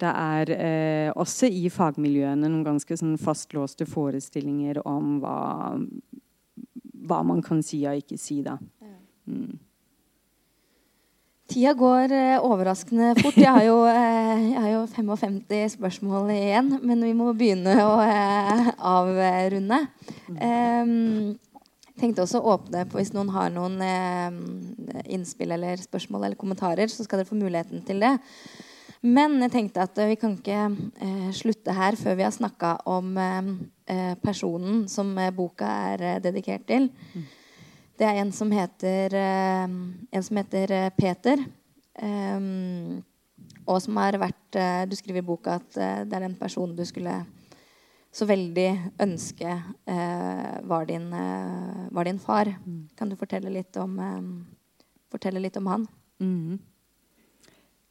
det 0.00 0.10
er 0.10 0.52
eh, 0.54 1.10
også 1.18 1.50
i 1.50 1.68
fagmiljøene 1.72 2.48
noen 2.48 2.66
ganske 2.66 2.98
sånn, 2.98 3.16
fastlåste 3.20 3.86
forestillinger 3.88 4.82
om 4.88 5.18
hva, 5.22 5.38
hva, 7.08 7.22
man 7.26 7.42
kan 7.44 7.62
si 7.66 7.84
og 7.88 8.02
ikke 8.02 8.18
si. 8.20 8.40
da. 8.46 8.58
Mm. 9.28 9.58
Tida 11.48 11.72
går 11.72 12.12
eh, 12.12 12.44
overraskende 12.44 13.14
fort. 13.22 13.36
Jeg 13.40 13.48
har, 13.48 13.64
jo, 13.64 13.78
eh, 13.88 14.48
jeg 14.50 14.60
har, 14.60 14.70
jo, 14.74 14.82
55 14.92 15.76
spørsmål 15.78 16.32
igjen, 16.34 16.74
men 16.82 17.04
vi 17.06 17.14
må 17.16 17.32
begynne 17.32 17.72
å 17.86 17.94
eh, 18.04 18.68
avrunde. 18.76 19.78
Jeg 20.28 22.02
tenkte 22.02 22.26
også 22.26 22.42
å 22.42 22.52
åpne 22.52 22.84
på 22.86 23.00
hvis 23.00 23.14
noen 23.16 23.32
har 23.34 23.48
noen 23.50 23.80
innspill 25.08 25.56
eller 25.56 25.80
spørsmål 25.80 26.28
eller 26.28 26.38
kommentarer, 26.38 26.92
så 26.92 27.02
skal 27.02 27.22
dere 27.22 27.30
få 27.30 27.40
muligheten 27.40 27.80
til 27.88 28.04
det. 28.04 28.12
Men 29.02 29.36
jeg 29.44 29.52
tenkte 29.52 29.84
at 29.86 29.98
vi 30.10 30.16
kan 30.18 30.34
ikke 30.34 30.62
eh, 31.06 31.26
slutte 31.36 31.74
her 31.74 31.96
før 31.98 32.16
vi 32.18 32.24
har 32.26 32.34
snakka 32.34 32.78
om 32.90 33.12
eh, 33.18 33.50
eh 33.94 34.14
personen 34.22 34.88
som 34.88 35.12
eh, 35.18 35.30
boka 35.30 35.68
er 35.92 36.02
eh, 36.02 36.22
dedikert 36.22 36.66
til. 36.66 36.90
Mm. 37.14 37.26
Det 37.98 38.06
er 38.06 38.18
en 38.18 38.32
som 38.32 38.50
heter, 38.50 39.14
eh, 39.14 39.68
en 40.12 40.22
som 40.22 40.36
heter 40.36 40.90
Peter. 40.96 41.38
og 43.66 43.82
som 43.82 43.96
har 43.96 44.12
vært 44.12 44.88
Du 44.88 44.94
skriver 44.94 45.18
i 45.18 45.26
boka 45.26 45.56
at 45.56 45.74
det 45.74 46.14
er 46.14 46.20
den 46.20 46.36
personen 46.36 46.76
du 46.76 46.84
skulle 46.84 47.26
så 48.12 48.24
veldig 48.24 48.92
ønske 49.00 49.62
var 50.62 50.86
din, 50.86 51.10
var, 51.90 52.04
din, 52.04 52.18
far. 52.18 52.46
Mm. 52.46 52.88
Kan 52.96 53.08
du 53.08 53.16
fortelle 53.16 53.50
litt 53.50 53.76
om, 53.76 53.98
fortelle 55.10 55.40
litt 55.40 55.56
om 55.56 55.66
han? 55.66 55.88
Mm. 56.20 56.60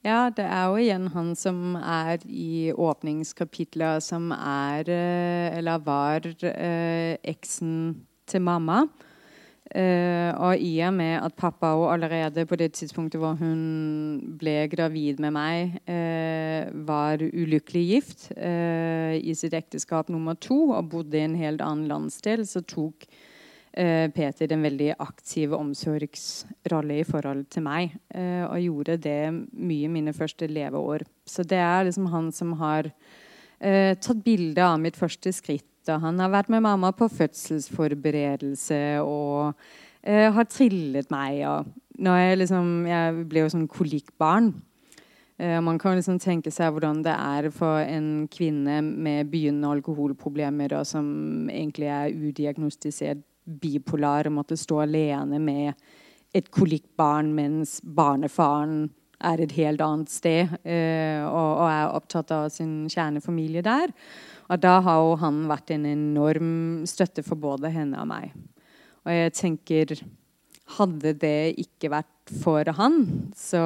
Ja, 0.05 0.29
det 0.29 0.45
er 0.45 0.69
jo 0.69 0.77
igjen 0.79 1.07
han 1.13 1.33
som 1.35 1.75
er 1.79 2.21
i 2.29 2.69
åpningskapitlet, 2.71 4.05
som 4.05 4.29
er 4.35 4.87
eh, 4.93 5.57
Eller 5.57 5.81
var 5.83 6.27
eh, 6.45 7.17
eksen 7.25 8.05
til 8.27 8.43
mamma. 8.45 8.85
Uh, 9.67 10.31
og 10.39 10.61
i 10.63 10.77
og 10.87 10.93
med 10.95 11.17
at 11.19 11.33
pappa 11.35 11.73
og 11.75 11.89
allerede 11.91 12.45
på 12.47 12.55
det 12.55 12.69
tidspunktet 12.77 13.19
hvor 13.19 13.33
hun 13.35 14.37
ble 14.39 14.61
gravid 14.71 15.19
med 15.19 15.33
meg, 15.35 15.73
var 16.87 17.19
ulykkelig 17.19 17.83
gift 17.89 18.29
i 18.31 19.35
sitt 19.35 19.57
ekteskap 19.59 20.07
nummer 20.07 20.39
to 20.39 20.69
og 20.69 20.87
bodde 20.93 21.19
i 21.19 21.25
en 21.27 21.35
helt 21.35 21.59
annen 21.59 21.91
landsdel, 21.91 22.45
så 22.47 22.63
tok 22.63 23.09
Eh, 23.11 23.26
Peter 23.77 24.49
en 24.53 24.63
veldig 24.65 24.95
aktiv 25.03 25.51
omsorgsrolle 25.53 26.95
i 26.97 27.05
forhold 27.05 27.45
til 27.53 27.65
meg. 27.67 27.93
Eh, 28.09 28.43
og 28.47 28.61
gjorde 28.63 28.97
det 29.03 29.19
mye 29.53 29.85
i 29.85 29.91
mine 29.91 30.13
første 30.17 30.49
leveår. 30.49 31.05
Så 31.27 31.45
det 31.45 31.59
er 31.61 31.85
liksom 31.85 32.07
han 32.09 32.31
som 32.33 32.55
har 32.57 32.89
eh, 32.89 33.93
tatt 33.93 34.23
bilde 34.25 34.63
av 34.65 34.79
mitt 34.81 34.97
første 34.97 35.33
skritt. 35.35 35.69
Og 35.87 36.01
han 36.03 36.17
har 36.19 36.33
vært 36.33 36.49
med 36.49 36.65
mamma 36.65 36.91
på 36.91 37.07
fødselsforberedelse 37.07 38.81
og 39.05 39.53
har 40.07 40.45
trillet 40.47 41.09
meg. 41.11 41.41
Og 41.47 42.07
jeg, 42.07 42.37
liksom, 42.39 42.67
jeg 42.87 43.23
ble 43.27 43.41
jo 43.43 43.49
sånn 43.51 43.69
kolikkbarn. 43.71 44.51
Man 45.37 45.79
kan 45.79 45.97
liksom 45.97 46.19
tenke 46.19 46.51
seg 46.53 46.71
hvordan 46.73 47.01
det 47.05 47.13
er 47.13 47.49
for 47.55 47.81
en 47.83 48.27
kvinne 48.31 48.79
med 48.83 49.31
begynnende 49.31 49.71
alkoholproblemer 49.75 50.77
og 50.79 50.87
som 50.87 51.07
egentlig 51.51 51.91
er 51.93 52.15
udiagnostisert 52.15 53.23
bipolar 53.47 54.27
og 54.27 54.37
måtte 54.41 54.57
stå 54.59 54.83
alene 54.83 55.39
med 55.39 55.73
et 56.35 56.49
kolikkbarn 56.53 57.31
mens 57.35 57.79
barnefaren 57.81 58.89
er 59.25 59.41
et 59.41 59.55
helt 59.57 59.81
annet 59.81 60.11
sted 60.13 60.51
eh, 60.61 61.23
og, 61.23 61.51
og, 61.57 61.65
er 61.71 61.95
opptatt 61.97 62.33
av 62.35 62.49
sin 62.53 62.85
kjernefamilie 62.91 63.63
der. 63.65 63.93
Og 64.47 64.61
da 64.61 64.77
har 64.85 65.01
jo 65.01 65.15
han 65.23 65.41
vært 65.49 65.73
en 65.73 65.87
enorm 65.89 66.51
støtte 66.87 67.25
for 67.25 67.39
både 67.41 67.71
henne 67.73 67.97
og 68.03 68.11
meg. 68.11 68.35
Og 69.07 69.13
jeg 69.15 69.35
tenker 69.39 69.99
Hadde 70.77 71.13
det 71.15 71.55
ikke 71.61 71.87
vært 71.93 72.31
for 72.43 72.67
han, 72.75 72.97
så, 73.39 73.61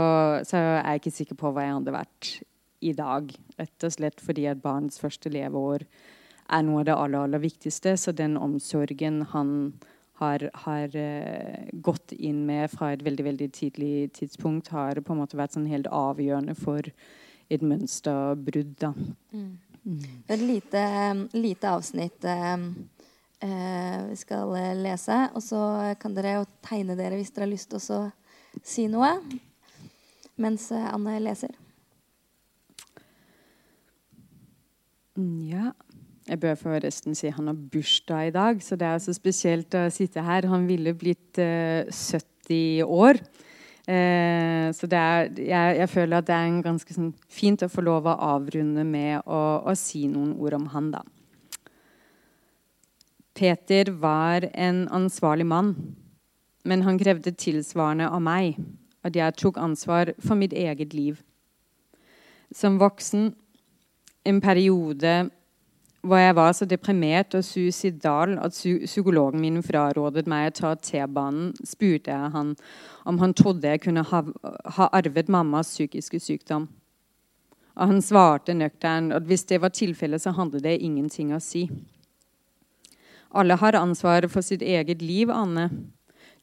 så 0.45 0.59
er 0.59 0.83
jeg 0.85 0.99
ikke 0.99 1.13
sikker 1.15 1.37
på 1.39 1.49
hva 1.49 1.63
jeg 1.65 1.73
hadde 1.73 1.93
vært 1.95 2.27
i 2.85 2.91
dag. 2.93 3.31
Rett 3.57 3.85
og 3.87 3.93
slett 3.95 4.21
fordi 4.21 4.45
at 4.51 4.61
barns 4.61 5.01
første 5.01 5.31
leveår 5.33 5.87
er 6.51 6.67
noe 6.67 6.81
av 6.81 6.87
det 6.89 6.97
aller, 6.97 7.25
aller 7.25 7.41
viktigste. 7.43 7.95
Så 7.97 8.13
den 8.15 8.37
omsorgen 8.39 9.21
han 9.31 9.73
har, 10.21 10.49
har 10.65 10.95
uh, 10.95 11.69
gått 11.73 12.11
inn 12.11 12.45
med 12.45 12.71
fra 12.71 12.91
et 12.93 13.03
veldig 13.05 13.25
veldig 13.31 13.49
tidlig 13.57 14.11
tidspunkt, 14.17 14.71
har 14.75 15.01
på 15.01 15.15
en 15.15 15.21
måte 15.23 15.39
vært 15.39 15.57
sånn 15.57 15.69
helt 15.71 15.89
avgjørende 15.89 16.55
for 16.59 16.85
et 17.51 17.65
mønsterbrudd. 17.65 18.75
Da. 18.83 18.93
Mm. 19.33 19.51
Mm. 19.81 20.01
Et 20.27 20.43
lite, 20.45 20.83
lite 21.33 21.71
avsnitt 21.71 22.27
uh, 22.29 22.67
uh, 23.41 23.97
vi 24.11 24.19
skal 24.19 24.53
lese. 24.81 25.23
Og 25.33 25.45
så 25.45 25.63
kan 26.01 26.17
dere 26.17 26.39
jo 26.39 26.49
tegne 26.67 26.97
dere 26.99 27.17
hvis 27.19 27.33
dere 27.33 27.47
har 27.47 27.55
lyst 27.55 27.73
til 27.73 27.81
å 27.81 28.03
si 28.61 28.87
noe 28.91 29.15
mens 30.41 30.71
Anne 30.73 31.19
leser. 31.21 31.53
Mm, 35.17 35.49
ja. 35.49 35.71
Jeg 36.31 36.39
bør 36.39 36.55
forresten 36.55 37.15
si 37.17 37.27
han 37.27 37.49
har 37.49 37.57
bursdag 37.73 38.29
i 38.29 38.31
dag, 38.31 38.61
så 38.63 38.77
det 38.79 38.87
er 38.87 38.99
så 39.03 39.11
spesielt 39.11 39.75
å 39.75 39.89
sitte 39.91 40.23
her. 40.23 40.45
Han 40.47 40.63
ville 40.69 40.93
blitt 40.95 41.35
eh, 41.43 41.89
70 41.91 42.85
år. 42.87 43.19
Eh, 43.83 44.69
så 44.71 44.87
er, 44.87 45.27
jeg, 45.35 45.73
jeg, 45.81 45.89
føler 45.91 46.21
at 46.21 46.29
det 46.29 46.37
er 46.37 46.61
ganske 46.63 46.95
sånn, 46.95 47.09
fint 47.27 47.65
å 47.65 47.69
få 47.71 47.83
lov 47.83 48.07
å 48.07 48.13
avrunde 48.37 48.85
med 48.87 49.25
å, 49.25 49.41
å 49.67 49.75
si 49.75 50.05
noen 50.07 50.37
ord 50.39 50.55
om 50.55 50.69
han, 50.71 50.87
da. 50.93 51.01
Peter 53.35 53.91
var 53.99 54.47
en 54.53 54.85
ansvarlig 54.93 55.49
mann, 55.51 55.73
men 56.63 56.87
han 56.87 57.01
krevde 57.01 57.35
tilsvarende 57.35 58.07
av 58.07 58.23
meg. 58.23 58.55
At 59.03 59.19
jeg 59.19 59.35
tok 59.35 59.59
ansvar 59.59 60.13
for 60.21 60.39
mitt 60.39 60.55
eget 60.55 60.93
liv. 60.95 61.19
Som 62.55 62.79
voksen 62.79 63.31
en 64.29 64.41
periode 64.43 65.31
hvor 66.01 66.17
jeg 66.17 66.35
var 66.35 66.53
så 66.57 66.65
deprimert 66.65 67.35
og 67.37 67.45
suicidal 67.45 68.33
at 68.41 68.55
psykologen 68.57 69.41
min 69.41 69.61
frarådet 69.63 70.25
meg 70.29 70.47
å 70.49 70.55
ta 70.57 70.73
T-banen, 70.75 71.51
spurte 71.67 72.09
jeg 72.09 72.31
han 72.33 72.55
om 73.05 73.19
han 73.21 73.33
trodde 73.37 73.69
jeg 73.69 73.83
kunne 73.85 74.03
ha, 74.09 74.23
ha 74.77 74.89
arvet 74.97 75.29
mammas 75.29 75.73
psykiske 75.75 76.19
sykdom. 76.21 76.67
Og 77.77 77.93
han 77.93 78.01
svarte 78.03 78.53
nøktern 78.57 79.11
at 79.15 79.29
hvis 79.29 79.45
det 79.49 79.61
var 79.61 79.73
tilfellet, 79.77 80.21
så 80.21 80.33
handlet 80.35 80.65
det 80.65 80.81
ingenting 80.81 81.33
å 81.33 81.39
si. 81.41 81.67
Alle 83.31 83.55
har 83.55 83.77
ansvaret 83.79 84.31
for 84.31 84.43
sitt 84.43 84.61
eget 84.61 85.01
liv, 85.01 85.29
Anne. 85.31 85.69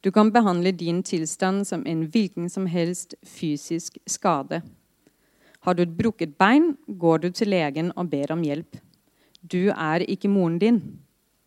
Du 0.01 0.11
kan 0.11 0.31
behandle 0.31 0.71
din 0.71 1.03
tilstand 1.03 1.67
som 1.67 1.83
en 1.85 2.07
hvilken 2.07 2.49
som 2.49 2.65
helst 2.65 3.13
fysisk 3.23 3.99
skade. 4.07 4.63
Har 5.67 5.75
du 5.75 5.83
et 5.83 5.97
brukket 5.97 6.37
bein, 6.39 6.77
går 6.87 7.17
du 7.19 7.29
til 7.35 7.51
legen 7.51 7.91
og 7.95 8.09
ber 8.09 8.31
om 8.31 8.43
hjelp. 8.43 8.79
'Du 9.41 9.69
er 9.69 10.05
ikke 10.07 10.29
moren 10.29 10.59
din', 10.59 10.99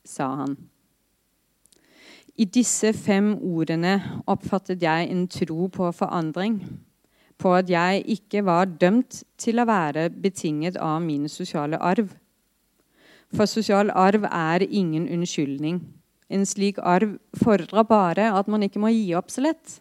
sa 0.04 0.34
han. 0.34 0.56
I 2.36 2.44
disse 2.44 2.92
fem 2.96 3.34
ordene 3.36 4.00
oppfattet 4.26 4.82
jeg 4.82 5.10
en 5.10 5.26
tro 5.28 5.66
på 5.68 5.90
forandring. 5.92 6.62
På 7.38 7.54
at 7.54 7.70
jeg 7.70 8.04
ikke 8.06 8.44
var 8.46 8.64
dømt 8.64 9.22
til 9.36 9.60
å 9.60 9.66
være 9.68 10.08
betinget 10.10 10.76
av 10.76 11.02
min 11.02 11.28
sosiale 11.28 11.76
arv. 11.76 12.08
For 13.32 13.44
sosial 13.44 13.90
arv 13.90 14.24
er 14.24 14.64
ingen 14.64 15.08
unnskyldning. 15.08 15.82
En 16.32 16.46
slik 16.48 16.78
arv 16.78 17.18
fordrer 17.36 17.84
bare 17.84 18.30
at 18.38 18.48
man 18.48 18.62
ikke 18.62 18.80
må 18.80 18.92
gi 18.94 19.12
opp 19.18 19.30
så 19.30 19.44
lett. 19.44 19.80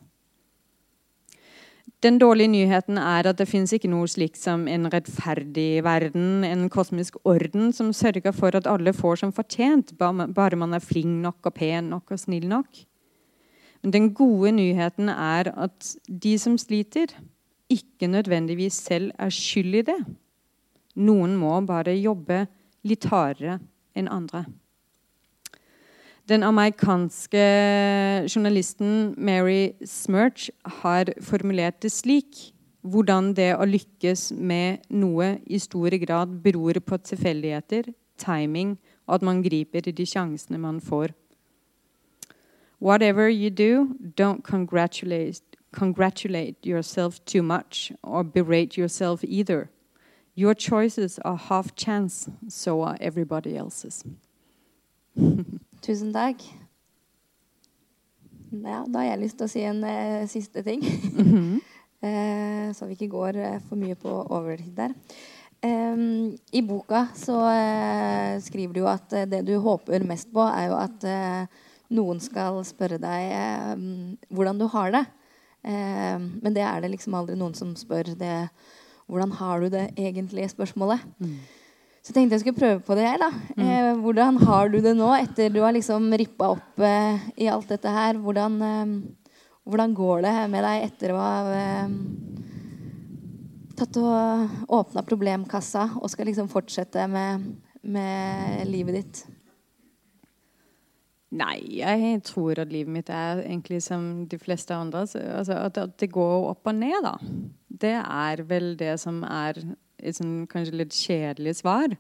Den 2.01 2.17
dårlige 2.17 2.49
nyheten 2.49 2.97
er 2.97 3.27
at 3.29 3.37
det 3.37 3.45
fins 3.45 3.71
ikke 3.75 3.89
noe 3.91 4.07
slikt 4.09 4.39
som 4.41 4.63
en 4.65 4.87
rettferdig 4.89 5.83
verden, 5.85 6.41
en 6.47 6.63
kosmisk 6.73 7.19
orden, 7.29 7.69
som 7.77 7.91
sørger 7.93 8.33
for 8.33 8.57
at 8.57 8.65
alle 8.65 8.93
får 8.93 9.21
som 9.21 9.33
fortjent, 9.35 9.93
bare 9.99 10.57
man 10.57 10.73
er 10.73 10.81
flink 10.81 11.21
nok 11.21 11.45
og 11.45 11.53
pen 11.59 11.91
nok 11.93 12.15
og 12.15 12.23
snill 12.23 12.47
nok. 12.49 12.81
Men 13.83 13.93
den 13.93 14.09
gode 14.17 14.51
nyheten 14.57 15.09
er 15.13 15.51
at 15.53 15.91
de 16.09 16.33
som 16.41 16.57
sliter, 16.57 17.13
ikke 17.69 18.09
nødvendigvis 18.09 18.81
selv 18.81 19.13
er 19.19 19.29
skyld 19.29 19.75
i 19.75 19.85
det. 19.93 19.99
Noen 20.97 21.37
må 21.37 21.53
bare 21.69 21.93
jobbe 22.01 22.47
litt 22.83 23.05
hardere 23.13 23.59
enn 23.95 24.09
andre. 24.09 24.43
Den 26.31 26.43
amerikanske 26.43 27.37
journalisten 28.35 29.15
Mary 29.17 29.71
Smirch 29.85 30.49
har 30.65 31.05
formulert 31.21 31.83
det 31.83 31.91
slik 31.91 32.53
hvordan 32.81 33.33
det 33.35 33.49
å 33.59 33.65
lykkes 33.67 34.29
med 34.39 34.85
noe 34.87 35.41
i 35.43 35.59
stor 35.59 35.91
grad 35.99 36.37
beror 36.43 36.79
på 36.79 36.97
tilfeldigheter, 37.03 37.89
timing, 38.17 38.77
og 39.07 39.15
at 39.15 39.25
man 39.27 39.41
griper 39.43 39.91
de 39.91 40.05
sjansene 40.07 40.57
man 40.57 40.79
får. 40.79 41.11
Whatever 42.79 43.27
you 43.27 43.49
do, 43.49 43.97
don't 44.17 44.41
congratulate, 44.43 45.43
congratulate 45.73 46.65
yourself 46.65 47.19
too 47.25 47.43
much 47.43 47.91
or 48.03 48.23
berate 48.23 48.77
yourself 48.77 49.19
either. 49.23 49.69
Your 50.35 50.53
choices 50.53 51.19
are 51.19 51.35
half 51.35 51.75
chance, 51.75 52.29
so 52.47 52.81
are 52.83 52.97
everybody 53.01 53.57
else's. 53.57 54.05
Tusen 55.81 56.13
takk. 56.13 56.43
Ja, 58.51 58.81
da 58.85 58.99
har 58.99 59.07
jeg 59.07 59.21
lyst 59.23 59.37
til 59.39 59.47
å 59.47 59.51
si 59.51 59.61
en 59.65 59.83
eh, 59.87 60.27
siste 60.29 60.63
ting. 60.63 60.81
Mm 60.81 61.27
-hmm. 61.27 61.59
eh, 62.07 62.73
så 62.73 62.85
vi 62.85 62.93
ikke 62.93 63.15
går 63.17 63.35
eh, 63.35 63.59
for 63.69 63.75
mye 63.75 63.95
på 63.95 64.09
overtid 64.29 64.75
der. 64.75 64.93
I 66.51 66.61
boka 66.61 67.07
så 67.15 67.37
eh, 67.49 68.41
skriver 68.41 68.73
du 68.73 68.79
jo 68.81 68.89
at 68.89 69.13
eh, 69.13 69.27
det 69.29 69.43
du 69.45 69.57
håper 69.61 70.03
mest 70.03 70.31
på, 70.33 70.41
er 70.41 70.67
jo 70.71 70.77
at 70.79 71.03
eh, 71.05 71.45
noen 71.93 72.19
skal 72.19 72.63
spørre 72.65 72.97
deg 72.97 73.77
hvordan 74.29 74.57
du 74.57 74.65
har 74.71 74.91
det. 74.91 75.05
men 75.63 76.53
det 76.55 76.63
er 76.63 76.81
det 76.81 76.89
liksom 76.89 77.13
aldri 77.13 77.35
noen 77.35 77.53
som 77.53 77.75
spør 77.75 78.15
det 78.17 78.49
'hvordan 79.07 79.31
har 79.31 79.59
du 79.59 79.69
det 79.69 79.91
egentlig?' 79.97 80.49
spørsmålet. 80.49 80.99
Mm. 81.19 81.35
Så 82.01 82.09
jeg 82.09 82.15
tenkte 82.15 82.33
jeg 82.33 82.41
skulle 82.41 82.57
prøve 82.57 82.81
på 82.81 82.95
det, 82.97 83.05
jeg. 83.05 83.19
da. 83.21 83.29
Mm. 83.53 83.65
Eh, 83.65 83.89
hvordan 84.01 84.39
har 84.41 84.71
du 84.73 84.79
det 84.81 84.95
nå 84.97 85.11
etter 85.19 85.51
du 85.53 85.59
har 85.61 85.75
liksom 85.75 86.07
rippa 86.17 86.47
opp 86.55 86.81
eh, 86.81 87.27
i 87.37 87.49
alt 87.51 87.69
dette 87.69 87.91
her? 87.93 88.17
Hvordan, 88.17 88.55
eh, 88.65 89.35
hvordan, 89.69 89.93
går 89.93 90.23
det 90.25 90.31
med 90.49 90.65
deg 90.65 90.85
etter 90.87 91.13
å 91.13 91.19
ha 91.21 91.35
eh, 91.53 91.93
tatt 93.77 93.99
og 94.01 94.73
åpna 94.79 95.05
problemkassa 95.05 95.91
og 96.01 96.09
skal 96.09 96.31
liksom 96.31 96.49
fortsette 96.49 97.05
med, 97.11 97.45
med 97.85 98.65
livet 98.71 98.97
ditt? 98.97 99.21
Nei, 101.37 101.61
jeg 101.77 102.17
tror 102.27 102.59
at 102.65 102.73
livet 102.73 102.91
mitt 102.91 103.13
er 103.13 103.45
egentlig 103.45 103.79
som 103.85 104.25
de 104.27 104.41
fleste 104.41 104.73
andre. 104.75 105.05
Altså, 105.05 105.61
at 105.69 105.77
det 106.01 106.09
går 106.11 106.49
opp 106.49 106.65
og 106.67 106.81
ned, 106.81 106.97
da. 107.05 107.13
Det 107.81 107.93
er 108.01 108.41
vel 108.49 108.73
det 108.81 108.97
som 108.99 109.21
er 109.23 109.61
et 110.01 110.17
sånn, 110.17 110.45
kanskje 110.51 110.77
litt 110.79 110.95
kjedelig 110.95 111.59
svar. 111.61 111.95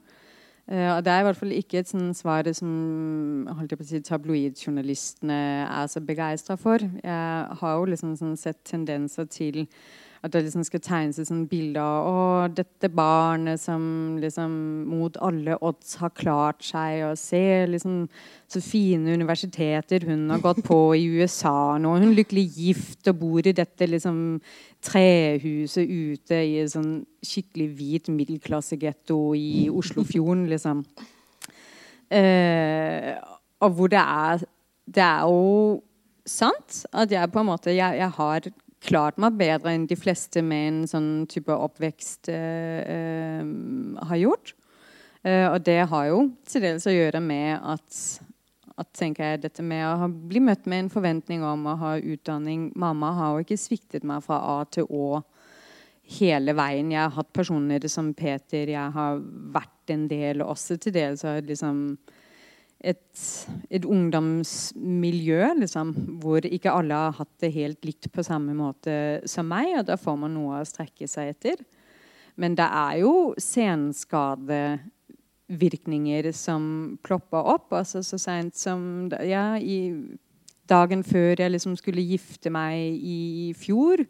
Uh, 0.71 0.99
det 1.03 1.11
er 1.11 1.23
i 1.23 1.25
hvert 1.27 1.39
fall 1.39 1.55
ikke 1.55 1.81
et 1.81 1.89
sånn 1.89 2.11
svar 2.15 2.47
som 2.55 3.47
si, 3.81 4.01
tabloidjournalistene 4.07 5.39
er 5.65 5.89
så 5.91 6.03
begeistra 6.05 6.57
for. 6.59 6.83
Jeg 7.01 7.57
har 7.61 7.77
jo 7.77 7.89
liksom 7.91 8.15
sånn 8.19 8.37
sett 8.39 8.61
tendenser 8.69 9.27
til 9.31 9.65
at 10.21 10.33
det 10.33 10.43
liksom 10.45 10.63
skal 10.65 10.81
tegnes 10.85 11.17
et 11.17 11.25
sånt 11.25 11.49
bilde 11.49 11.81
av 11.81 12.05
å, 12.05 12.17
dette 12.53 12.91
barnet 12.93 13.57
som 13.61 13.81
liksom 14.21 14.51
mot 14.85 15.15
alle 15.17 15.55
odds 15.65 15.95
har 15.97 16.13
klart 16.13 16.61
seg, 16.65 16.99
og 17.07 17.17
se 17.17 17.65
liksom 17.71 18.03
så 18.51 18.61
fine 18.61 19.15
universiteter 19.17 20.05
hun 20.05 20.29
har 20.29 20.43
gått 20.43 20.61
på 20.67 20.79
i 20.97 21.07
USA 21.17 21.79
nå. 21.81 21.95
Hun 21.97 22.11
er 22.11 22.19
lykkelig 22.19 22.45
gift 22.53 23.09
og 23.09 23.17
bor 23.23 23.49
i 23.49 23.55
dette 23.57 23.89
liksom 23.89 24.21
trehuset 24.85 25.89
ute 25.89 26.37
i 26.45 26.59
en 26.61 26.69
sånn 26.69 26.93
skikkelig 27.25 27.69
hvit 27.79 28.13
middelklassegetto 28.13 29.19
i 29.37 29.69
Oslofjorden, 29.73 30.45
liksom. 30.53 30.85
Eh, 32.13 33.15
og 33.61 33.77
hvor 33.77 33.87
det 33.87 34.01
er 34.01 34.41
Det 34.91 34.99
er 34.99 35.21
jo 35.23 35.81
sant 36.27 36.81
at 36.91 37.11
jeg 37.13 37.31
på 37.31 37.39
en 37.39 37.47
måte 37.47 37.71
jeg, 37.71 37.97
jeg 38.01 38.09
har 38.17 38.47
klart 38.81 39.19
meg 39.21 39.37
bedre 39.39 39.75
enn 39.75 39.85
de 39.89 39.97
fleste 39.99 40.41
med 40.45 40.67
en 40.67 40.81
sånn 40.89 41.11
type 41.29 41.53
oppvekst 41.53 42.31
eh, 42.33 43.41
har 44.09 44.19
gjort. 44.19 44.53
Eh, 45.21 45.47
og 45.51 45.61
det 45.65 45.79
har 45.91 46.07
jo 46.09 46.21
til 46.49 46.65
dels 46.65 46.87
å 46.89 46.93
gjøre 46.95 47.21
med 47.23 47.59
at, 47.61 47.99
at 48.81 48.89
tenker 48.97 49.33
jeg, 49.33 49.43
dette 49.45 49.65
med 49.65 49.85
å 49.85 50.09
bli 50.09 50.41
møtt 50.43 50.65
med 50.65 50.85
en 50.85 50.93
forventning 50.93 51.45
om 51.45 51.67
å 51.69 51.77
ha 51.77 51.91
utdanning 51.99 52.71
Mamma 52.79 53.13
har 53.19 53.35
jo 53.35 53.45
ikke 53.45 53.59
sviktet 53.61 54.07
meg 54.07 54.25
fra 54.25 54.41
A 54.55 54.57
til 54.65 54.89
Å 54.89 55.21
hele 56.17 56.55
veien. 56.57 56.89
Jeg 56.91 57.05
har 57.05 57.13
hatt 57.15 57.29
personer 57.33 57.85
som 57.91 58.11
Peter, 58.17 58.73
jeg 58.73 58.95
har 58.95 59.21
vært 59.53 59.93
en 59.93 60.07
del, 60.09 60.41
også 60.43 60.79
til 60.81 60.95
dels 60.95 61.23
har 61.27 61.45
liksom 61.45 61.83
et, 62.81 63.21
et 63.69 63.85
ungdomsmiljø 63.85 65.53
liksom, 65.59 65.93
hvor 66.21 66.45
ikke 66.45 66.71
alle 66.73 66.93
har 66.97 67.11
hatt 67.19 67.39
det 67.43 67.51
helt 67.53 67.85
likt 67.85 68.11
på 68.13 68.23
samme 68.25 68.53
måte 68.57 69.21
som 69.29 69.45
meg. 69.49 69.79
Og 69.79 69.85
da 69.89 69.95
får 70.01 70.17
man 70.23 70.33
noe 70.37 70.59
å 70.61 70.67
strekke 70.67 71.07
seg 71.09 71.25
etter. 71.35 71.57
Men 72.41 72.51
det 72.57 72.65
er 72.65 72.93
jo 73.03 73.13
senskadevirkninger 73.41 76.31
som 76.33 76.97
plopper 77.05 77.41
opp. 77.55 77.73
altså 77.77 78.03
Så 78.03 78.17
seint 78.21 78.55
som 78.57 79.09
ja, 79.27 79.57
i 79.57 79.93
dagen 80.71 81.03
før 81.03 81.35
jeg 81.37 81.51
liksom 81.51 81.75
skulle 81.77 82.01
gifte 82.07 82.49
meg 82.53 82.77
i 82.97 83.53
fjor 83.57 84.05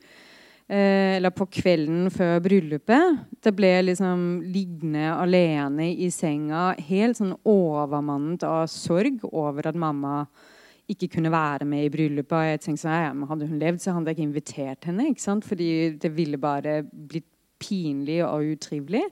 Eh, 0.72 1.18
eller 1.18 1.34
på 1.36 1.50
kvelden 1.52 2.06
før 2.16 2.38
bryllupet. 2.46 3.18
Det 3.44 3.52
ble 3.52 3.74
liksom 3.90 4.22
liggende 4.54 5.10
alene 5.12 5.90
i 5.92 6.08
senga, 6.16 6.70
helt 6.88 7.18
sånn 7.20 7.34
overmannet 7.44 8.46
av 8.48 8.70
sorg 8.72 9.26
over 9.28 9.68
at 9.68 9.76
mamma 9.76 10.22
ikke 10.92 11.10
kunne 11.18 11.32
være 11.34 11.68
med 11.68 11.84
i 11.84 11.90
bryllupet. 11.92 12.38
Og 12.38 12.48
jeg 12.48 12.62
tenkte 12.64 12.86
sånn, 12.86 13.04
ja, 13.04 13.10
men 13.12 13.28
Hadde 13.28 13.50
hun 13.50 13.60
levd, 13.60 13.82
så 13.84 13.96
hadde 13.98 14.14
jeg 14.14 14.18
ikke 14.18 14.30
invitert 14.30 14.88
henne. 14.88 15.10
ikke 15.12 15.24
sant? 15.26 15.48
Fordi 15.48 15.68
det 16.00 16.12
ville 16.16 16.40
bare 16.40 16.78
blitt 16.88 17.28
pinlig 17.60 18.22
og 18.24 18.54
utrivelig. 18.56 19.04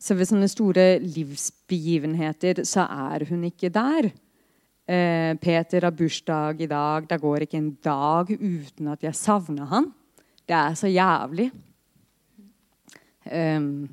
Så 0.00 0.16
ved 0.16 0.28
sånne 0.28 0.48
store 0.48 0.84
livsbegivenheter 1.00 2.60
så 2.68 2.84
er 2.84 3.24
hun 3.30 3.48
ikke 3.48 3.72
der. 3.72 4.10
Eh, 4.84 5.32
Peter 5.40 5.88
har 5.88 5.96
bursdag 5.96 6.60
i 6.60 6.68
dag. 6.68 7.08
Det 7.08 7.20
går 7.20 7.46
ikke 7.46 7.58
en 7.60 7.72
dag 7.80 8.28
uten 8.36 8.92
at 8.92 9.08
jeg 9.08 9.16
savner 9.16 9.72
han. 9.72 9.88
Det 10.50 10.56
er 10.58 10.74
så 10.74 10.88
jævlig. 10.90 11.44
Um, 13.30 13.86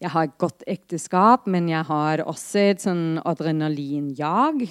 jeg 0.00 0.12
har 0.14 0.24
et 0.24 0.38
godt 0.40 0.64
ekteskap, 0.68 1.44
men 1.46 1.68
jeg 1.68 1.84
har 1.84 2.22
også 2.24 2.62
et 2.70 2.80
sånn 2.80 3.18
adrenalinjag. 3.20 4.64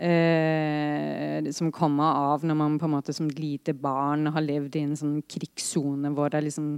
Eh, 0.00 1.46
som 1.52 1.68
kommer 1.76 2.16
av 2.32 2.44
når 2.48 2.56
man 2.56 2.78
på 2.80 2.86
en 2.88 2.94
måte 2.94 3.12
som 3.12 3.26
lite 3.28 3.74
barn 3.76 4.30
har 4.32 4.40
levd 4.40 4.78
i 4.78 4.84
en 4.86 4.94
sånn 4.96 5.18
krigssone 5.28 6.08
hvor 6.16 6.32
liksom, 6.32 6.70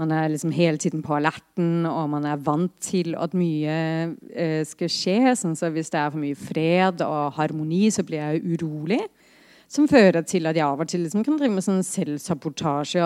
man 0.00 0.14
er 0.16 0.32
liksom 0.32 0.50
hele 0.56 0.80
tiden 0.82 1.04
på 1.06 1.14
alerten, 1.14 1.86
og 1.86 2.10
man 2.10 2.26
er 2.26 2.42
vant 2.42 2.74
til 2.82 3.14
at 3.14 3.36
mye 3.38 3.78
eh, 4.34 4.66
skal 4.66 4.90
skje. 4.90 5.18
Sånn 5.38 5.56
så 5.56 5.70
hvis 5.72 5.94
det 5.94 6.02
er 6.02 6.12
for 6.12 6.20
mye 6.20 6.36
fred 6.36 7.06
og 7.06 7.38
harmoni, 7.38 7.86
så 7.94 8.04
blir 8.04 8.20
jeg 8.20 8.58
urolig. 8.58 9.04
Som 9.70 9.86
fører 9.86 10.24
til 10.26 10.48
at 10.50 10.58
jeg 10.58 10.66
av 10.66 10.80
og 10.82 10.88
til 10.90 11.04
liksom 11.04 11.22
kan 11.22 11.36
drive 11.38 11.54
med 11.54 11.62
sånn 11.62 11.84
selvsabotasje 11.86 13.04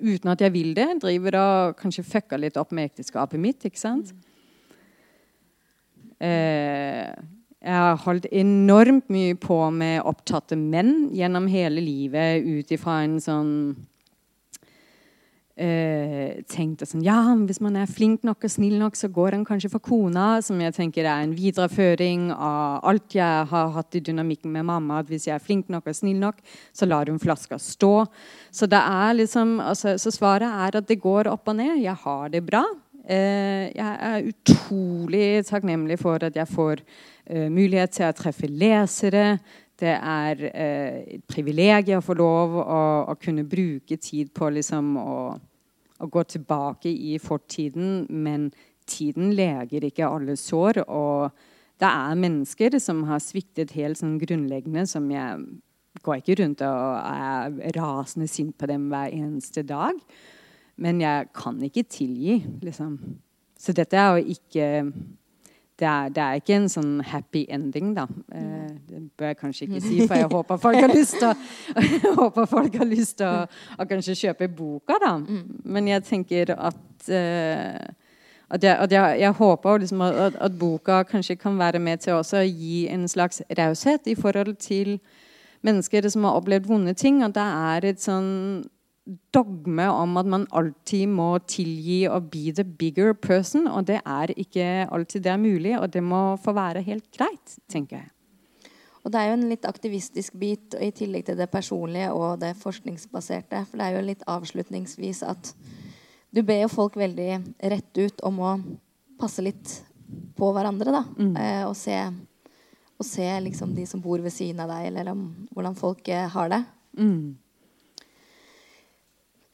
uten 0.00 0.30
at 0.32 0.40
jeg 0.40 0.54
vil 0.54 0.70
det. 0.76 0.86
Driver 1.02 1.36
og 1.42 1.74
kanskje 1.82 2.06
fucker 2.06 2.40
litt 2.40 2.56
opp 2.56 2.72
med 2.72 2.88
ekteskapet 2.88 3.40
mitt. 3.42 3.66
ikke 3.68 3.80
sant? 3.80 4.14
Eh, 6.18 7.12
jeg 7.58 7.76
har 7.84 8.00
holdt 8.06 8.30
enormt 8.32 9.12
mye 9.12 9.36
på 9.38 9.58
med 9.74 10.00
opptatte 10.08 10.56
menn 10.56 11.10
gjennom 11.14 11.46
hele 11.52 11.84
livet 11.84 12.46
ut 12.46 12.72
ifra 12.72 13.02
en 13.04 13.18
sånn 13.22 13.52
eh, 15.58 16.38
tenkte 16.48 16.86
sånn 16.88 17.04
Ja, 17.04 17.18
hvis 17.34 17.60
man 17.64 17.76
er 17.78 17.90
flink 17.90 18.24
nok 18.26 18.46
og 18.46 18.52
snill 18.52 18.78
nok, 18.80 18.96
så 18.98 19.10
går 19.12 19.36
han 19.36 19.44
kanskje 19.48 19.70
for 19.72 19.82
kona. 19.84 20.38
Som 20.44 20.62
jeg 20.62 20.76
tenker 20.76 21.06
er 21.06 21.24
en 21.24 21.34
videreføring 21.36 22.30
av 22.32 22.86
alt 22.88 23.16
jeg 23.18 23.46
har 23.50 23.72
hatt 23.74 23.98
i 23.98 24.02
dynamikken 24.08 24.54
med 24.54 24.68
mamma. 24.70 25.02
At 25.02 25.12
hvis 25.12 25.28
jeg 25.28 25.36
er 25.36 25.44
flink 25.44 25.70
nok 25.72 25.90
og 25.90 25.98
snill 25.98 26.18
nok, 26.22 26.40
så 26.72 26.88
lar 26.88 27.10
hun 27.10 27.20
flaska 27.22 27.58
stå. 27.58 27.94
Så, 28.50 28.70
liksom, 29.18 29.58
altså, 29.60 29.98
så 29.98 30.14
svaret 30.14 30.48
er 30.48 30.78
at 30.78 30.88
det 30.88 31.00
går 31.02 31.30
opp 31.32 31.48
og 31.48 31.58
ned. 31.60 31.78
Jeg 31.82 31.96
har 32.04 32.28
det 32.32 32.44
bra. 32.46 32.64
Eh, 33.08 33.70
jeg 33.72 33.94
er 34.04 34.26
utrolig 34.28 35.46
takknemlig 35.48 35.96
for 36.00 36.20
at 36.24 36.36
jeg 36.36 36.48
får 36.50 36.82
eh, 37.26 37.48
mulighet 37.48 37.94
til 37.96 38.10
å 38.10 38.16
treffe 38.16 38.50
lesere 38.52 39.38
Det 39.78 39.94
er 39.94 40.40
eh, 40.48 40.96
et 41.18 41.26
privilegium 41.30 42.00
å 42.00 42.06
få 42.06 42.16
lov 42.18 42.56
å, 42.58 42.80
å, 43.12 43.14
kunne 43.20 43.46
bruke 43.46 43.98
tid 44.02 44.32
på 44.34 44.48
liksom 44.50 44.96
å, 44.98 45.18
å 46.02 46.08
gå 46.10 46.24
tilbake 46.34 46.90
i 46.90 47.14
fortiden, 47.22 48.08
men 48.10 48.48
tiden 48.88 49.30
leger 49.38 49.86
ikke 49.86 50.08
alle 50.08 50.34
sår. 50.40 50.82
Og 50.90 51.30
det 51.78 51.92
er 51.92 52.18
mennesker 52.18 52.78
som 52.82 53.04
har 53.06 53.22
sviktet 53.22 53.76
helt 53.78 54.00
sånn 54.00 54.18
grunnleggende, 54.18 54.82
som 54.90 55.06
jeg 55.14 55.46
går 56.02 56.20
ikke 56.20 56.40
rundt 56.42 56.64
og 56.66 56.98
er 56.98 57.78
rasende 57.78 58.28
sint 58.30 58.56
på 58.58 58.66
dem 58.70 58.90
hver 58.90 59.14
eneste 59.14 59.62
dag. 59.66 59.94
Men 60.78 61.00
jeg 61.02 61.30
kan 61.34 61.58
ikke 61.62 61.86
tilgi, 61.90 62.40
liksom. 62.62 62.98
Så 63.58 63.74
dette 63.74 63.98
er 63.98 64.18
jo 64.18 64.34
ikke 64.34 64.66
det 65.78 65.86
er, 65.86 66.08
det 66.10 66.22
er, 66.22 66.40
ikke 66.40 66.56
en 66.58 66.68
sånn 66.72 66.94
happy 67.06 67.44
ending, 67.54 67.92
da. 67.94 68.08
Eh, 68.34 68.72
det 68.88 69.02
bør 69.18 69.30
jeg 69.30 69.38
kanskje 69.38 69.68
ikke 69.68 69.82
si, 69.84 70.00
for 70.02 70.18
jeg 70.18 70.30
håper 70.32 70.58
folk 70.64 70.80
har 70.82 70.90
lyst 70.90 71.20
til 71.20 71.28
å, 71.30 71.34
håper 72.22 72.50
folk 72.50 72.80
har 72.80 72.88
lyst 72.88 73.20
til 73.20 73.28
å, 73.30 73.46
å 73.78 73.86
kanskje 73.90 74.16
kjøpe 74.24 74.50
boka, 74.58 74.98
da. 75.04 75.14
Mm. 75.22 75.62
Men 75.64 75.90
jeg 75.92 76.06
tenker 76.08 76.54
at 76.56 77.10
eh, 77.14 77.88
at 78.48 78.64
jeg, 78.64 78.76
at 78.80 78.92
jeg, 78.92 79.20
jeg 79.20 79.36
håper 79.36 79.78
liksom 79.82 80.02
at, 80.06 80.36
at, 80.40 80.54
boka 80.58 81.02
kanskje 81.04 81.36
kan 81.36 81.58
være 81.58 81.78
med 81.84 82.00
til 82.00 82.16
å 82.16 82.42
gi 82.42 82.86
en 82.88 83.04
slags 83.08 83.42
raushet 83.58 84.08
i 84.08 84.14
forhold 84.16 84.56
til 84.56 84.94
mennesker 85.66 86.08
som 86.08 86.24
har 86.24 86.38
opplevd 86.38 86.68
vonde 86.70 86.94
ting. 86.96 87.20
At 87.22 87.36
det 87.36 87.44
er 87.44 87.88
et 87.90 88.00
sånn 88.00 88.64
dogme 89.32 89.86
om 89.88 90.16
at 90.20 90.28
man 90.28 90.44
alltid 90.56 91.08
må 91.10 91.30
tilgi 91.48 92.02
og 92.10 92.28
be 92.32 92.52
the 92.52 92.64
bigger 92.64 93.14
person. 93.14 93.66
Og 93.70 93.86
det 93.88 94.00
er 94.04 94.34
ikke 94.36 94.86
alltid 94.92 95.24
det 95.24 95.32
er 95.32 95.42
mulig, 95.42 95.74
og 95.78 95.90
det 95.94 96.04
må 96.04 96.36
få 96.42 96.54
være 96.56 96.84
helt 96.86 97.08
greit, 97.16 97.58
tenker 97.70 98.02
jeg. 98.02 98.10
Og 99.04 99.12
det 99.14 99.20
er 99.20 99.30
jo 99.30 99.36
en 99.38 99.48
litt 99.48 99.64
aktivistisk 99.64 100.34
bit 100.36 100.74
i 100.84 100.90
tillegg 100.92 101.28
til 101.28 101.38
det 101.38 101.48
personlige 101.48 102.10
og 102.12 102.42
det 102.42 102.52
forskningsbaserte. 102.60 103.62
For 103.70 103.80
det 103.80 103.86
er 103.86 103.96
jo 103.96 104.06
litt 104.10 104.24
avslutningsvis 104.28 105.22
at 105.24 105.52
du 106.34 106.42
ber 106.44 106.64
jo 106.66 106.72
folk 106.72 106.98
veldig 107.00 107.30
rett 107.72 108.00
ut 108.02 108.24
om 108.28 108.42
å 108.44 108.50
passe 109.18 109.42
litt 109.42 109.78
på 110.36 110.50
hverandre, 110.52 110.92
da. 110.92 111.02
Mm. 111.16 111.32
Eh, 111.40 111.62
og 111.64 111.74
se, 111.76 111.96
og 112.98 113.06
se 113.06 113.28
liksom 113.44 113.72
de 113.76 113.86
som 113.88 114.02
bor 114.04 114.20
ved 114.24 114.34
siden 114.34 114.60
av 114.64 114.72
deg, 114.74 114.90
eller 114.90 115.12
om 115.14 115.24
hvordan 115.54 115.78
folk 115.78 116.08
eh, 116.12 116.28
har 116.34 116.52
det. 116.52 116.60
Mm. 116.98 117.38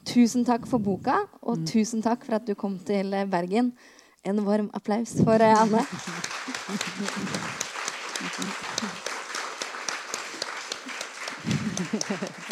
Tusen 0.05 0.45
takk 0.45 0.67
for 0.69 0.79
boka, 0.79 1.17
og 1.43 1.59
mm. 1.59 1.67
tusen 1.67 2.03
takk 2.05 2.25
for 2.27 2.37
at 2.37 2.47
du 2.47 2.55
kom 2.55 2.79
til 2.87 3.15
Bergen. 3.31 3.73
En 4.25 4.47
varm 4.47 4.71
applaus 4.75 5.17
for 5.25 5.41
eh, 5.41 5.63
Anne. 5.63 5.85